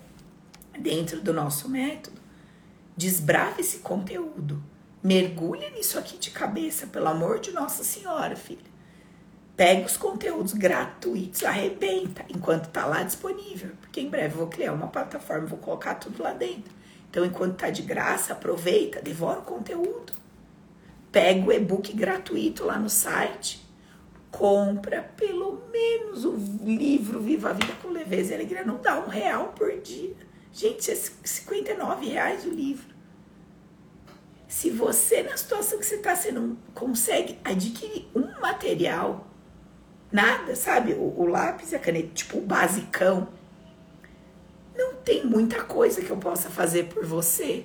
dentro 0.78 1.20
do 1.20 1.32
nosso 1.32 1.68
método, 1.68 2.20
desbrave 2.96 3.60
esse 3.60 3.78
conteúdo. 3.78 4.62
Mergulha 5.04 5.68
nisso 5.68 5.98
aqui 5.98 6.16
de 6.16 6.30
cabeça, 6.30 6.86
pelo 6.86 7.08
amor 7.08 7.38
de 7.38 7.52
Nossa 7.52 7.84
Senhora, 7.84 8.34
filha. 8.34 8.72
Pega 9.54 9.84
os 9.84 9.98
conteúdos 9.98 10.54
gratuitos, 10.54 11.44
arrebenta 11.44 12.24
enquanto 12.26 12.70
tá 12.70 12.86
lá 12.86 13.02
disponível. 13.02 13.72
Porque 13.82 14.00
em 14.00 14.08
breve 14.08 14.34
vou 14.34 14.46
criar 14.46 14.72
uma 14.72 14.86
plataforma, 14.86 15.46
vou 15.46 15.58
colocar 15.58 15.96
tudo 15.96 16.22
lá 16.22 16.32
dentro. 16.32 16.72
Então, 17.10 17.22
enquanto 17.22 17.58
tá 17.58 17.68
de 17.68 17.82
graça, 17.82 18.32
aproveita, 18.32 19.02
devora 19.02 19.40
o 19.40 19.44
conteúdo. 19.44 20.14
Pega 21.12 21.46
o 21.46 21.52
e-book 21.52 21.92
gratuito 21.92 22.64
lá 22.64 22.78
no 22.78 22.88
site. 22.88 23.62
Compra 24.30 25.02
pelo 25.02 25.64
menos 25.70 26.24
o 26.24 26.34
livro 26.64 27.20
Viva 27.20 27.50
a 27.50 27.52
Vida 27.52 27.74
com 27.82 27.88
Leveza 27.88 28.32
e 28.32 28.36
Alegria. 28.36 28.64
Não 28.64 28.78
dá 28.78 28.98
um 28.98 29.08
real 29.08 29.52
por 29.54 29.70
dia. 29.82 30.16
Gente, 30.50 30.90
é 30.90 30.94
59 30.94 32.06
reais 32.06 32.46
o 32.46 32.50
livro. 32.50 32.93
Se 34.54 34.70
você, 34.70 35.24
na 35.24 35.36
situação 35.36 35.80
que 35.80 35.84
você 35.84 35.96
está, 35.96 36.14
você 36.14 36.30
não 36.30 36.56
consegue 36.72 37.36
adquirir 37.42 38.06
um 38.14 38.40
material 38.40 39.26
Nada, 40.12 40.54
sabe? 40.54 40.92
O, 40.92 41.22
o 41.22 41.26
lápis 41.26 41.72
e 41.72 41.74
a 41.74 41.78
caneta, 41.80 42.10
tipo, 42.14 42.38
o 42.38 42.40
basicão. 42.40 43.26
Não 44.76 44.94
tem 44.94 45.26
muita 45.26 45.64
coisa 45.64 46.02
que 46.02 46.08
eu 46.08 46.16
possa 46.16 46.48
fazer 46.48 46.84
por 46.84 47.04
você. 47.04 47.64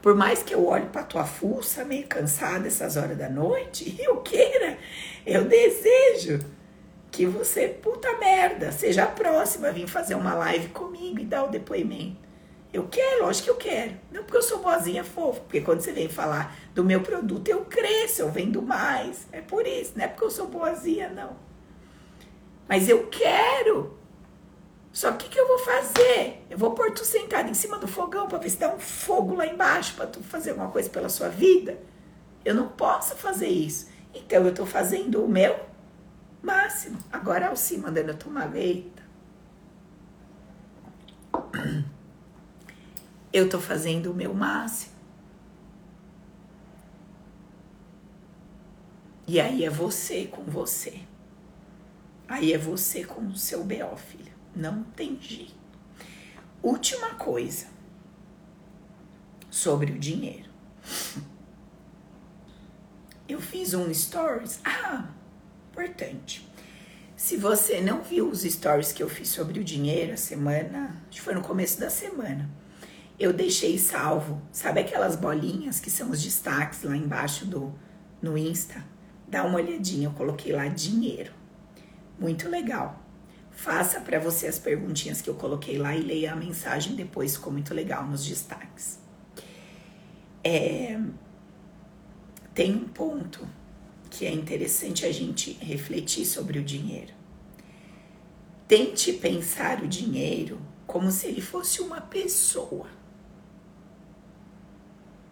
Por 0.00 0.14
mais 0.14 0.44
que 0.44 0.54
eu 0.54 0.64
olhe 0.64 0.86
para 0.86 1.02
tua 1.02 1.24
fuça, 1.24 1.84
meio 1.84 2.06
cansada 2.06 2.68
essas 2.68 2.96
horas 2.96 3.18
da 3.18 3.28
noite, 3.28 3.96
e 3.98 3.98
eu 4.06 4.18
queira, 4.18 4.78
eu 5.26 5.44
desejo 5.44 6.38
que 7.10 7.26
você, 7.26 7.66
puta 7.66 8.16
merda, 8.18 8.70
seja 8.70 9.02
a 9.02 9.08
próxima 9.08 9.66
a 9.66 9.72
vir 9.72 9.88
fazer 9.88 10.14
uma 10.14 10.34
live 10.34 10.68
comigo 10.68 11.18
e 11.18 11.24
dar 11.24 11.46
o 11.46 11.50
depoimento. 11.50 12.29
Eu 12.72 12.86
quero, 12.86 13.24
lógico 13.24 13.44
que 13.46 13.50
eu 13.50 13.56
quero. 13.56 13.96
Não 14.12 14.22
porque 14.22 14.36
eu 14.36 14.42
sou 14.42 14.60
boazinha 14.60 15.02
fofa, 15.02 15.40
porque 15.40 15.60
quando 15.60 15.80
você 15.80 15.92
vem 15.92 16.08
falar 16.08 16.56
do 16.72 16.84
meu 16.84 17.00
produto, 17.00 17.48
eu 17.48 17.64
cresço, 17.64 18.22
eu 18.22 18.30
vendo 18.30 18.62
mais. 18.62 19.26
É 19.32 19.40
por 19.40 19.66
isso, 19.66 19.92
não 19.96 20.04
é 20.04 20.08
porque 20.08 20.24
eu 20.24 20.30
sou 20.30 20.46
boazinha, 20.46 21.08
não. 21.08 21.36
Mas 22.68 22.88
eu 22.88 23.08
quero. 23.08 23.98
Só 24.92 25.12
que 25.12 25.26
o 25.26 25.30
que 25.30 25.38
eu 25.38 25.48
vou 25.48 25.58
fazer? 25.58 26.44
Eu 26.48 26.58
vou 26.58 26.72
pôr 26.72 26.92
tu 26.92 27.04
sentado 27.04 27.48
em 27.48 27.54
cima 27.54 27.78
do 27.78 27.88
fogão 27.88 28.28
para 28.28 28.38
ver 28.38 28.50
se 28.50 28.58
dá 28.58 28.72
um 28.72 28.78
fogo 28.78 29.34
lá 29.34 29.46
embaixo 29.46 29.94
para 29.94 30.06
tu 30.06 30.22
fazer 30.22 30.50
alguma 30.50 30.70
coisa 30.70 30.88
pela 30.88 31.08
sua 31.08 31.28
vida. 31.28 31.78
Eu 32.44 32.54
não 32.54 32.68
posso 32.68 33.16
fazer 33.16 33.48
isso. 33.48 33.88
Então 34.14 34.44
eu 34.44 34.54
tô 34.54 34.66
fazendo 34.66 35.24
o 35.24 35.28
meu 35.28 35.58
máximo. 36.42 36.98
Agora 37.12 37.48
ao 37.48 37.56
cima 37.56 37.88
mandando 37.88 38.12
eu 38.12 38.18
tomar 38.18 38.54
eita. 38.56 39.02
Eu 43.32 43.48
tô 43.48 43.60
fazendo 43.60 44.10
o 44.10 44.14
meu 44.14 44.34
máximo. 44.34 44.92
E 49.26 49.40
aí 49.40 49.64
é 49.64 49.70
você 49.70 50.26
com 50.26 50.42
você. 50.42 51.00
Aí 52.26 52.52
é 52.52 52.58
você 52.58 53.04
com 53.04 53.26
o 53.26 53.36
seu 53.36 53.62
BO, 53.62 53.96
filha. 53.96 54.32
Não 54.54 54.84
jeito. 55.20 55.54
Última 56.62 57.14
coisa 57.14 57.66
sobre 59.48 59.92
o 59.92 59.98
dinheiro. 59.98 60.50
Eu 63.28 63.40
fiz 63.40 63.74
um 63.74 63.92
stories. 63.94 64.60
Ah, 64.64 65.08
importante. 65.70 66.48
Se 67.16 67.36
você 67.36 67.80
não 67.80 68.02
viu 68.02 68.28
os 68.28 68.42
stories 68.42 68.92
que 68.92 69.02
eu 69.02 69.08
fiz 69.08 69.28
sobre 69.28 69.60
o 69.60 69.64
dinheiro 69.64 70.14
a 70.14 70.16
semana, 70.16 71.00
acho 71.08 71.18
que 71.18 71.20
foi 71.20 71.34
no 71.34 71.42
começo 71.42 71.78
da 71.78 71.90
semana, 71.90 72.50
eu 73.20 73.34
deixei 73.34 73.78
salvo, 73.78 74.40
sabe 74.50 74.80
aquelas 74.80 75.14
bolinhas 75.14 75.78
que 75.78 75.90
são 75.90 76.10
os 76.10 76.22
destaques 76.22 76.82
lá 76.82 76.96
embaixo 76.96 77.44
do 77.44 77.70
no 78.22 78.36
Insta? 78.36 78.82
Dá 79.28 79.44
uma 79.44 79.56
olhadinha, 79.56 80.08
eu 80.08 80.12
coloquei 80.12 80.52
lá 80.52 80.66
dinheiro. 80.68 81.30
Muito 82.18 82.48
legal. 82.48 82.98
Faça 83.50 84.00
para 84.00 84.18
você 84.18 84.46
as 84.46 84.58
perguntinhas 84.58 85.20
que 85.20 85.28
eu 85.28 85.34
coloquei 85.34 85.76
lá 85.76 85.94
e 85.94 86.00
leia 86.00 86.32
a 86.32 86.36
mensagem 86.36 86.94
depois, 86.94 87.36
ficou 87.36 87.52
muito 87.52 87.74
legal 87.74 88.06
nos 88.06 88.24
destaques. 88.24 88.98
É, 90.42 90.98
tem 92.54 92.74
um 92.74 92.88
ponto 92.88 93.46
que 94.08 94.24
é 94.24 94.32
interessante 94.32 95.04
a 95.04 95.12
gente 95.12 95.52
refletir 95.60 96.24
sobre 96.24 96.58
o 96.58 96.64
dinheiro. 96.64 97.12
Tente 98.66 99.12
pensar 99.12 99.82
o 99.82 99.86
dinheiro 99.86 100.58
como 100.86 101.10
se 101.10 101.26
ele 101.26 101.42
fosse 101.42 101.82
uma 101.82 102.00
pessoa 102.00 102.86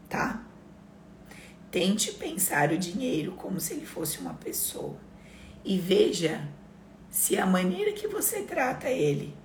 tá? 0.08 0.42
Tente 1.70 2.12
pensar 2.12 2.72
o 2.72 2.78
dinheiro 2.78 3.32
como 3.32 3.60
se 3.60 3.74
ele 3.74 3.86
fosse 3.86 4.18
uma 4.18 4.34
pessoa 4.34 4.96
e 5.64 5.78
veja 5.78 6.48
se 7.10 7.38
a 7.38 7.46
maneira 7.46 7.92
que 7.92 8.08
você 8.08 8.42
trata 8.42 8.88
ele 8.88 9.36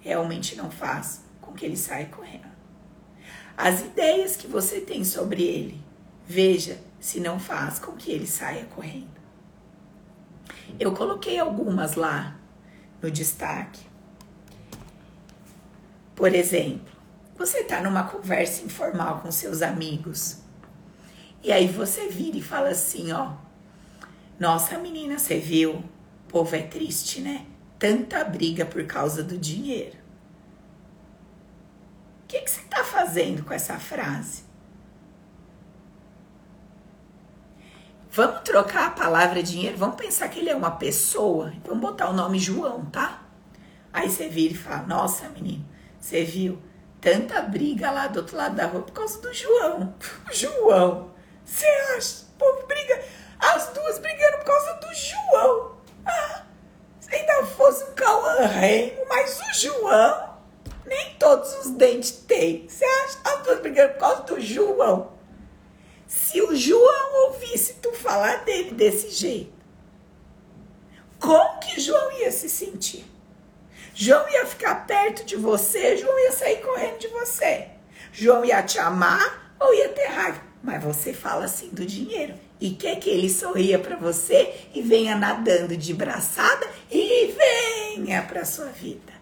realmente 0.00 0.56
não 0.56 0.70
faz 0.70 1.24
com 1.40 1.52
que 1.52 1.64
ele 1.64 1.76
saia 1.76 2.06
correndo. 2.06 2.50
As 3.56 3.80
ideias 3.80 4.36
que 4.36 4.46
você 4.46 4.80
tem 4.80 5.04
sobre 5.04 5.42
ele, 5.42 5.80
veja 6.26 6.80
se 6.98 7.20
não 7.20 7.38
faz 7.38 7.78
com 7.78 7.92
que 7.92 8.10
ele 8.10 8.26
saia 8.26 8.64
correndo. 8.64 9.20
Eu 10.80 10.92
coloquei 10.92 11.38
algumas 11.38 11.94
lá 11.94 12.36
no 13.00 13.10
destaque. 13.10 13.80
Por 16.14 16.34
exemplo, 16.34 16.91
você 17.36 17.58
está 17.58 17.80
numa 17.80 18.04
conversa 18.04 18.64
informal 18.64 19.20
com 19.20 19.30
seus 19.30 19.62
amigos. 19.62 20.38
E 21.42 21.50
aí 21.50 21.66
você 21.66 22.08
vira 22.08 22.36
e 22.36 22.42
fala 22.42 22.68
assim, 22.68 23.12
ó. 23.12 23.32
Nossa, 24.38 24.78
menina, 24.78 25.18
você 25.18 25.38
viu? 25.38 25.74
O 25.74 25.84
povo 26.28 26.54
é 26.54 26.62
triste, 26.62 27.20
né? 27.20 27.46
Tanta 27.78 28.22
briga 28.24 28.64
por 28.64 28.86
causa 28.86 29.22
do 29.22 29.36
dinheiro. 29.36 29.96
O 32.22 32.26
que, 32.28 32.40
que 32.40 32.50
você 32.50 32.60
está 32.60 32.84
fazendo 32.84 33.44
com 33.44 33.52
essa 33.52 33.78
frase? 33.78 34.44
Vamos 38.10 38.42
trocar 38.42 38.88
a 38.88 38.90
palavra 38.90 39.42
dinheiro? 39.42 39.76
Vamos 39.78 39.96
pensar 39.96 40.28
que 40.28 40.38
ele 40.38 40.50
é 40.50 40.54
uma 40.54 40.72
pessoa? 40.72 41.52
Vamos 41.64 41.80
botar 41.80 42.10
o 42.10 42.12
nome 42.12 42.38
João, 42.38 42.84
tá? 42.86 43.22
Aí 43.92 44.10
você 44.10 44.28
vira 44.28 44.54
e 44.54 44.56
fala: 44.56 44.86
Nossa, 44.86 45.28
menino, 45.30 45.64
você 45.98 46.22
viu? 46.22 46.58
Tanta 47.02 47.42
briga 47.42 47.90
lá 47.90 48.06
do 48.06 48.20
outro 48.20 48.36
lado 48.36 48.54
da 48.54 48.66
rua 48.66 48.82
por 48.82 48.92
causa 48.92 49.20
do 49.20 49.34
João. 49.34 49.94
João, 50.30 51.10
você 51.44 51.66
acha? 51.96 52.22
O 52.22 52.38
povo 52.38 52.66
briga, 52.66 53.04
as 53.38 53.66
duas 53.74 53.98
brigando 53.98 54.38
por 54.38 54.44
causa 54.44 54.74
do 54.74 54.94
João. 54.94 55.76
Ah, 56.06 56.44
se 57.00 57.14
ainda 57.14 57.44
fosse 57.46 57.84
um 57.84 57.94
Cauã 57.94 58.46
Reino, 58.46 59.02
mas 59.08 59.40
o 59.40 59.52
João, 59.60 60.38
nem 60.86 61.14
todos 61.16 61.52
os 61.58 61.70
dentes 61.72 62.12
tem. 62.12 62.68
Você 62.68 62.84
acha? 62.84 63.18
As 63.24 63.42
duas 63.42 63.60
brigando 63.60 63.94
por 63.94 64.00
causa 64.00 64.22
do 64.22 64.40
João. 64.40 65.12
Se 66.06 66.40
o 66.40 66.54
João 66.54 67.26
ouvisse 67.26 67.74
tu 67.74 67.92
falar 67.92 68.44
dele 68.44 68.72
desse 68.72 69.10
jeito, 69.10 69.52
como 71.18 71.58
que 71.58 71.80
João 71.80 72.12
ia 72.12 72.30
se 72.30 72.48
sentir? 72.48 73.11
João 73.94 74.28
ia 74.30 74.46
ficar 74.46 74.86
perto 74.86 75.24
de 75.24 75.36
você, 75.36 75.96
João 75.96 76.18
ia 76.20 76.32
sair 76.32 76.60
correndo 76.62 76.98
de 76.98 77.08
você. 77.08 77.68
João 78.12 78.44
ia 78.44 78.62
te 78.62 78.78
amar 78.78 79.54
ou 79.60 79.74
ia 79.74 79.88
ter 79.90 80.06
raiva. 80.06 80.40
Mas 80.62 80.82
você 80.82 81.12
fala 81.12 81.44
assim 81.44 81.68
do 81.70 81.84
dinheiro 81.84 82.34
e 82.60 82.70
quer 82.70 82.96
que 83.00 83.10
ele 83.10 83.28
sorria 83.28 83.78
para 83.78 83.96
você 83.96 84.68
e 84.72 84.80
venha 84.80 85.16
nadando 85.16 85.76
de 85.76 85.92
braçada 85.92 86.66
e 86.90 87.34
venha 87.96 88.22
para 88.22 88.44
sua 88.44 88.66
vida. 88.66 89.12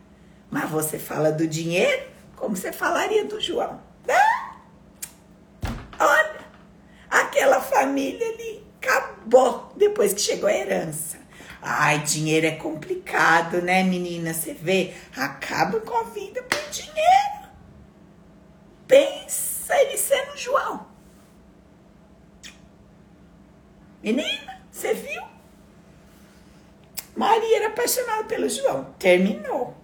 Mas 0.50 0.68
você 0.68 0.98
fala 0.98 1.32
do 1.32 1.46
dinheiro 1.46 2.04
como 2.36 2.56
você 2.56 2.72
falaria 2.72 3.24
do 3.24 3.40
João. 3.40 3.80
Ah! 4.08 4.56
Olha, 5.98 6.40
aquela 7.08 7.60
família 7.60 8.26
ali 8.26 8.64
acabou 8.80 9.72
depois 9.76 10.12
que 10.12 10.20
chegou 10.20 10.48
a 10.48 10.54
herança. 10.54 11.19
Ai, 11.62 11.98
dinheiro 11.98 12.46
é 12.46 12.52
complicado, 12.52 13.60
né, 13.60 13.82
menina? 13.82 14.32
Você 14.32 14.54
vê, 14.54 14.94
acaba 15.16 15.80
com 15.80 15.96
a 15.96 16.04
vida 16.04 16.42
por 16.42 16.70
dinheiro. 16.70 17.50
Pensa 18.86 19.74
ele 19.82 19.96
sendo 19.96 20.36
João. 20.36 20.86
Menina, 24.02 24.62
você 24.70 24.94
viu? 24.94 25.22
Maria 27.14 27.56
era 27.56 27.68
apaixonada 27.68 28.24
pelo 28.24 28.48
João. 28.48 28.94
Terminou. 28.98 29.76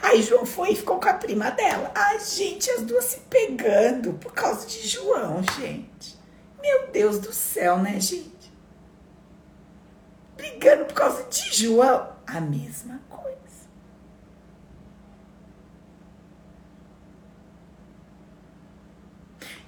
Aí 0.00 0.22
João 0.22 0.46
foi 0.46 0.72
e 0.72 0.76
ficou 0.76 1.00
com 1.00 1.08
a 1.08 1.14
prima 1.14 1.50
dela. 1.50 1.90
Ai, 1.94 2.20
gente, 2.20 2.70
as 2.70 2.82
duas 2.82 3.04
se 3.04 3.20
pegando 3.28 4.12
por 4.14 4.32
causa 4.32 4.66
de 4.66 4.86
João, 4.86 5.42
gente. 5.58 6.16
Meu 6.60 6.88
Deus 6.92 7.18
do 7.18 7.32
céu, 7.32 7.78
né, 7.78 8.00
gente? 8.00 8.37
Brigando 10.38 10.84
por 10.84 10.94
causa 10.94 11.24
de 11.24 11.52
João. 11.52 12.08
A 12.24 12.40
mesma 12.40 13.00
coisa. 13.10 13.28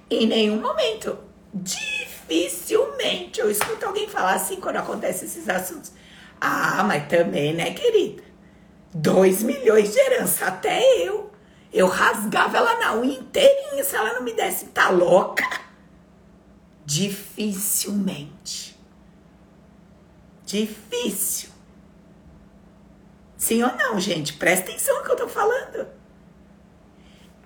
Em 0.09 0.25
nenhum 0.25 0.61
momento, 0.61 1.19
dificilmente, 1.53 3.41
eu 3.41 3.51
escuto 3.51 3.85
alguém 3.85 4.07
falar 4.07 4.35
assim 4.35 4.61
quando 4.61 4.77
acontecem 4.77 5.27
esses 5.27 5.49
assuntos. 5.49 5.91
Ah, 6.39 6.85
mas 6.85 7.05
também, 7.09 7.53
né, 7.53 7.73
querida? 7.73 8.23
Dois 8.93 9.43
milhões 9.43 9.91
de 9.91 9.99
herança, 9.99 10.45
até 10.45 10.81
eu. 11.05 11.31
Eu 11.73 11.87
rasgava 11.87 12.57
ela 12.57 12.79
na 12.79 12.95
unha 12.95 13.19
inteirinha 13.19 13.83
se 13.83 13.93
ela 13.95 14.13
não 14.13 14.23
me 14.23 14.31
desse. 14.33 14.67
Tá 14.67 14.89
louca? 14.89 15.43
Dificilmente. 16.85 18.70
Difícil. 20.51 21.49
Sim 23.37 23.63
ou 23.63 23.73
não, 23.73 23.97
gente? 24.01 24.33
Presta 24.33 24.69
atenção 24.69 24.97
no 24.97 25.05
que 25.05 25.11
eu 25.11 25.15
tô 25.15 25.27
falando. 25.29 25.87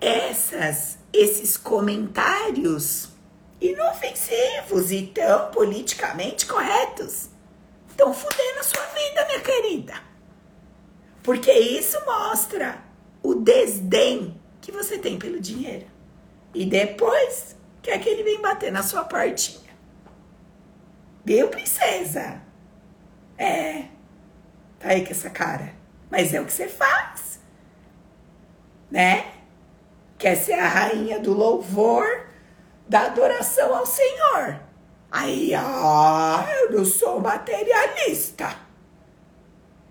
Essas, 0.00 0.98
esses 1.12 1.56
comentários 1.56 3.10
inofensivos 3.60 4.90
e 4.90 5.06
tão 5.06 5.52
politicamente 5.52 6.46
corretos 6.46 7.30
estão 7.88 8.12
fudendo 8.12 8.58
a 8.58 8.64
sua 8.64 8.84
vida, 8.86 9.24
minha 9.26 9.40
querida. 9.40 9.94
Porque 11.22 11.52
isso 11.52 12.04
mostra 12.04 12.82
o 13.22 13.36
desdém 13.36 14.38
que 14.60 14.72
você 14.72 14.98
tem 14.98 15.16
pelo 15.16 15.38
dinheiro. 15.38 15.86
E 16.52 16.64
depois 16.64 17.54
quer 17.80 18.00
que 18.00 18.08
ele 18.08 18.24
vem 18.24 18.42
bater 18.42 18.72
na 18.72 18.82
sua 18.82 19.04
portinha. 19.04 19.70
Viu, 21.24 21.48
princesa? 21.48 22.45
É. 23.38 23.84
Tá 24.78 24.88
aí 24.88 25.04
com 25.04 25.10
essa 25.10 25.30
cara. 25.30 25.72
Mas 26.10 26.32
é 26.32 26.40
o 26.40 26.44
que 26.44 26.52
você 26.52 26.68
faz. 26.68 27.40
Né? 28.90 29.26
Quer 30.18 30.36
ser 30.36 30.54
a 30.54 30.68
rainha 30.68 31.18
do 31.18 31.32
louvor, 31.32 32.26
da 32.88 33.02
adoração 33.02 33.74
ao 33.74 33.84
Senhor. 33.84 34.60
Aí, 35.10 35.54
ah, 35.54 36.46
eu 36.60 36.72
não 36.72 36.84
sou 36.84 37.20
materialista. 37.20 38.56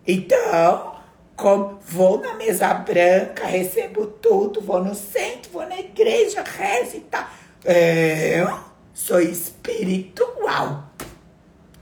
Então, 0.08 0.96
como 1.36 1.80
vou 1.82 2.20
na 2.20 2.36
mesa 2.36 2.74
branca, 2.74 3.46
recebo 3.46 4.08
tudo, 4.08 4.62
vou 4.62 4.84
no 4.84 4.96
centro, 4.96 5.52
vou 5.52 5.68
na 5.68 5.80
igreja, 5.80 6.44
rezo 6.44 6.98
e 6.98 7.02
tal. 7.02 7.26
Eu 7.64 8.60
sou 8.94 9.20
espiritual. 9.20 10.85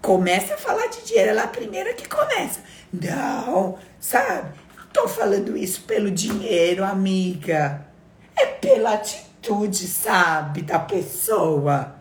Começa 0.04 0.56
a 0.56 0.58
falar 0.58 0.88
de 0.88 1.02
dinheiro, 1.06 1.30
ela 1.30 1.44
é 1.44 1.46
a 1.46 1.48
primeira 1.48 1.94
que 1.94 2.10
começa. 2.10 2.60
Não, 2.92 3.80
sabe? 4.02 4.54
Não 4.78 4.86
tô 4.88 5.08
falando 5.08 5.56
isso 5.56 5.84
pelo 5.84 6.12
dinheiro, 6.12 6.84
amiga. 6.84 7.88
É 8.36 8.46
pela 8.46 8.96
atitude, 8.96 9.88
sabe, 9.88 10.62
da 10.62 10.78
pessoa. 10.78 11.96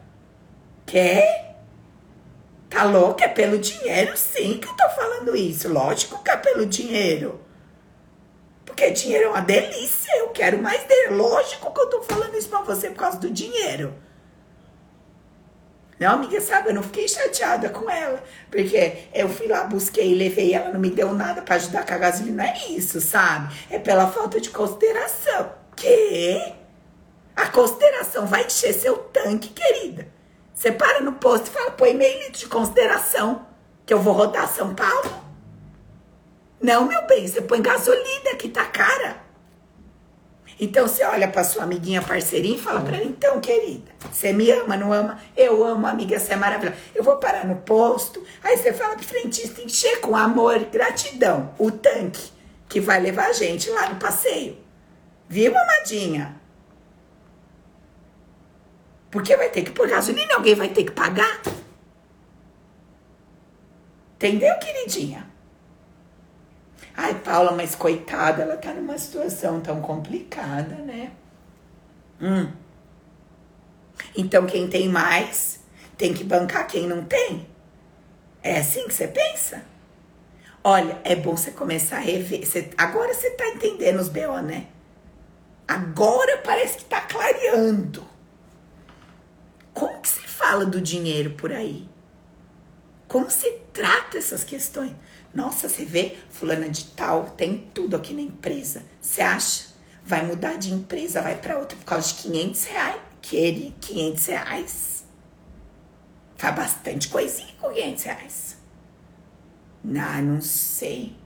Quer? 0.84 1.54
Tá 2.68 2.82
louca? 2.82 3.24
É 3.24 3.28
pelo 3.28 3.56
dinheiro, 3.56 4.16
sim, 4.16 4.58
que 4.58 4.66
eu 4.66 4.76
tô 4.76 4.88
falando 4.88 5.36
isso. 5.36 5.72
Lógico 5.72 6.24
que 6.24 6.30
é 6.32 6.36
pelo 6.36 6.66
dinheiro. 6.66 7.40
Porque 8.66 8.90
dinheiro 8.90 9.26
é 9.26 9.28
uma 9.28 9.42
delícia, 9.42 10.10
eu 10.18 10.30
quero 10.30 10.60
mais 10.60 10.82
dele. 10.88 11.14
Lógico 11.14 11.72
que 11.72 11.80
eu 11.80 11.88
tô 11.88 12.02
falando 12.02 12.36
isso 12.36 12.48
pra 12.48 12.62
você 12.62 12.90
por 12.90 12.96
causa 12.96 13.20
do 13.20 13.30
dinheiro. 13.30 13.94
Não, 16.02 16.14
amiga, 16.14 16.40
sabe, 16.40 16.70
eu 16.70 16.74
não 16.74 16.82
fiquei 16.82 17.06
chateada 17.06 17.68
com 17.68 17.88
ela. 17.88 18.20
Porque 18.50 19.04
eu 19.14 19.28
fui 19.28 19.46
lá, 19.46 19.62
busquei, 19.62 20.16
levei, 20.16 20.52
ela 20.52 20.70
não 20.70 20.80
me 20.80 20.90
deu 20.90 21.14
nada 21.14 21.42
para 21.42 21.54
ajudar 21.54 21.86
com 21.86 21.94
a 21.94 21.98
gasolina. 21.98 22.44
É 22.44 22.70
isso, 22.70 23.00
sabe? 23.00 23.54
É 23.70 23.78
pela 23.78 24.08
falta 24.08 24.40
de 24.40 24.50
consideração. 24.50 25.52
Que? 25.76 26.54
A 27.36 27.46
consideração 27.46 28.26
vai 28.26 28.44
encher 28.44 28.74
seu 28.74 28.96
tanque, 28.96 29.50
querida. 29.50 30.08
Você 30.52 30.72
para 30.72 31.00
no 31.02 31.12
posto 31.12 31.46
e 31.46 31.50
fala, 31.50 31.70
põe 31.70 31.94
meio 31.94 32.18
litro 32.18 32.40
de 32.40 32.48
consideração, 32.48 33.46
que 33.86 33.94
eu 33.94 34.00
vou 34.00 34.12
rodar 34.12 34.48
São 34.48 34.74
Paulo. 34.74 35.22
Não, 36.60 36.84
meu 36.84 37.06
bem, 37.06 37.28
você 37.28 37.40
põe 37.40 37.62
gasolina 37.62 38.34
que 38.36 38.48
tá 38.48 38.64
cara. 38.64 39.21
Então 40.60 40.86
você 40.86 41.04
olha 41.04 41.28
para 41.28 41.44
sua 41.44 41.64
amiguinha 41.64 42.02
parceirinha 42.02 42.56
e 42.56 42.60
fala 42.60 42.80
para 42.80 42.96
ela, 42.96 43.04
então, 43.04 43.40
querida, 43.40 43.90
você 44.10 44.32
me 44.32 44.50
ama, 44.50 44.76
não 44.76 44.92
ama? 44.92 45.18
Eu 45.36 45.64
amo, 45.64 45.86
amiga, 45.86 46.18
você 46.18 46.34
é 46.34 46.36
maravilhosa. 46.36 46.76
Eu 46.94 47.02
vou 47.02 47.16
parar 47.16 47.46
no 47.46 47.56
posto, 47.56 48.22
aí 48.42 48.56
você 48.56 48.72
fala 48.72 48.94
pro 48.94 49.04
frentista 49.04 49.62
encher 49.62 50.00
com 50.00 50.16
amor, 50.16 50.58
gratidão, 50.66 51.54
o 51.58 51.70
tanque 51.70 52.30
que 52.68 52.80
vai 52.80 53.00
levar 53.00 53.26
a 53.26 53.32
gente 53.32 53.70
lá 53.70 53.88
no 53.88 53.96
passeio. 53.96 54.56
Viu, 55.28 55.52
amadinha? 55.56 56.40
Porque 59.10 59.36
vai 59.36 59.50
ter 59.50 59.62
que 59.62 59.70
pôr 59.70 59.88
gasolina, 59.88 60.34
alguém 60.34 60.54
vai 60.54 60.68
ter 60.68 60.84
que 60.84 60.92
pagar. 60.92 61.42
Entendeu, 64.16 64.56
queridinha? 64.58 65.31
Ai, 66.96 67.14
Paula, 67.20 67.52
mas 67.52 67.74
coitada, 67.74 68.42
ela 68.42 68.56
tá 68.56 68.72
numa 68.72 68.98
situação 68.98 69.60
tão 69.60 69.80
complicada, 69.80 70.74
né? 70.76 71.12
Hum. 72.20 72.52
Então, 74.16 74.46
quem 74.46 74.68
tem 74.68 74.88
mais 74.88 75.60
tem 75.96 76.12
que 76.12 76.24
bancar 76.24 76.66
quem 76.66 76.86
não 76.86 77.04
tem. 77.04 77.46
É 78.42 78.58
assim 78.58 78.86
que 78.86 78.94
você 78.94 79.08
pensa? 79.08 79.64
Olha, 80.64 81.00
é 81.04 81.16
bom 81.16 81.36
você 81.36 81.50
começar 81.50 81.96
a 81.96 82.00
rever. 82.00 82.42
Agora 82.76 83.14
você 83.14 83.30
tá 83.30 83.46
entendendo 83.48 84.00
os 84.00 84.08
BO, 84.08 84.40
né? 84.42 84.66
Agora 85.66 86.38
parece 86.38 86.78
que 86.78 86.84
tá 86.84 87.00
clareando. 87.00 88.04
Como 89.72 90.00
que 90.00 90.08
se 90.08 90.20
fala 90.20 90.66
do 90.66 90.80
dinheiro 90.80 91.30
por 91.30 91.50
aí? 91.50 91.88
Como 93.08 93.30
se 93.30 93.50
trata 93.72 94.18
essas 94.18 94.44
questões? 94.44 94.92
Nossa, 95.34 95.68
você 95.68 95.84
vê, 95.84 96.16
fulana 96.30 96.68
de 96.68 96.84
tal 96.86 97.30
tem 97.30 97.70
tudo 97.72 97.96
aqui 97.96 98.12
na 98.12 98.20
empresa. 98.20 98.82
Você 99.00 99.22
acha? 99.22 99.72
Vai 100.04 100.26
mudar 100.26 100.56
de 100.56 100.72
empresa, 100.72 101.22
vai 101.22 101.36
para 101.38 101.58
outra 101.58 101.76
por 101.76 101.84
causa 101.84 102.08
de 102.08 102.14
500 102.14 102.64
reais. 102.64 103.00
Querer 103.22 103.72
500 103.80 104.26
reais. 104.26 105.04
Faz 106.36 106.56
bastante 106.56 107.08
coisinha 107.08 107.54
com 107.60 107.70
500 107.70 108.04
reais. 108.04 108.56
Ah, 109.96 110.20
não 110.20 110.40
sei. 110.40 111.16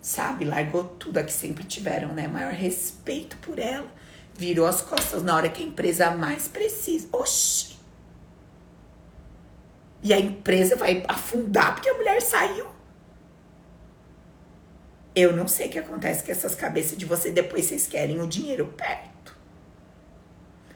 Sabe, 0.00 0.44
largou 0.44 0.84
tudo 0.84 1.18
aqui 1.18 1.32
sempre 1.32 1.64
tiveram, 1.64 2.14
né? 2.14 2.28
Maior 2.28 2.52
respeito 2.52 3.36
por 3.38 3.58
ela 3.58 3.90
virou 4.36 4.66
as 4.66 4.82
costas 4.82 5.22
na 5.22 5.34
hora 5.34 5.48
que 5.48 5.62
a 5.62 5.66
empresa 5.66 6.10
mais 6.10 6.46
precisa. 6.46 7.08
Oxi! 7.12 7.76
E 10.02 10.12
a 10.12 10.20
empresa 10.20 10.76
vai 10.76 11.04
afundar 11.08 11.74
porque 11.74 11.88
a 11.88 11.94
mulher 11.94 12.20
saiu. 12.22 12.75
Eu 15.16 15.34
não 15.34 15.48
sei 15.48 15.68
o 15.68 15.70
que 15.70 15.78
acontece 15.78 16.22
com 16.22 16.30
essas 16.30 16.54
cabeças 16.54 16.98
de 16.98 17.06
você. 17.06 17.30
Depois 17.30 17.64
vocês 17.64 17.86
querem 17.86 18.20
o 18.20 18.26
dinheiro 18.26 18.66
perto. 18.76 19.34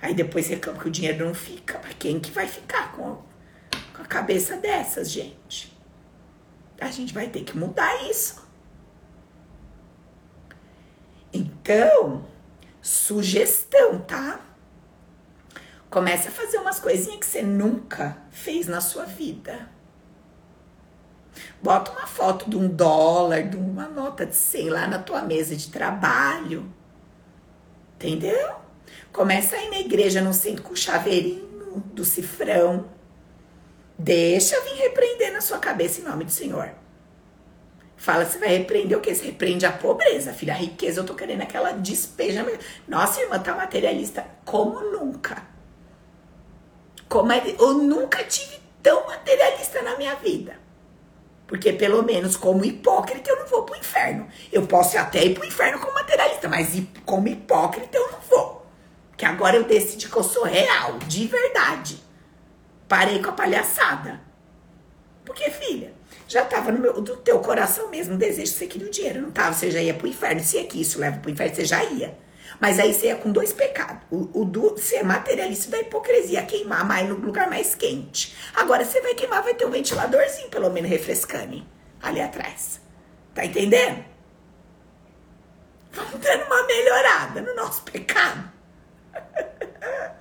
Aí 0.01 0.15
depois 0.15 0.49
reclama 0.49 0.81
que 0.81 0.89
o 0.89 0.91
dinheiro 0.91 1.27
não 1.27 1.35
fica. 1.35 1.79
Mas 1.85 1.95
quem 1.99 2.19
que 2.19 2.31
vai 2.31 2.49
ficar 2.49 2.93
com, 2.93 3.17
com 3.95 4.03
a 4.03 4.07
cabeça 4.07 4.57
dessas, 4.57 5.11
gente? 5.11 5.79
A 6.81 6.91
gente 6.91 7.13
vai 7.13 7.29
ter 7.29 7.45
que 7.45 7.55
mudar 7.55 8.03
isso. 8.09 8.49
Então, 11.31 12.27
sugestão, 12.81 13.99
tá? 14.01 14.41
Comece 15.91 16.29
a 16.29 16.31
fazer 16.31 16.57
umas 16.57 16.81
coisinhas 16.81 17.21
que 17.21 17.27
você 17.27 17.43
nunca 17.43 18.17
fez 18.31 18.67
na 18.67 18.81
sua 18.81 19.05
vida. 19.05 19.69
Bota 21.63 21.91
uma 21.91 22.07
foto 22.07 22.49
de 22.49 22.57
um 22.57 22.69
dólar, 22.69 23.43
de 23.43 23.57
uma 23.57 23.87
nota 23.89 24.25
de 24.25 24.35
100 24.35 24.71
lá 24.71 24.87
na 24.87 24.99
tua 24.99 25.23
mesa 25.23 25.55
de 25.55 25.69
trabalho. 25.69 26.73
Entendeu? 27.97 28.57
Começa 29.13 29.57
a 29.57 29.63
ir 29.63 29.71
na 29.71 29.81
igreja 29.81 30.23
no 30.23 30.33
centro 30.33 30.63
com 30.63 30.73
o 30.73 30.77
chaveirinho 30.77 31.83
do 31.93 32.05
cifrão. 32.05 32.87
Deixa 33.99 34.59
vir 34.63 34.77
repreender 34.77 35.33
na 35.33 35.41
sua 35.43 35.59
cabeça 35.59 36.01
em 36.01 36.05
nome 36.05 36.25
do 36.25 36.31
Senhor. 36.31 36.71
Fala, 38.01 38.25
você 38.25 38.39
vai 38.39 38.49
repreender 38.49 38.97
o 38.97 39.01
quê? 39.03 39.15
Você 39.15 39.27
repreende 39.27 39.67
a 39.67 39.73
pobreza, 39.73 40.33
filha. 40.33 40.55
A 40.55 40.57
riqueza, 40.57 41.01
eu 41.01 41.05
tô 41.05 41.15
querendo 41.15 41.43
aquela 41.43 41.73
despeja. 41.73 42.47
Nossa, 42.89 43.21
irmã, 43.21 43.39
tá 43.39 43.55
materialista 43.55 44.27
como 44.47 44.81
nunca. 44.81 45.47
Como 47.07 47.31
é, 47.31 47.43
eu 47.59 47.75
nunca 47.75 48.25
tive 48.25 48.59
tão 48.83 49.07
materialista 49.07 49.83
na 49.83 49.99
minha 49.99 50.15
vida. 50.15 50.60
Porque 51.51 51.73
pelo 51.73 52.05
menos 52.05 52.37
como 52.37 52.65
hipócrita 52.65 53.29
eu 53.29 53.41
não 53.41 53.47
vou 53.49 53.65
pro 53.65 53.77
inferno. 53.77 54.29
Eu 54.53 54.69
posso 54.69 54.97
até 54.97 55.25
ir 55.25 55.35
pro 55.35 55.45
inferno 55.45 55.81
como 55.81 55.95
materialista, 55.95 56.49
mas 56.49 56.81
como 57.05 57.27
hipócrita 57.27 57.99
eu 57.99 58.13
não 58.13 58.21
vou. 58.21 58.67
Que 59.17 59.25
agora 59.25 59.57
eu 59.57 59.65
decidi 59.65 60.09
que 60.09 60.17
eu 60.17 60.23
sou 60.23 60.45
real, 60.45 60.97
de 61.09 61.27
verdade. 61.27 61.99
Parei 62.87 63.21
com 63.21 63.31
a 63.31 63.33
palhaçada. 63.33 64.21
Porque, 65.25 65.51
filha, 65.51 65.93
já 66.29 66.45
tava 66.45 66.71
no 66.71 66.79
meu, 66.79 67.01
do 67.01 67.17
teu 67.17 67.41
coração 67.41 67.91
mesmo 67.91 68.15
o 68.15 68.17
desejo 68.17 68.53
de 68.53 68.57
você 68.57 68.67
queria 68.69 68.87
o 68.87 68.91
dinheiro, 68.93 69.21
não 69.21 69.33
tava? 69.33 69.53
Você 69.53 69.73
já 69.73 69.83
ia 69.83 69.93
pro 69.93 70.07
inferno. 70.07 70.41
Se 70.45 70.57
é 70.57 70.63
que 70.63 70.81
isso 70.81 71.01
leva 71.01 71.19
pro 71.19 71.33
inferno, 71.33 71.53
você 71.53 71.65
já 71.65 71.83
ia. 71.83 72.17
Mas 72.61 72.79
aí 72.79 72.93
você 72.93 73.07
ia 73.07 73.17
com 73.17 73.33
dois 73.33 73.55
pecados. 73.55 74.03
O, 74.11 74.43
o 74.43 74.45
do 74.45 74.77
ser 74.77 75.03
materialista 75.03 75.71
da 75.71 75.81
hipocrisia, 75.81 76.45
queimar 76.45 76.85
mais 76.85 77.09
no 77.09 77.15
lugar 77.17 77.49
mais 77.49 77.75
quente. 77.75 78.37
Agora 78.55 78.85
você 78.85 79.01
vai 79.01 79.15
queimar, 79.15 79.43
vai 79.43 79.55
ter 79.55 79.65
um 79.65 79.71
ventiladorzinho, 79.71 80.51
pelo 80.51 80.69
menos 80.69 80.91
refrescando 80.91 81.65
ali 82.03 82.21
atrás. 82.21 82.81
Tá 83.35 83.47
entendendo? 83.47 84.05
Vamos 85.93 86.21
dando 86.21 86.45
uma 86.45 86.67
melhorada 86.67 87.41
no 87.41 87.55
nosso 87.57 87.83
pecado. 87.83 88.53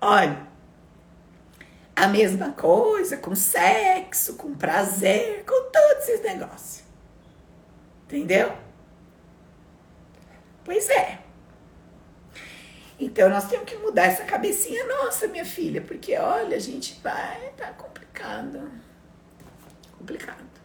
Olha, 0.00 0.48
a 1.94 2.08
mesma 2.08 2.52
coisa 2.52 3.18
com 3.18 3.34
sexo, 3.34 4.34
com 4.36 4.54
prazer, 4.54 5.44
com 5.44 5.70
todos 5.70 6.08
esses 6.08 6.22
negócios. 6.22 6.82
Entendeu? 8.06 8.56
Pois 10.64 10.88
é. 10.88 11.29
Então 13.00 13.30
nós 13.30 13.48
temos 13.48 13.64
que 13.64 13.76
mudar 13.76 14.04
essa 14.04 14.24
cabecinha 14.24 14.84
nossa, 14.86 15.26
minha 15.26 15.44
filha, 15.44 15.80
porque 15.80 16.14
olha, 16.18 16.54
a 16.54 16.60
gente 16.60 17.00
vai, 17.02 17.50
tá 17.56 17.72
complicado. 17.72 18.70
Complicado. 19.96 20.60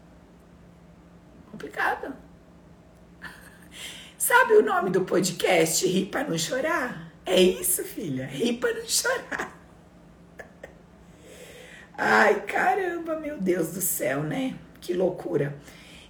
Complicado. 1.50 2.14
Sabe 4.18 4.56
o 4.56 4.62
nome 4.62 4.90
do 4.90 5.06
podcast 5.06 5.88
Rir 5.88 6.08
para 6.08 6.28
não 6.28 6.38
chorar? 6.38 7.10
É 7.26 7.42
isso, 7.42 7.86
filha, 7.86 8.26
rir 8.26 8.58
para 8.58 8.74
não 8.74 8.86
chorar. 8.86 9.58
Ai, 11.98 12.42
caramba, 12.42 13.18
meu 13.18 13.40
Deus 13.40 13.72
do 13.72 13.82
céu, 13.82 14.22
né? 14.22 14.60
Que 14.82 14.94
loucura. 14.94 15.58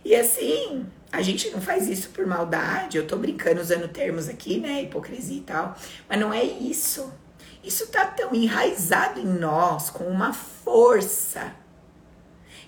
E 0.04 0.16
assim, 0.16 0.88
a 1.16 1.22
gente 1.22 1.50
não 1.50 1.62
faz 1.62 1.88
isso 1.88 2.10
por 2.10 2.26
maldade, 2.26 2.98
eu 2.98 3.08
tô 3.08 3.16
brincando 3.16 3.62
usando 3.62 3.88
termos 3.88 4.28
aqui, 4.28 4.60
né? 4.60 4.84
Hipocrisia 4.84 5.38
e 5.38 5.42
tal. 5.42 5.76
Mas 6.10 6.20
não 6.20 6.34
é 6.34 6.44
isso. 6.44 7.12
Isso 7.64 7.88
tá 7.88 8.06
tão 8.06 8.36
enraizado 8.36 9.20
em 9.20 9.26
nós, 9.26 9.90
com 9.90 10.04
uma 10.04 10.34
força. 10.34 11.54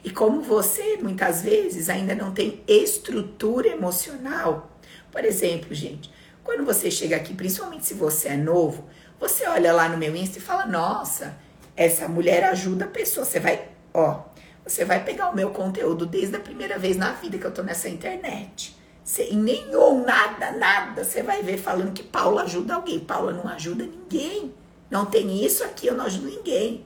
E 0.03 0.09
como 0.09 0.41
você, 0.41 0.97
muitas 0.97 1.41
vezes, 1.41 1.89
ainda 1.89 2.15
não 2.15 2.31
tem 2.31 2.63
estrutura 2.67 3.67
emocional. 3.67 4.79
Por 5.11 5.25
exemplo, 5.25 5.73
gente, 5.73 6.11
quando 6.43 6.65
você 6.65 6.89
chega 6.89 7.15
aqui, 7.15 7.33
principalmente 7.33 7.85
se 7.85 7.93
você 7.93 8.29
é 8.29 8.37
novo, 8.37 8.87
você 9.19 9.45
olha 9.47 9.73
lá 9.73 9.89
no 9.89 9.97
meu 9.97 10.15
Insta 10.15 10.37
e 10.37 10.41
fala: 10.41 10.65
Nossa, 10.65 11.37
essa 11.75 12.07
mulher 12.07 12.43
ajuda 12.45 12.85
a 12.85 12.87
pessoa. 12.87 13.25
Você 13.25 13.39
vai, 13.39 13.67
ó, 13.93 14.23
você 14.67 14.83
vai 14.83 15.03
pegar 15.03 15.29
o 15.29 15.35
meu 15.35 15.51
conteúdo 15.51 16.05
desde 16.05 16.35
a 16.35 16.39
primeira 16.39 16.77
vez 16.77 16.97
na 16.97 17.13
vida 17.13 17.37
que 17.37 17.45
eu 17.45 17.53
tô 17.53 17.63
nessa 17.63 17.87
internet. 17.87 18.77
Você, 19.03 19.23
em 19.23 19.37
nenhum, 19.37 20.03
nada, 20.03 20.51
nada, 20.51 21.03
você 21.03 21.23
vai 21.23 21.41
ver 21.41 21.57
falando 21.57 21.93
que 21.93 22.03
Paula 22.03 22.43
ajuda 22.43 22.75
alguém. 22.75 22.99
Paula 22.99 23.31
não 23.31 23.47
ajuda 23.47 23.85
ninguém. 23.85 24.53
Não 24.91 25.05
tem 25.05 25.45
isso 25.45 25.63
aqui, 25.63 25.87
eu 25.87 25.95
não 25.95 26.05
ajudo 26.05 26.27
ninguém. 26.27 26.85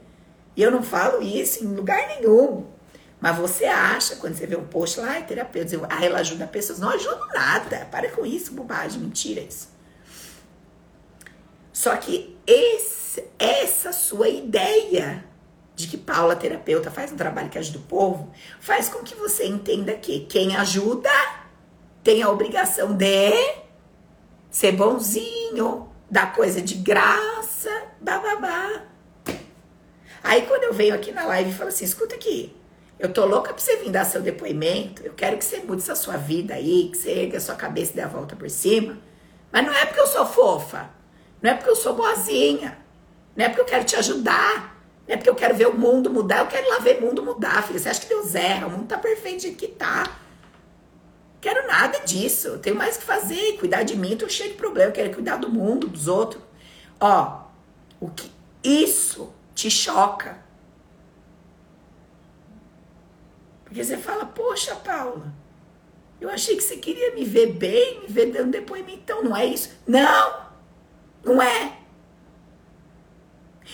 E 0.56 0.62
eu 0.62 0.70
não 0.70 0.84
falo 0.84 1.24
isso 1.24 1.64
em 1.64 1.68
lugar 1.68 2.08
nenhum. 2.08 2.68
Mas 3.20 3.38
você 3.38 3.66
acha, 3.66 4.16
quando 4.18 4.36
você 4.36 4.46
vê 4.46 4.56
um 4.56 4.66
post 4.66 5.00
lá, 5.00 5.12
ai, 5.14 5.26
terapeuta, 5.26 5.80
ah, 5.90 6.06
ela 6.06 6.20
ajuda 6.20 6.46
pessoas. 6.46 6.80
Não 6.80 6.90
ajuda 6.90 7.26
nada. 7.34 7.88
Para 7.92 8.10
com 8.10 8.24
isso, 8.26 8.54
bobagem, 8.54 9.02
mentira 9.02 9.42
isso. 9.42 9.70
Só 11.74 11.96
que 11.98 12.38
esse, 12.46 13.24
essa 13.40 13.92
sua 13.92 14.28
ideia 14.30 15.31
de 15.76 15.88
que 15.88 15.98
Paula, 15.98 16.36
terapeuta, 16.36 16.92
faz 16.92 17.12
um 17.12 17.16
trabalho 17.16 17.50
que 17.50 17.58
ajuda 17.58 17.80
o 17.80 17.84
povo, 17.84 18.32
faz 18.60 18.90
com 18.90 19.04
que 19.04 19.16
você 19.16 19.46
entenda 19.46 19.94
que 19.94 20.22
quem 20.22 20.56
ajuda 20.56 21.10
tem 22.04 22.22
a 22.22 22.30
obrigação 22.30 22.96
de 22.96 23.32
ser 24.50 24.74
bonzinho, 24.74 25.90
dar 26.10 26.34
coisa 26.34 26.62
de 26.62 26.76
graça, 26.76 27.70
bababá. 28.00 28.84
Aí 30.24 30.44
quando 30.44 30.64
eu 30.64 30.74
venho 30.74 30.94
aqui 30.94 31.12
na 31.12 31.26
live 31.26 31.50
e 31.50 31.54
falo 31.54 31.70
assim, 31.70 31.86
escuta 31.86 32.16
aqui, 32.16 32.56
eu 33.00 33.12
tô 33.12 33.26
louca 33.26 33.52
pra 33.54 33.62
você 33.62 33.78
vir 33.78 33.90
dar 33.90 34.06
seu 34.06 34.22
depoimento, 34.22 35.02
eu 35.04 35.14
quero 35.14 35.38
que 35.38 35.44
você 35.44 35.58
mude 35.58 35.82
essa 35.82 35.96
sua 35.96 36.18
vida 36.18 36.54
aí, 36.54 36.90
que 36.92 36.98
você 36.98 37.12
erga 37.12 37.38
a 37.38 37.42
sua 37.42 37.56
cabeça 37.56 37.94
e 37.94 37.96
dê 37.96 38.02
a 38.02 38.08
volta 38.08 38.36
por 38.36 38.50
cima. 38.50 39.00
Mas 39.52 39.66
não 39.66 39.74
é 39.74 39.86
porque 39.86 40.00
eu 40.00 40.08
sou 40.08 40.26
fofa, 40.26 40.90
não 41.42 41.50
é 41.50 41.54
porque 41.56 41.70
eu 41.70 41.76
sou 41.76 41.96
boazinha, 41.96 42.78
não 43.36 43.46
é 43.46 43.50
porque 43.50 43.62
eu 43.62 43.66
quero 43.66 43.84
te 43.84 43.96
ajudar, 43.96 44.81
é 45.12 45.18
porque 45.18 45.30
eu 45.30 45.36
quero 45.36 45.54
ver 45.54 45.68
o 45.68 45.78
mundo 45.78 46.10
mudar, 46.10 46.40
eu 46.40 46.48
quero 46.48 46.66
ir 46.66 46.70
lá 46.70 46.80
ver 46.80 47.00
o 47.00 47.06
mundo 47.06 47.22
mudar, 47.22 47.62
filha. 47.64 47.78
Você 47.78 47.90
acha 47.90 48.00
que 48.00 48.08
Deus 48.08 48.34
erra? 48.34 48.68
O 48.68 48.72
mundo 48.72 48.88
tá 48.88 48.98
perfeito 48.98 49.42
jeito 49.42 49.58
que 49.58 49.68
tá. 49.68 50.18
Quero 51.42 51.68
nada 51.68 52.00
disso. 52.00 52.48
Eu 52.48 52.60
tenho 52.60 52.78
mais 52.78 52.96
que 52.96 53.04
fazer, 53.04 53.58
cuidar 53.58 53.84
de 53.84 53.98
mim, 53.98 54.16
tô 54.16 54.30
cheio 54.30 54.52
de 54.52 54.56
problema. 54.56 54.90
Eu 54.90 54.94
quero 54.94 55.14
cuidar 55.14 55.36
do 55.36 55.50
mundo, 55.50 55.90
dos 55.90 56.08
outros. 56.08 56.42
Ó, 56.98 57.42
o 58.00 58.10
que 58.10 58.32
isso 58.64 59.34
te 59.54 59.70
choca. 59.70 60.38
Porque 63.66 63.84
você 63.84 63.98
fala, 63.98 64.26
poxa, 64.26 64.76
Paula, 64.76 65.34
eu 66.22 66.30
achei 66.30 66.56
que 66.56 66.64
você 66.64 66.78
queria 66.78 67.14
me 67.14 67.26
ver 67.26 67.52
bem, 67.52 68.00
me 68.00 68.08
ver 68.08 68.32
dando 68.32 68.52
depoimento. 68.52 69.00
Então, 69.04 69.22
não 69.22 69.36
é 69.36 69.46
isso? 69.46 69.72
Não! 69.86 70.52
Não 71.22 71.42
é. 71.42 71.81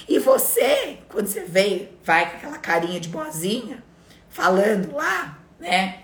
E 0.08 0.20
você, 0.20 1.00
quando 1.10 1.28
você 1.28 1.42
vem, 1.42 1.90
vai 2.04 2.30
com 2.30 2.38
aquela 2.38 2.58
carinha 2.58 3.00
de 3.00 3.10
boazinha, 3.10 3.84
falando 4.30 4.96
lá, 4.96 5.40
né, 5.60 6.04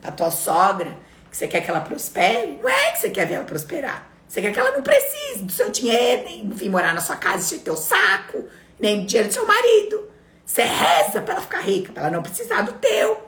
pra 0.00 0.12
tua 0.12 0.30
sogra, 0.30 0.96
que 1.30 1.36
você 1.36 1.48
quer 1.48 1.60
que 1.60 1.70
ela 1.70 1.80
prospere, 1.80 2.58
não 2.62 2.68
é 2.68 2.92
que 2.92 2.98
você 2.98 3.10
quer 3.10 3.26
ver 3.26 3.34
ela 3.34 3.44
prosperar. 3.44 4.10
Você 4.26 4.40
quer 4.42 4.52
que 4.52 4.58
ela 4.58 4.72
não 4.72 4.82
precise 4.82 5.44
do 5.44 5.52
seu 5.52 5.70
dinheiro, 5.70 6.24
nem 6.24 6.48
vir 6.50 6.68
morar 6.68 6.92
na 6.92 7.00
sua 7.00 7.16
casa 7.16 7.54
e 7.54 7.60
teu 7.60 7.76
saco, 7.76 8.44
nem 8.78 9.00
do 9.00 9.06
dinheiro 9.06 9.28
do 9.28 9.34
seu 9.34 9.46
marido. 9.46 10.10
Você 10.44 10.62
reza 10.62 11.20
pra 11.22 11.34
ela 11.34 11.42
ficar 11.42 11.60
rica, 11.60 11.92
pra 11.92 12.04
ela 12.04 12.12
não 12.12 12.22
precisar 12.22 12.62
do 12.62 12.72
teu. 12.74 13.26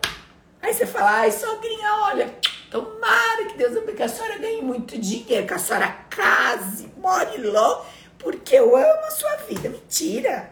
Aí 0.61 0.75
você 0.75 0.87
fala, 0.87 1.21
ai, 1.21 1.31
sogrinha, 1.31 1.95
olha, 2.05 2.35
tomara 2.71 3.45
que 3.49 3.57
Deus 3.57 3.77
abençoe, 3.77 3.95
que 3.95 4.03
a 4.03 4.09
senhora 4.09 4.39
ganhe 4.39 4.61
muito 4.61 4.99
dinheiro, 4.99 5.47
que 5.47 5.55
a 5.55 5.59
senhora 5.59 5.89
case, 6.11 6.91
more 6.97 7.39
logo 7.39 7.87
porque 8.19 8.57
eu 8.57 8.77
amo 8.77 9.05
a 9.07 9.11
sua 9.11 9.37
vida. 9.49 9.69
Mentira. 9.69 10.51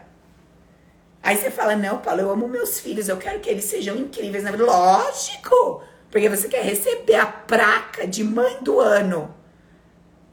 Aí 1.21 1.35
você 1.35 1.51
fala, 1.51 1.75
não, 1.75 1.99
Paulo, 1.99 2.21
eu 2.21 2.31
amo 2.31 2.47
meus 2.47 2.79
filhos, 2.79 3.09
eu 3.09 3.17
quero 3.17 3.39
que 3.39 3.49
eles 3.49 3.65
sejam 3.65 3.95
incríveis 3.97 4.43
vida. 4.43 4.63
Lógico, 4.63 5.83
porque 6.09 6.29
você 6.29 6.47
quer 6.47 6.63
receber 6.63 7.15
a 7.15 7.25
placa 7.25 8.07
de 8.07 8.23
mãe 8.23 8.57
do 8.61 8.79
ano. 8.79 9.35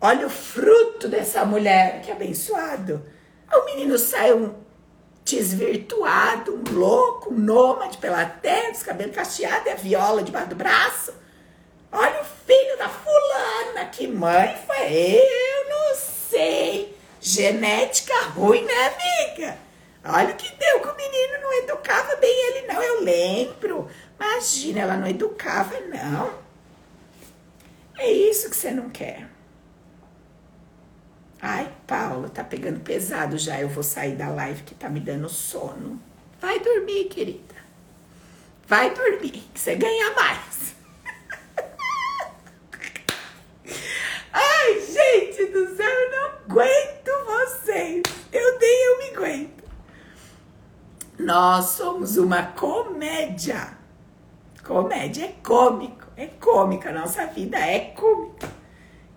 Olha 0.01 0.27
o 0.27 0.31
fruto 0.31 1.09
dessa 1.09 1.45
mulher, 1.45 2.01
que 2.03 2.13
abençoado. 2.13 3.05
O 3.53 3.65
menino 3.65 3.99
sai 3.99 4.33
um 4.33 4.55
desvirtuado, 5.25 6.55
um 6.55 6.79
louco, 6.79 7.33
um 7.33 7.39
nômade 7.39 7.99
pela 7.99 8.25
terra, 8.25 8.71
os 8.71 8.83
cabelos 8.83 9.17
cacheados 9.17 9.67
e 9.67 9.71
a 9.71 9.75
viola 9.75 10.23
debaixo 10.23 10.51
do 10.51 10.57
braço. 10.57 11.15
Olha 11.91 12.21
o 12.21 12.25
filho 12.25 12.77
da 12.77 12.89
fulana, 12.89 13.87
que 13.91 14.07
mãe 14.07 14.57
foi? 14.67 15.17
Eu 15.17 15.69
não 15.71 15.97
sei. 15.97 16.94
Genética 17.27 18.13
ruim, 18.35 18.67
né, 18.67 18.75
amiga? 18.87 19.57
Olha 20.05 20.35
o 20.35 20.37
que 20.37 20.55
deu 20.57 20.81
que 20.81 20.89
o 20.89 20.95
menino 20.95 21.41
não 21.41 21.53
educava 21.55 22.17
bem 22.17 22.31
ele, 22.49 22.67
não. 22.67 22.83
Eu 22.83 23.01
lembro. 23.03 23.89
Imagina, 24.21 24.81
ela 24.81 24.97
não 24.99 25.07
educava, 25.07 25.81
não. 25.81 26.35
É 27.97 28.13
isso 28.13 28.51
que 28.51 28.57
você 28.57 28.71
não 28.71 28.91
quer. 28.91 29.27
Ai, 31.41 31.73
Paula, 31.87 32.29
tá 32.29 32.45
pegando 32.45 32.81
pesado 32.81 33.39
já. 33.39 33.59
Eu 33.59 33.71
vou 33.71 33.83
sair 33.83 34.17
da 34.17 34.29
live 34.29 34.63
que 34.63 34.75
tá 34.75 34.91
me 34.91 35.01
dando 35.01 35.31
sono. 35.31 35.99
Vai 36.39 36.61
dormir, 36.61 37.07
querida. 37.07 37.55
Vai 38.67 38.93
dormir, 38.93 39.49
que 39.55 39.59
você 39.59 39.75
ganha 39.75 40.13
mais. 40.13 40.74
Ai, 44.35 44.81
gente 44.81 45.47
do 45.47 45.77
céu, 45.77 45.89
eu 45.89 46.11
não 46.11 46.27
aguento 46.27 47.25
vocês. 47.25 48.03
Eu 48.33 48.59
nem 48.59 48.85
eu 48.85 48.99
me 48.99 49.17
aguento. 49.17 49.65
Nós 51.17 51.67
somos 51.67 52.17
uma 52.17 52.43
comédia. 52.43 53.79
Comédia 54.65 55.27
é 55.27 55.35
cômico, 55.41 56.09
é 56.17 56.27
cômica. 56.27 56.91
Nossa 56.91 57.27
vida 57.27 57.57
é 57.59 57.79
cômica. 57.79 58.53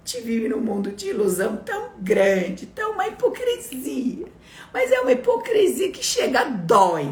Gente 0.05 0.23
vive 0.23 0.49
num 0.49 0.61
mundo 0.61 0.91
de 0.91 1.09
ilusão 1.09 1.57
tão 1.57 1.93
grande, 1.97 2.67
tão 2.67 2.91
uma 2.91 3.07
hipocrisia. 3.07 4.27
Mas 4.71 4.91
é 4.91 5.01
uma 5.01 5.11
hipocrisia 5.11 5.91
que 5.91 6.03
chega 6.03 6.45
dói. 6.45 7.11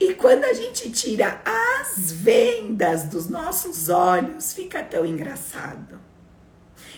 E 0.00 0.12
quando 0.14 0.44
a 0.44 0.52
gente 0.52 0.90
tira 0.90 1.40
as 1.44 2.10
vendas 2.10 3.04
dos 3.04 3.28
nossos 3.28 3.88
olhos, 3.88 4.52
fica 4.52 4.82
tão 4.82 5.06
engraçado. 5.06 6.00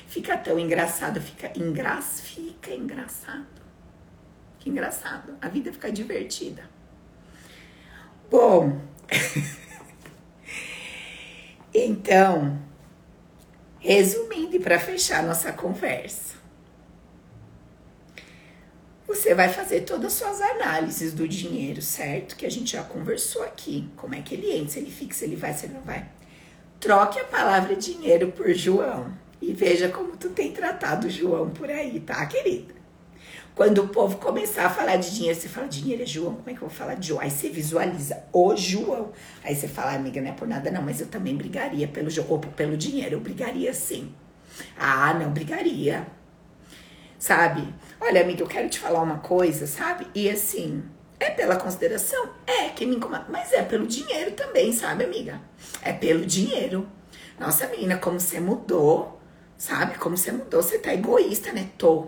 Fica 0.06 0.36
tão 0.36 0.58
engraçado, 0.58 1.20
fica, 1.20 1.52
engra... 1.56 2.00
fica 2.00 2.72
engraçado. 2.72 3.46
Que 4.58 4.70
engraçado. 4.70 5.36
A 5.40 5.48
vida 5.48 5.72
fica 5.72 5.90
divertida. 5.90 6.68
Bom, 8.30 8.80
então, 11.72 12.60
resumindo 13.78 14.56
e 14.56 14.60
para 14.60 14.80
fechar 14.80 15.22
nossa 15.22 15.52
conversa, 15.52 16.34
você 19.06 19.34
vai 19.34 19.48
fazer 19.48 19.82
todas 19.82 20.06
as 20.06 20.12
suas 20.14 20.40
análises 20.40 21.12
do 21.12 21.28
dinheiro, 21.28 21.80
certo? 21.80 22.36
Que 22.36 22.44
a 22.44 22.50
gente 22.50 22.72
já 22.72 22.82
conversou 22.82 23.44
aqui. 23.44 23.88
Como 23.96 24.14
é 24.14 24.20
que 24.20 24.34
ele 24.34 24.50
entra, 24.50 24.70
se 24.70 24.78
ele 24.80 24.90
fica, 24.90 25.14
se 25.14 25.24
ele 25.24 25.36
vai, 25.36 25.54
se 25.54 25.66
ele 25.66 25.74
não 25.74 25.82
vai. 25.82 26.08
Troque 26.80 27.20
a 27.20 27.24
palavra 27.24 27.76
dinheiro 27.76 28.32
por 28.32 28.52
João. 28.52 29.16
E 29.40 29.52
veja 29.52 29.88
como 29.88 30.16
tu 30.16 30.30
tem 30.30 30.52
tratado 30.52 31.06
o 31.06 31.10
João 31.10 31.50
por 31.50 31.70
aí, 31.70 32.00
tá, 32.00 32.24
querida? 32.26 32.74
Quando 33.54 33.82
o 33.82 33.88
povo 33.88 34.18
começar 34.18 34.66
a 34.66 34.70
falar 34.70 34.96
de 34.96 35.14
dinheiro, 35.14 35.38
você 35.38 35.48
fala, 35.48 35.66
dinheiro 35.66 36.02
é 36.02 36.06
João, 36.06 36.34
como 36.34 36.50
é 36.50 36.52
que 36.52 36.58
eu 36.58 36.68
vou 36.68 36.76
falar 36.76 36.94
de 36.94 37.08
João? 37.08 37.22
Aí 37.22 37.30
você 37.30 37.48
visualiza 37.48 38.22
o 38.30 38.54
João. 38.54 39.12
Aí 39.42 39.54
você 39.54 39.66
fala, 39.66 39.94
amiga, 39.94 40.20
não 40.20 40.28
é 40.28 40.32
por 40.32 40.46
nada 40.46 40.70
não, 40.70 40.82
mas 40.82 41.00
eu 41.00 41.06
também 41.06 41.34
brigaria 41.34 41.88
pelo, 41.88 42.10
ou 42.28 42.38
pelo 42.38 42.76
dinheiro, 42.76 43.14
eu 43.14 43.20
brigaria 43.20 43.72
sim. 43.72 44.12
Ah, 44.78 45.14
não, 45.14 45.30
brigaria. 45.30 46.06
Sabe? 47.18 47.72
Olha, 47.98 48.20
amiga, 48.20 48.42
eu 48.42 48.46
quero 48.46 48.68
te 48.68 48.78
falar 48.78 49.00
uma 49.00 49.20
coisa, 49.20 49.66
sabe? 49.66 50.06
E 50.14 50.28
assim, 50.28 50.82
é 51.18 51.30
pela 51.30 51.56
consideração? 51.56 52.28
É, 52.46 52.68
que 52.68 52.84
me 52.84 52.96
incomoda, 52.96 53.24
mas 53.30 53.54
é 53.54 53.62
pelo 53.62 53.86
dinheiro 53.86 54.32
também, 54.32 54.70
sabe, 54.70 55.04
amiga? 55.04 55.40
É 55.80 55.94
pelo 55.94 56.26
dinheiro. 56.26 56.86
Nossa, 57.40 57.66
menina, 57.68 57.96
como 57.96 58.20
você 58.20 58.38
mudou, 58.38 59.15
sabe? 59.58 59.98
Como 59.98 60.16
você 60.16 60.32
mudou, 60.32 60.62
você 60.62 60.78
tá 60.78 60.92
egoísta, 60.92 61.52
né? 61.52 61.70
Tô. 61.78 62.06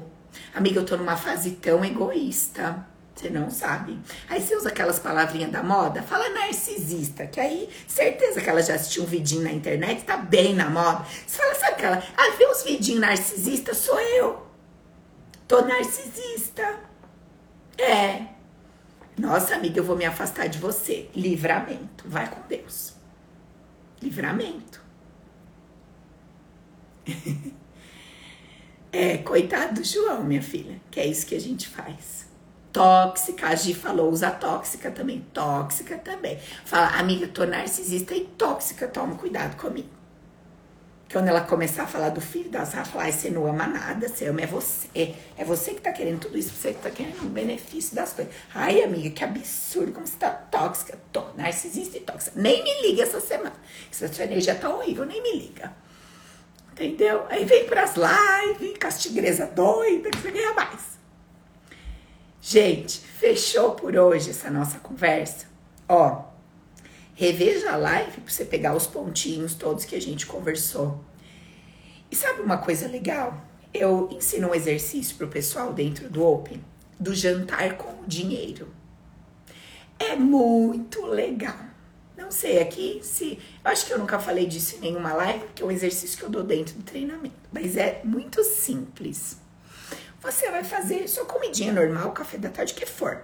Amiga, 0.55 0.81
eu 0.81 0.87
tô 0.87 0.97
numa 0.97 1.17
fase 1.17 1.53
tão 1.53 1.85
egoísta. 1.85 2.87
Você 3.19 3.31
não 3.31 3.51
sabe. 3.51 3.99
Aí 4.29 4.41
você 4.41 4.55
usa 4.55 4.69
aquelas 4.69 5.01
palavrinhas 5.01 5.51
da 5.51 5.61
moda, 5.61 6.03
fala 6.03 6.29
narcisista, 6.29 7.27
que 7.27 7.41
aí 7.41 7.69
certeza 7.87 8.41
que 8.41 8.49
ela 8.49 8.63
já 8.63 8.77
assistiu 8.77 9.03
um 9.03 9.07
vidinho 9.07 9.43
na 9.43 9.51
internet, 9.51 10.05
tá 10.05 10.17
bem 10.17 10.55
na 10.55 10.71
moda. 10.71 11.05
Você 11.27 11.37
fala, 11.37 11.55
sabe 11.57 11.73
aquela, 11.73 12.03
ah, 12.17 12.37
vê 12.39 12.47
uns 12.47 12.63
vidinhos 12.63 13.01
narcisista, 13.01 13.75
sou 13.75 13.99
eu. 13.99 14.47
Tô 15.49 15.63
narcisista. 15.63 16.79
É. 17.77 18.27
Nossa, 19.19 19.57
amiga, 19.57 19.81
eu 19.81 19.85
vou 19.85 19.97
me 19.97 20.05
afastar 20.05 20.47
de 20.49 20.59
você. 20.59 21.11
Livramento. 21.13 22.05
Vai 22.07 22.29
com 22.29 22.41
Deus. 22.47 22.95
Livramento. 24.01 24.81
É, 28.91 29.19
coitado 29.19 29.75
do 29.75 29.85
João, 29.85 30.25
minha 30.25 30.43
filha, 30.43 30.81
que 30.91 30.99
é 30.99 31.07
isso 31.07 31.27
que 31.27 31.35
a 31.35 31.41
gente 31.41 31.69
faz. 31.69 32.27
Tóxica, 32.73 33.49
a 33.49 33.55
Gi 33.55 33.75
falou, 33.75 34.11
usa 34.11 34.31
tóxica 34.31 34.91
também. 34.91 35.25
Tóxica 35.33 35.99
também. 35.99 36.39
Fala, 36.65 36.99
amiga, 36.99 37.29
tô 37.29 37.45
narcisista 37.45 38.15
e 38.15 38.25
tóxica, 38.25 38.89
toma 38.89 39.15
cuidado 39.17 39.57
comigo. 39.57 39.89
Quando 41.11 41.29
ela 41.29 41.41
começar 41.41 41.85
a 41.85 41.87
falar 41.87 42.11
do 42.11 42.21
filho 42.21 42.51
das 42.51 42.75
ela 42.75 42.85
falar, 42.85 43.11
você 43.11 43.31
não 43.31 43.47
ama 43.47 43.67
nada, 43.67 44.09
você 44.09 44.27
ama 44.27 44.43
é 44.43 44.47
você. 44.47 45.15
É 45.39 45.45
você 45.45 45.73
que 45.73 45.81
tá 45.81 45.91
querendo 45.91 46.21
tudo 46.21 46.37
isso, 46.37 46.51
você 46.55 46.75
que 46.75 46.83
tá 46.83 46.91
querendo 46.91 47.23
o 47.23 47.31
benefício 47.31 47.97
das 47.97 48.13
coisas. 48.13 48.33
Ai, 48.55 48.83
amiga, 48.83 49.09
que 49.11 49.25
absurdo, 49.25 49.93
como 49.93 50.07
você 50.07 50.17
tá 50.19 50.31
tóxica. 50.31 50.99
Tô 51.11 51.25
narcisista 51.35 51.97
e 51.97 52.01
tóxica. 52.01 52.39
Nem 52.39 52.63
me 52.63 52.83
liga 52.89 53.03
essa 53.03 53.21
semana. 53.21 53.55
Essa 53.91 54.13
sua 54.13 54.25
energia 54.25 54.55
tá 54.55 54.69
horrível, 54.69 55.07
nem 55.07 55.23
me 55.23 55.33
liga. 55.39 55.73
Entendeu? 56.79 57.27
Aí 57.29 57.45
vem 57.45 57.67
pras 57.67 57.95
lives, 57.97 58.79
castigresa 58.79 59.47
doida, 59.47 60.11
que 60.11 60.19
você 60.19 60.31
ganha 60.31 60.55
mais. 60.55 60.97
Gente, 62.41 63.01
fechou 63.01 63.73
por 63.73 63.97
hoje 63.97 64.31
essa 64.31 64.49
nossa 64.49 64.79
conversa? 64.79 65.47
Ó, 65.89 66.23
reveja 67.17 67.73
a 67.73 67.77
live 67.77 68.21
para 68.21 68.33
você 68.33 68.45
pegar 68.45 68.77
os 68.77 68.87
pontinhos 68.87 69.55
todos 69.55 69.85
que 69.85 69.97
a 69.97 70.01
gente 70.01 70.25
conversou. 70.25 71.05
E 72.13 72.15
sabe 72.15 72.43
uma 72.43 72.59
coisa 72.59 72.87
legal? 72.87 73.43
Eu 73.75 74.09
ensino 74.13 74.49
um 74.49 74.55
exercício 74.55 75.17
pro 75.17 75.27
pessoal 75.27 75.73
dentro 75.73 76.09
do 76.09 76.25
Open 76.25 76.65
do 76.99 77.13
jantar 77.13 77.77
com 77.77 78.03
o 78.03 78.07
dinheiro. 78.07 78.69
É 79.99 80.15
muito 80.15 81.05
legal. 81.07 81.68
Não 82.29 82.33
sei 82.33 82.61
aqui 82.61 83.01
se. 83.03 83.39
Eu 83.65 83.71
acho 83.71 83.87
que 83.87 83.93
eu 83.95 83.99
nunca 83.99 84.19
falei 84.19 84.47
disso 84.47 84.77
em 84.77 84.81
nenhuma 84.81 85.15
live, 85.15 85.47
porque 85.47 85.63
é 85.63 85.65
um 85.65 85.71
exercício 85.71 86.19
que 86.19 86.23
eu 86.23 86.29
dou 86.29 86.43
dentro 86.43 86.75
do 86.75 86.83
treinamento. 86.83 87.35
Mas 87.51 87.75
é 87.75 88.03
muito 88.05 88.45
simples. 88.45 89.39
Você 90.21 90.51
vai 90.51 90.63
fazer 90.63 91.09
sua 91.09 91.25
comidinha 91.25 91.73
normal, 91.73 92.13
café 92.13 92.37
da 92.37 92.51
tarde, 92.51 92.75
que 92.75 92.85
for. 92.85 93.23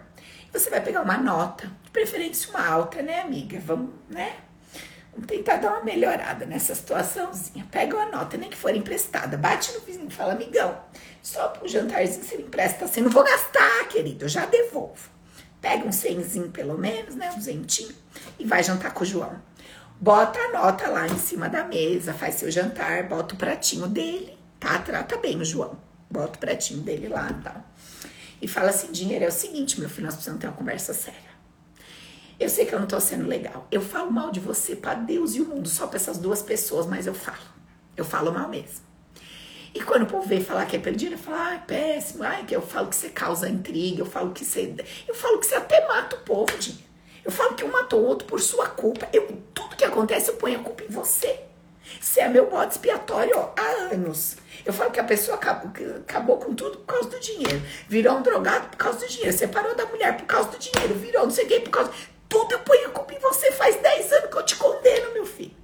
Você 0.51 0.71
vai 0.71 0.81
pegar 0.81 1.03
uma 1.03 1.19
nota, 1.19 1.71
de 1.83 1.91
preferência 1.91 2.49
uma 2.49 2.67
alta, 2.67 3.03
né, 3.03 3.21
amiga? 3.21 3.61
Vamos, 3.61 3.91
né? 4.09 4.37
Vamos 5.13 5.27
tentar 5.27 5.57
dar 5.57 5.73
uma 5.73 5.85
melhorada 5.85 6.47
nessa 6.47 6.75
situaçãozinha. 6.75 7.69
Pega 7.71 7.95
uma 7.95 8.07
nota, 8.07 8.39
nem 8.39 8.49
que 8.49 8.57
for 8.57 8.75
emprestada. 8.75 9.37
Bate 9.37 9.71
no 9.75 9.81
vizinho 9.81 10.09
e 10.09 10.15
fala, 10.15 10.33
amigão, 10.33 10.81
só 11.21 11.49
pro 11.49 11.69
jantarzinho 11.69 12.25
você 12.25 12.39
me 12.39 12.45
empresta 12.45 12.87
assim. 12.87 13.03
Não 13.03 13.11
vou 13.11 13.23
gastar, 13.23 13.87
querido, 13.89 14.25
eu 14.25 14.29
já 14.31 14.47
devolvo. 14.47 15.14
Pega 15.65 15.89
um 15.89 15.93
cenzinho 15.93 16.51
pelo 16.51 16.77
menos, 16.77 17.15
né? 17.15 17.33
Um 17.35 17.41
zentinho 17.41 17.95
e 18.39 18.45
vai 18.45 18.63
jantar 18.63 18.93
com 18.93 19.03
o 19.03 19.07
João. 19.07 19.41
Bota 19.99 20.39
a 20.39 20.53
nota 20.53 20.89
lá 20.89 21.07
em 21.07 21.17
cima 21.17 21.49
da 21.49 21.65
mesa, 21.65 22.13
faz 22.13 22.35
seu 22.35 22.51
jantar, 22.51 23.09
bota 23.09 23.35
o 23.35 23.39
pratinho 23.39 23.89
dele, 23.89 24.39
tá? 24.61 24.79
Trata 24.81 25.17
bem 25.17 25.41
o 25.41 25.45
João. 25.45 25.79
Bota 26.11 26.37
o 26.37 26.39
pratinho 26.39 26.83
dele 26.83 27.09
lá 27.09 27.31
e 27.31 27.43
tá? 27.43 27.65
E 28.43 28.47
fala 28.47 28.69
assim: 28.69 28.93
dinheiro 28.93 29.25
é 29.25 29.29
o 29.29 29.33
seguinte, 29.33 29.81
meu 29.81 29.89
filho, 29.89 30.05
nós 30.05 30.17
precisamos 30.17 30.43
ter 30.43 30.49
uma 30.49 30.57
conversa 30.57 30.93
séria. 30.93 31.33
Eu 32.39 32.51
sei 32.51 32.67
que 32.67 32.75
eu 32.75 32.79
não 32.79 32.87
tô 32.87 33.01
sendo 33.01 33.27
legal. 33.27 33.67
Eu 33.73 33.81
falo 33.81 34.13
mal 34.13 34.31
de 34.31 34.41
você 34.41 34.77
para 34.77 34.93
Deus 34.93 35.35
e 35.35 35.41
o 35.41 35.47
mundo, 35.49 35.67
só 35.67 35.87
para 35.87 35.97
essas 35.97 36.19
duas 36.19 36.43
pessoas, 36.43 36.85
mas 36.85 37.07
eu 37.07 37.15
falo. 37.15 37.39
Eu 37.97 38.05
falo 38.05 38.31
mal 38.31 38.51
mesmo. 38.51 38.85
E 39.75 39.83
quando 39.83 40.05
o 40.05 40.07
povo 40.07 40.27
vem 40.27 40.43
falar 40.43 40.67
que 40.67 40.77
é 40.77 40.79
perdido, 40.79 41.15
eu 41.15 41.19
falo, 41.19 41.37
ai, 41.37 41.63
péssimo, 41.67 42.23
ai, 42.23 42.45
que 42.45 42.55
eu 42.55 42.63
falo 42.63 42.87
que 42.87 42.95
você 42.95 43.09
causa 43.09 43.49
intriga, 43.49 44.03
eu 44.03 44.07
falo 44.07 44.33
que 44.33 44.45
você. 44.45 44.73
Eu 45.09 45.15
falo 45.17 45.41
que 45.41 45.47
você 45.47 45.57
até 45.57 45.85
mata 45.89 46.15
o 46.15 46.21
povo, 46.21 46.57
dinheiro. 46.57 46.85
Eu 47.25 47.33
falo 47.33 47.55
que 47.55 47.65
um 47.65 47.73
matou 47.73 48.01
o 48.01 48.07
outro 48.07 48.29
por 48.29 48.41
sua 48.41 48.69
culpa. 48.69 49.09
Eu, 49.13 49.27
tudo 49.53 49.75
que 49.75 49.85
acontece, 49.85 50.31
eu 50.31 50.37
ponho 50.37 50.61
a 50.61 50.63
culpa 50.63 50.85
em 50.85 50.89
você. 50.89 51.41
Você 52.01 52.21
é 52.21 52.29
meu 52.29 52.49
bode 52.49 52.73
expiatório 52.73 53.37
ó, 53.37 53.53
há 53.59 53.93
anos. 53.93 54.37
Eu 54.65 54.73
falo 54.73 54.91
que 54.91 55.01
a 55.01 55.05
pessoa 55.05 55.37
acabou, 55.37 55.71
acabou 55.99 56.39
com 56.39 56.55
tudo 56.55 56.79
por 56.79 56.95
causa 56.95 57.09
do 57.09 57.19
dinheiro. 57.19 57.61
Virou 57.89 58.19
um 58.19 58.23
drogado 58.23 58.69
por 58.69 58.77
causa 58.77 59.01
do 59.01 59.09
dinheiro. 59.09 59.37
Separou 59.37 59.75
da 59.75 59.87
mulher 59.87 60.17
por 60.17 60.27
causa 60.27 60.51
do 60.51 60.59
dinheiro. 60.59 60.95
Virou 60.95 61.25
não 61.25 61.31
sei 61.31 61.47
quem 61.47 61.61
por 61.63 61.71
causa. 61.71 61.91
Tudo 62.29 62.53
eu 62.53 62.61
ponho 62.61 62.89
a 62.89 62.91
culpa 62.91 63.15
em 63.15 63.19
você. 63.19 63.51
Faz 63.53 63.77
10 63.77 64.13
anos 64.13 64.31
que 64.31 64.37
eu 64.37 64.43
te 64.45 64.57
condeno, 64.57 65.13
meu 65.13 65.27
filho. 65.27 65.64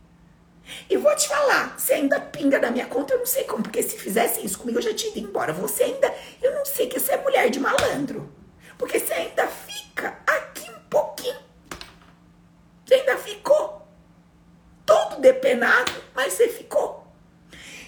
E 0.89 0.97
vou 0.97 1.15
te 1.17 1.29
falar, 1.29 1.79
você 1.79 1.95
ainda 1.95 2.21
pinga 2.21 2.59
da 2.59 2.71
minha 2.71 2.87
conta, 2.87 3.15
eu 3.15 3.19
não 3.19 3.27
sei 3.27 3.45
como, 3.45 3.63
porque 3.63 3.83
se 3.83 3.99
fizesse 3.99 4.45
isso 4.45 4.59
comigo, 4.59 4.79
eu 4.79 4.83
já 4.83 4.95
tinha 4.95 5.11
ido 5.17 5.29
embora. 5.29 5.53
Você 5.53 5.85
ainda, 5.85 6.15
eu 6.43 6.55
não 6.55 6.65
sei 6.65 6.87
que 6.87 6.99
você 6.99 7.13
é 7.13 7.23
mulher 7.23 7.51
de 7.51 7.61
malandro. 7.61 8.33
Porque 8.79 8.99
você 8.99 9.13
ainda 9.13 9.47
fica 9.47 10.19
aqui 10.27 10.71
um 10.71 10.89
pouquinho 10.89 11.51
você 12.91 12.97
ainda 12.97 13.17
ficou 13.19 13.87
todo 14.85 15.21
depenado, 15.21 15.93
mas 16.13 16.33
você 16.33 16.49
ficou. 16.49 17.07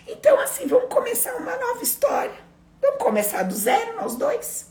Então, 0.07 0.39
assim, 0.39 0.69
vamos 0.69 0.89
começar 0.95 1.35
uma 1.35 1.57
nova 1.57 1.83
história. 1.83 2.37
Vamos 2.81 3.03
começar 3.03 3.43
do 3.43 3.53
zero 3.53 3.97
nós 3.97 4.15
dois? 4.15 4.71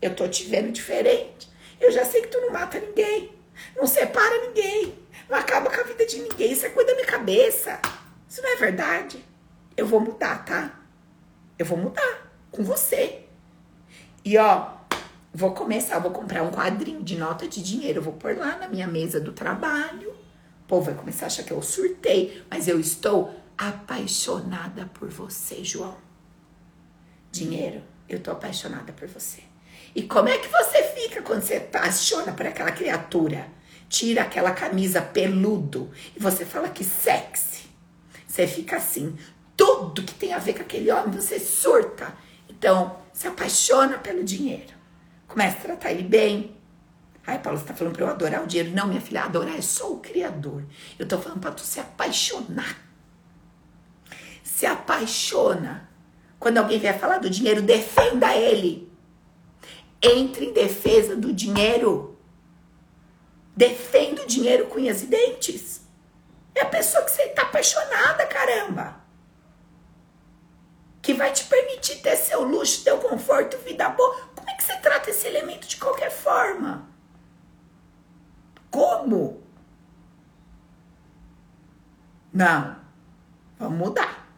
Eu 0.00 0.16
tô 0.16 0.26
te 0.28 0.44
vendo 0.44 0.72
diferente. 0.72 1.50
Eu 1.78 1.92
já 1.92 2.06
sei 2.06 2.22
que 2.22 2.28
tu 2.28 2.40
não 2.40 2.52
mata 2.52 2.80
ninguém, 2.80 3.38
não 3.76 3.86
separa 3.86 4.46
ninguém, 4.46 4.98
não 5.28 5.36
acaba 5.36 5.70
com 5.70 5.80
a 5.80 5.84
vida 5.84 6.06
de 6.06 6.20
ninguém. 6.20 6.52
Isso 6.52 6.66
é 6.66 6.70
coisa 6.70 6.90
da 6.90 6.94
minha 6.94 7.06
cabeça. 7.06 7.80
Isso 8.28 8.42
não 8.42 8.50
é 8.50 8.56
verdade. 8.56 9.24
Eu 9.76 9.86
vou 9.86 10.00
mudar, 10.00 10.44
tá? 10.44 10.78
Eu 11.58 11.66
vou 11.66 11.78
mudar 11.78 12.32
com 12.50 12.62
você. 12.62 13.24
E 14.24 14.36
ó, 14.38 14.70
vou 15.32 15.52
começar, 15.52 15.98
vou 15.98 16.10
comprar 16.10 16.42
um 16.42 16.50
quadrinho 16.50 17.02
de 17.02 17.16
nota 17.16 17.46
de 17.46 17.62
dinheiro, 17.62 18.02
vou 18.02 18.14
pôr 18.14 18.36
lá 18.36 18.56
na 18.56 18.68
minha 18.68 18.86
mesa 18.86 19.20
do 19.20 19.32
trabalho. 19.32 20.10
O 20.10 20.66
povo 20.66 20.86
vai 20.86 20.94
começar 20.94 21.26
a 21.26 21.28
achar 21.28 21.44
que 21.44 21.52
eu 21.52 21.62
surtei, 21.62 22.44
mas 22.50 22.66
eu 22.66 22.80
estou 22.80 23.34
apaixonada 23.56 24.90
por 24.94 25.08
você, 25.08 25.62
João. 25.62 25.96
Dinheiro, 27.30 27.82
eu 28.08 28.20
tô 28.20 28.30
apaixonada 28.30 28.92
por 28.92 29.06
você. 29.06 29.42
E 29.94 30.02
como 30.02 30.28
é 30.28 30.38
que 30.38 30.48
você 30.48 30.82
fica 30.94 31.22
quando 31.22 31.42
você 31.42 31.56
apaixona 31.56 32.32
por 32.32 32.46
aquela 32.46 32.72
criatura? 32.72 33.48
Tira 33.88 34.22
aquela 34.22 34.50
camisa 34.50 35.00
peludo 35.00 35.90
e 36.16 36.20
você 36.20 36.44
fala 36.44 36.68
que 36.68 36.84
sexy. 36.84 37.66
Você 38.26 38.46
fica 38.46 38.76
assim, 38.76 39.16
tudo 39.56 40.02
que 40.02 40.14
tem 40.14 40.32
a 40.32 40.38
ver 40.38 40.54
com 40.54 40.62
aquele 40.62 40.90
homem, 40.90 41.12
você 41.12 41.38
surta. 41.38 42.12
Então, 42.48 42.98
se 43.12 43.26
apaixona 43.26 43.98
pelo 43.98 44.22
dinheiro. 44.24 44.74
Começa 45.26 45.56
a 45.56 45.60
tratar 45.60 45.92
ele 45.92 46.02
bem. 46.02 46.56
Ai, 47.26 47.38
Paulo, 47.40 47.58
você 47.58 47.64
tá 47.64 47.74
falando 47.74 47.94
pra 47.94 48.04
eu 48.04 48.10
adorar 48.10 48.42
o 48.42 48.46
dinheiro. 48.46 48.74
Não, 48.74 48.86
minha 48.86 49.00
filha, 49.00 49.24
adorar 49.24 49.56
é 49.56 49.62
só 49.62 49.92
o 49.92 49.98
Criador. 49.98 50.64
Eu 50.98 51.08
tô 51.08 51.18
falando 51.18 51.40
pra 51.40 51.50
tu 51.50 51.62
se 51.62 51.80
apaixonar. 51.80 52.76
Se 54.44 54.64
apaixona. 54.64 55.88
Quando 56.38 56.58
alguém 56.58 56.78
vier 56.78 56.98
falar 56.98 57.18
do 57.18 57.28
dinheiro, 57.28 57.62
defenda 57.62 58.34
ele. 58.34 58.90
Entre 60.00 60.46
em 60.46 60.52
defesa 60.52 61.16
do 61.16 61.32
dinheiro. 61.32 62.15
Defenda 63.56 64.22
o 64.22 64.26
dinheiro 64.26 64.66
com 64.66 64.78
unhas 64.78 65.02
e 65.02 65.06
dentes. 65.06 65.80
É 66.54 66.62
a 66.62 66.66
pessoa 66.66 67.04
que 67.04 67.10
você 67.10 67.28
tá 67.28 67.42
apaixonada, 67.42 68.26
caramba 68.26 69.06
que 71.06 71.14
vai 71.14 71.32
te 71.32 71.44
permitir 71.44 71.98
ter 72.02 72.16
seu 72.16 72.42
luxo, 72.42 72.82
teu 72.82 72.98
conforto, 72.98 73.56
vida 73.58 73.88
boa. 73.90 74.28
Como 74.34 74.50
é 74.50 74.54
que 74.54 74.64
você 74.64 74.76
trata 74.78 75.08
esse 75.08 75.24
elemento 75.24 75.68
de 75.68 75.76
qualquer 75.76 76.10
forma? 76.10 76.88
Como? 78.68 79.40
Não. 82.32 82.76
Vamos 83.56 83.78
mudar. 83.78 84.28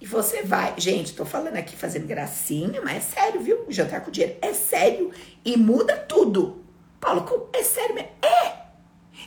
E 0.00 0.06
você 0.06 0.42
vai. 0.42 0.74
Gente, 0.76 1.14
tô 1.14 1.24
falando 1.24 1.56
aqui 1.56 1.76
fazendo 1.76 2.08
gracinha, 2.08 2.82
mas 2.82 2.96
é 2.96 3.00
sério, 3.00 3.40
viu? 3.40 3.64
Jantar 3.68 4.00
com 4.00 4.10
dinheiro 4.10 4.36
é 4.42 4.52
sério 4.52 5.12
e 5.44 5.56
muda 5.56 5.96
tudo. 5.96 6.65
Paulo, 7.00 7.50
é 7.52 7.62
sério 7.62 7.94
mesmo? 7.94 8.10
É! 8.22 8.66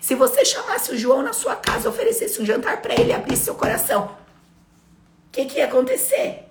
Se 0.02 0.16
você 0.16 0.46
chamasse 0.46 0.92
o 0.92 0.98
João 0.98 1.22
na 1.22 1.34
sua 1.34 1.56
casa, 1.56 1.90
oferecesse 1.90 2.42
um 2.42 2.46
jantar 2.46 2.82
para 2.82 2.94
ele, 2.94 3.14
abrisse 3.14 3.46
seu 3.46 3.56
coração, 3.56 4.06
o 4.06 5.32
que, 5.32 5.46
que 5.46 5.58
ia 5.58 5.66
acontecer? 5.66 6.50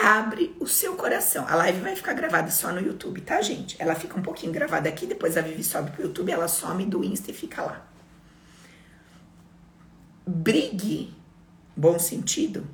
abre 0.00 0.56
o 0.58 0.66
seu 0.66 0.96
coração. 0.96 1.46
A 1.46 1.54
live 1.56 1.80
vai 1.80 1.94
ficar 1.94 2.14
gravada 2.14 2.50
só 2.50 2.72
no 2.72 2.80
YouTube, 2.80 3.20
tá, 3.20 3.42
gente? 3.42 3.76
Ela 3.78 3.94
fica 3.94 4.18
um 4.18 4.22
pouquinho 4.22 4.52
gravada 4.52 4.88
aqui, 4.88 5.06
depois 5.06 5.36
a 5.36 5.42
Vivi 5.42 5.62
sobe 5.62 5.90
pro 5.90 6.02
YouTube, 6.02 6.32
ela 6.32 6.48
some 6.48 6.86
do 6.86 7.04
Insta 7.04 7.30
e 7.30 7.34
fica 7.34 7.62
lá. 7.62 7.86
Brigue, 10.26 11.14
bom 11.76 11.98
sentido, 11.98 12.66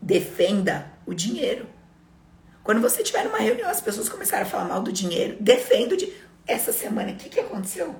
defenda 0.00 0.92
o 1.04 1.12
dinheiro. 1.12 1.66
Quando 2.70 2.82
você 2.82 3.02
tiver 3.02 3.24
numa 3.24 3.38
reunião, 3.38 3.68
as 3.68 3.80
pessoas 3.80 4.08
começaram 4.08 4.44
a 4.44 4.48
falar 4.48 4.66
mal 4.66 4.80
do 4.80 4.92
dinheiro, 4.92 5.36
defenda 5.40 5.92
o 5.92 5.96
dinheiro. 5.96 6.20
Essa 6.46 6.72
semana, 6.72 7.10
o 7.10 7.16
que, 7.16 7.28
que 7.28 7.40
aconteceu? 7.40 7.96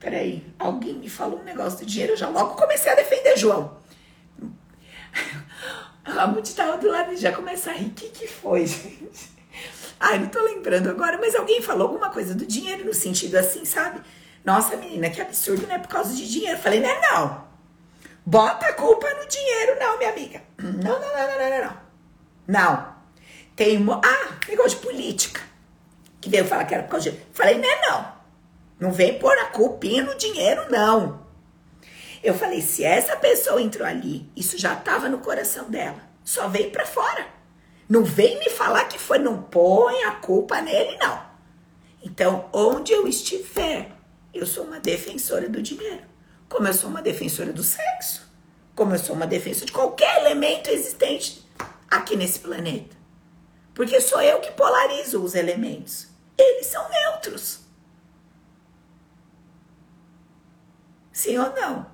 Peraí, 0.00 0.44
alguém 0.58 0.94
me 0.94 1.08
falou 1.08 1.38
um 1.38 1.44
negócio 1.44 1.78
do 1.78 1.86
dinheiro, 1.86 2.14
eu 2.14 2.16
já 2.16 2.28
logo 2.28 2.56
comecei 2.56 2.90
a 2.90 2.96
defender 2.96 3.36
João. 3.36 3.78
A 6.04 6.26
Muti 6.26 6.56
tava 6.56 6.76
do 6.76 6.90
lado 6.90 7.12
e 7.12 7.16
já 7.16 7.30
começa 7.30 7.70
a 7.70 7.72
rir. 7.72 7.86
O 7.86 7.90
que, 7.90 8.08
que 8.08 8.26
foi, 8.26 8.66
gente? 8.66 9.30
Ai, 10.00 10.18
não 10.18 10.26
tô 10.26 10.42
lembrando 10.42 10.90
agora, 10.90 11.16
mas 11.16 11.36
alguém 11.36 11.62
falou 11.62 11.86
alguma 11.86 12.10
coisa 12.10 12.34
do 12.34 12.44
dinheiro 12.44 12.84
no 12.84 12.92
sentido 12.92 13.36
assim, 13.36 13.64
sabe? 13.64 14.00
Nossa, 14.44 14.76
menina, 14.76 15.08
que 15.08 15.22
absurdo, 15.22 15.68
não 15.68 15.76
é 15.76 15.78
por 15.78 15.86
causa 15.86 16.12
de 16.16 16.28
dinheiro. 16.28 16.58
Falei, 16.58 16.80
não 16.80 16.88
é 16.90 17.00
não. 17.12 17.44
Bota 18.26 18.66
a 18.66 18.72
culpa 18.72 19.08
no 19.08 19.28
dinheiro, 19.28 19.78
não, 19.78 19.98
minha 19.98 20.10
amiga. 20.10 20.42
Não, 20.58 20.72
não, 20.72 20.98
não, 20.98 20.98
não, 20.98 21.38
não, 21.38 21.64
não. 21.64 21.76
Não. 22.48 22.99
Tem 23.60 23.76
uma. 23.76 24.00
Ah, 24.02 24.38
negócio 24.48 24.78
de 24.78 24.86
política. 24.86 25.42
Que 26.18 26.30
veio 26.30 26.46
falar 26.46 26.64
que 26.64 26.72
era 26.72 26.82
por 26.82 26.92
causa 26.92 27.10
de. 27.10 27.20
Falei, 27.30 27.58
não 27.58 27.68
é 27.68 27.80
não. 27.82 28.12
Não 28.80 28.90
vem 28.90 29.18
pôr 29.18 29.36
a 29.36 29.48
culpinha 29.48 30.02
no 30.02 30.16
dinheiro, 30.16 30.70
não. 30.70 31.26
Eu 32.24 32.32
falei, 32.32 32.62
se 32.62 32.82
essa 32.82 33.16
pessoa 33.16 33.60
entrou 33.60 33.86
ali, 33.86 34.32
isso 34.34 34.56
já 34.56 34.72
estava 34.72 35.10
no 35.10 35.18
coração 35.18 35.68
dela, 35.68 36.00
só 36.24 36.48
veio 36.48 36.70
para 36.70 36.86
fora. 36.86 37.26
Não 37.86 38.02
vem 38.02 38.38
me 38.38 38.48
falar 38.48 38.86
que 38.86 38.98
foi, 38.98 39.18
não 39.18 39.42
põe 39.42 40.04
a 40.04 40.12
culpa 40.12 40.62
nele, 40.62 40.96
não. 40.96 41.22
Então, 42.02 42.48
onde 42.54 42.94
eu 42.94 43.06
estiver, 43.06 43.92
eu 44.32 44.46
sou 44.46 44.64
uma 44.64 44.80
defensora 44.80 45.50
do 45.50 45.60
dinheiro, 45.60 46.04
como 46.48 46.66
eu 46.66 46.72
sou 46.72 46.88
uma 46.88 47.02
defensora 47.02 47.52
do 47.52 47.62
sexo, 47.62 48.26
como 48.74 48.94
eu 48.94 48.98
sou 48.98 49.14
uma 49.14 49.26
defensora 49.26 49.66
de 49.66 49.72
qualquer 49.72 50.22
elemento 50.22 50.70
existente 50.70 51.46
aqui 51.90 52.16
nesse 52.16 52.38
planeta. 52.38 52.99
Porque 53.80 53.98
sou 53.98 54.20
eu 54.20 54.42
que 54.42 54.50
polarizo 54.50 55.24
os 55.24 55.34
elementos. 55.34 56.06
Eles 56.36 56.66
são 56.66 56.86
neutros. 56.90 57.60
Sim 61.10 61.38
ou 61.38 61.50
não? 61.54 61.90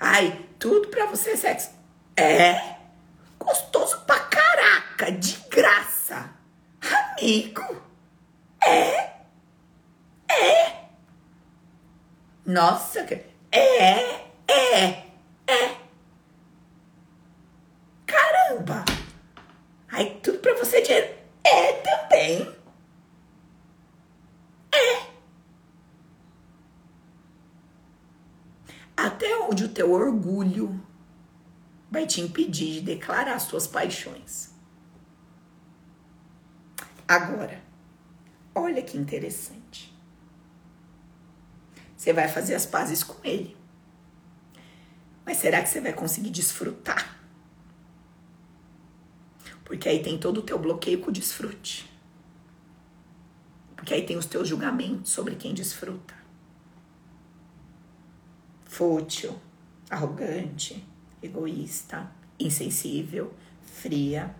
Ai, 0.00 0.48
tudo 0.58 0.88
pra 0.88 1.04
você 1.04 1.32
é 1.32 1.36
sexo. 1.36 1.72
É 2.16 2.76
gostoso 3.38 4.00
pra 4.06 4.18
caraca, 4.18 5.12
de 5.12 5.36
graça. 5.50 6.30
Amigo. 6.80 7.82
É. 8.62 9.10
É. 10.26 10.86
Nossa, 12.46 13.00
é, 13.00 14.24
é. 14.48 15.06
Caramba. 18.06 18.84
Ai, 19.88 20.18
tudo 20.22 20.38
pra 20.38 20.54
você 20.54 20.78
é 20.78 20.80
dinheiro. 20.80 21.14
É 21.44 21.72
também. 21.72 22.56
Até 28.96 29.36
onde 29.38 29.64
o 29.64 29.65
teu 29.76 29.92
orgulho 29.92 30.82
vai 31.90 32.06
te 32.06 32.22
impedir 32.22 32.76
de 32.76 32.80
declarar 32.80 33.34
as 33.34 33.46
tuas 33.46 33.66
paixões. 33.66 34.50
Agora, 37.06 37.62
olha 38.54 38.82
que 38.82 38.96
interessante. 38.96 39.94
Você 41.94 42.10
vai 42.10 42.26
fazer 42.26 42.54
as 42.54 42.64
pazes 42.64 43.02
com 43.02 43.20
ele. 43.22 43.54
Mas 45.26 45.36
será 45.36 45.62
que 45.62 45.68
você 45.68 45.80
vai 45.82 45.92
conseguir 45.92 46.30
desfrutar? 46.30 47.20
Porque 49.62 49.90
aí 49.90 50.02
tem 50.02 50.16
todo 50.16 50.38
o 50.38 50.42
teu 50.42 50.58
bloqueio 50.58 51.02
com 51.02 51.10
o 51.10 51.12
desfrute. 51.12 51.90
Porque 53.76 53.92
aí 53.92 54.06
tem 54.06 54.16
os 54.16 54.24
teus 54.24 54.48
julgamentos 54.48 55.12
sobre 55.12 55.34
quem 55.34 55.52
desfruta 55.52 56.16
fútil, 58.76 59.40
arrogante, 59.90 60.86
egoísta, 61.22 62.10
insensível, 62.38 63.32
fria. 63.62 64.34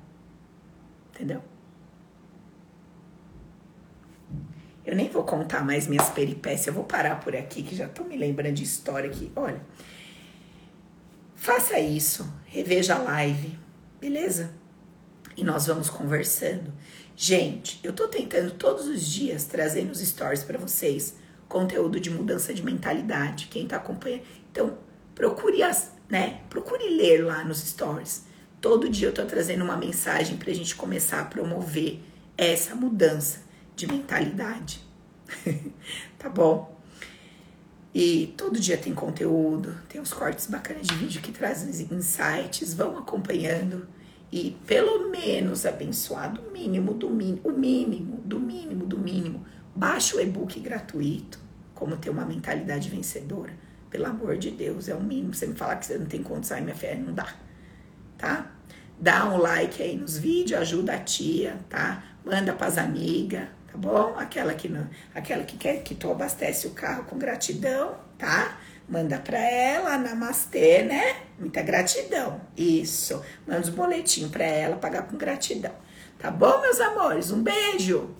Entendeu? 1.14 1.42
Eu 4.84 4.94
nem 4.94 5.08
vou 5.08 5.24
contar 5.24 5.64
mais 5.64 5.88
minhas 5.88 6.08
peripécias, 6.10 6.68
eu 6.68 6.72
vou 6.72 6.84
parar 6.84 7.18
por 7.20 7.34
aqui, 7.34 7.62
que 7.62 7.74
já 7.74 7.88
tô 7.88 8.04
me 8.04 8.16
lembrando 8.16 8.54
de 8.54 8.62
história 8.62 9.10
aqui. 9.10 9.32
Olha, 9.34 9.60
faça 11.34 11.78
isso, 11.80 12.32
reveja 12.46 12.94
a 12.94 12.98
live, 12.98 13.58
beleza? 14.00 14.54
E 15.36 15.42
nós 15.42 15.66
vamos 15.66 15.90
conversando. 15.90 16.72
Gente, 17.16 17.80
eu 17.82 17.92
tô 17.92 18.06
tentando 18.06 18.52
todos 18.52 18.86
os 18.86 19.04
dias 19.04 19.44
trazer 19.44 19.84
nos 19.84 19.98
stories 19.98 20.44
para 20.44 20.58
vocês 20.58 21.16
conteúdo 21.48 21.98
de 21.98 22.10
mudança 22.10 22.54
de 22.54 22.62
mentalidade. 22.62 23.48
Quem 23.48 23.64
está 23.64 23.76
acompanhando. 23.76 24.22
Então, 24.50 24.78
procure 25.16 25.62
as, 25.62 25.90
né? 26.08 26.42
Procure 26.48 26.88
ler 26.90 27.24
lá 27.24 27.42
nos 27.42 27.58
stories. 27.58 28.26
Todo 28.60 28.88
dia 28.88 29.08
eu 29.08 29.10
estou 29.10 29.26
trazendo 29.26 29.64
uma 29.64 29.76
mensagem 29.76 30.36
para 30.36 30.50
a 30.52 30.54
gente 30.54 30.76
começar 30.76 31.20
a 31.20 31.24
promover 31.24 32.00
essa 32.38 32.76
mudança 32.76 33.40
de 33.74 33.88
mentalidade. 33.88 34.80
tá 36.18 36.28
bom? 36.28 36.76
E 37.94 38.34
todo 38.36 38.60
dia 38.60 38.76
tem 38.76 38.94
conteúdo, 38.94 39.74
tem 39.88 40.00
uns 40.00 40.12
cortes 40.12 40.46
bacanas 40.46 40.86
de 40.86 40.94
vídeo 40.94 41.22
que 41.22 41.32
trazem 41.32 41.70
insights, 41.96 42.74
vão 42.74 42.98
acompanhando 42.98 43.88
e 44.30 44.50
pelo 44.66 45.08
menos 45.08 45.64
abençoado 45.64 46.42
o 46.42 46.52
mínimo 46.52 46.92
do 46.92 47.08
mínimo, 47.08 47.40
o 47.42 47.52
mínimo, 47.52 48.20
do 48.22 48.38
mínimo, 48.38 48.84
do 48.84 48.98
mínimo. 48.98 49.46
Baixa 49.74 50.16
o 50.16 50.20
e-book 50.20 50.60
gratuito, 50.60 51.40
como 51.74 51.96
ter 51.96 52.10
uma 52.10 52.26
mentalidade 52.26 52.90
vencedora. 52.90 53.65
Pelo 53.90 54.06
amor 54.06 54.36
de 54.36 54.50
Deus, 54.50 54.88
é 54.88 54.94
o 54.94 55.00
mínimo. 55.00 55.34
Você 55.34 55.46
me 55.46 55.54
falar 55.54 55.76
que 55.76 55.86
você 55.86 55.98
não 55.98 56.06
tem 56.06 56.22
condição, 56.22 56.60
minha 56.60 56.74
fé, 56.74 56.94
não 56.94 57.12
dá. 57.14 57.28
Tá? 58.18 58.50
Dá 58.98 59.26
um 59.26 59.36
like 59.36 59.82
aí 59.82 59.96
nos 59.96 60.16
vídeos, 60.16 60.60
ajuda 60.60 60.94
a 60.94 60.98
tia, 60.98 61.58
tá? 61.68 62.02
Manda 62.24 62.52
pras 62.54 62.78
amigas, 62.78 63.46
tá 63.70 63.76
bom? 63.76 64.14
Aquela 64.16 64.54
que 64.54 64.68
não, 64.68 64.88
aquela 65.14 65.44
que 65.44 65.56
quer 65.56 65.82
que 65.82 65.94
tu 65.94 66.10
abastece 66.10 66.66
o 66.66 66.70
carro 66.70 67.04
com 67.04 67.18
gratidão, 67.18 67.94
tá? 68.16 68.58
Manda 68.88 69.18
para 69.18 69.38
ela, 69.38 69.98
namastê, 69.98 70.82
né? 70.82 71.16
Muita 71.38 71.60
gratidão. 71.60 72.40
Isso. 72.56 73.22
Manda 73.46 73.60
os 73.60 73.68
boletinhos 73.68 74.30
para 74.30 74.44
ela 74.44 74.76
pagar 74.76 75.02
com 75.02 75.16
gratidão. 75.16 75.74
Tá 76.18 76.30
bom, 76.30 76.60
meus 76.60 76.80
amores? 76.80 77.30
Um 77.30 77.42
beijo. 77.42 78.14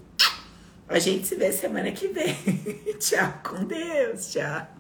A 0.89 0.99
gente 0.99 1.27
se 1.27 1.37
vê 1.37 1.51
semana 1.53 1.91
que 1.91 2.09
vem. 2.09 2.37
tchau, 2.99 3.41
com 3.43 3.65
Deus. 3.65 4.33
Tchau. 4.33 4.76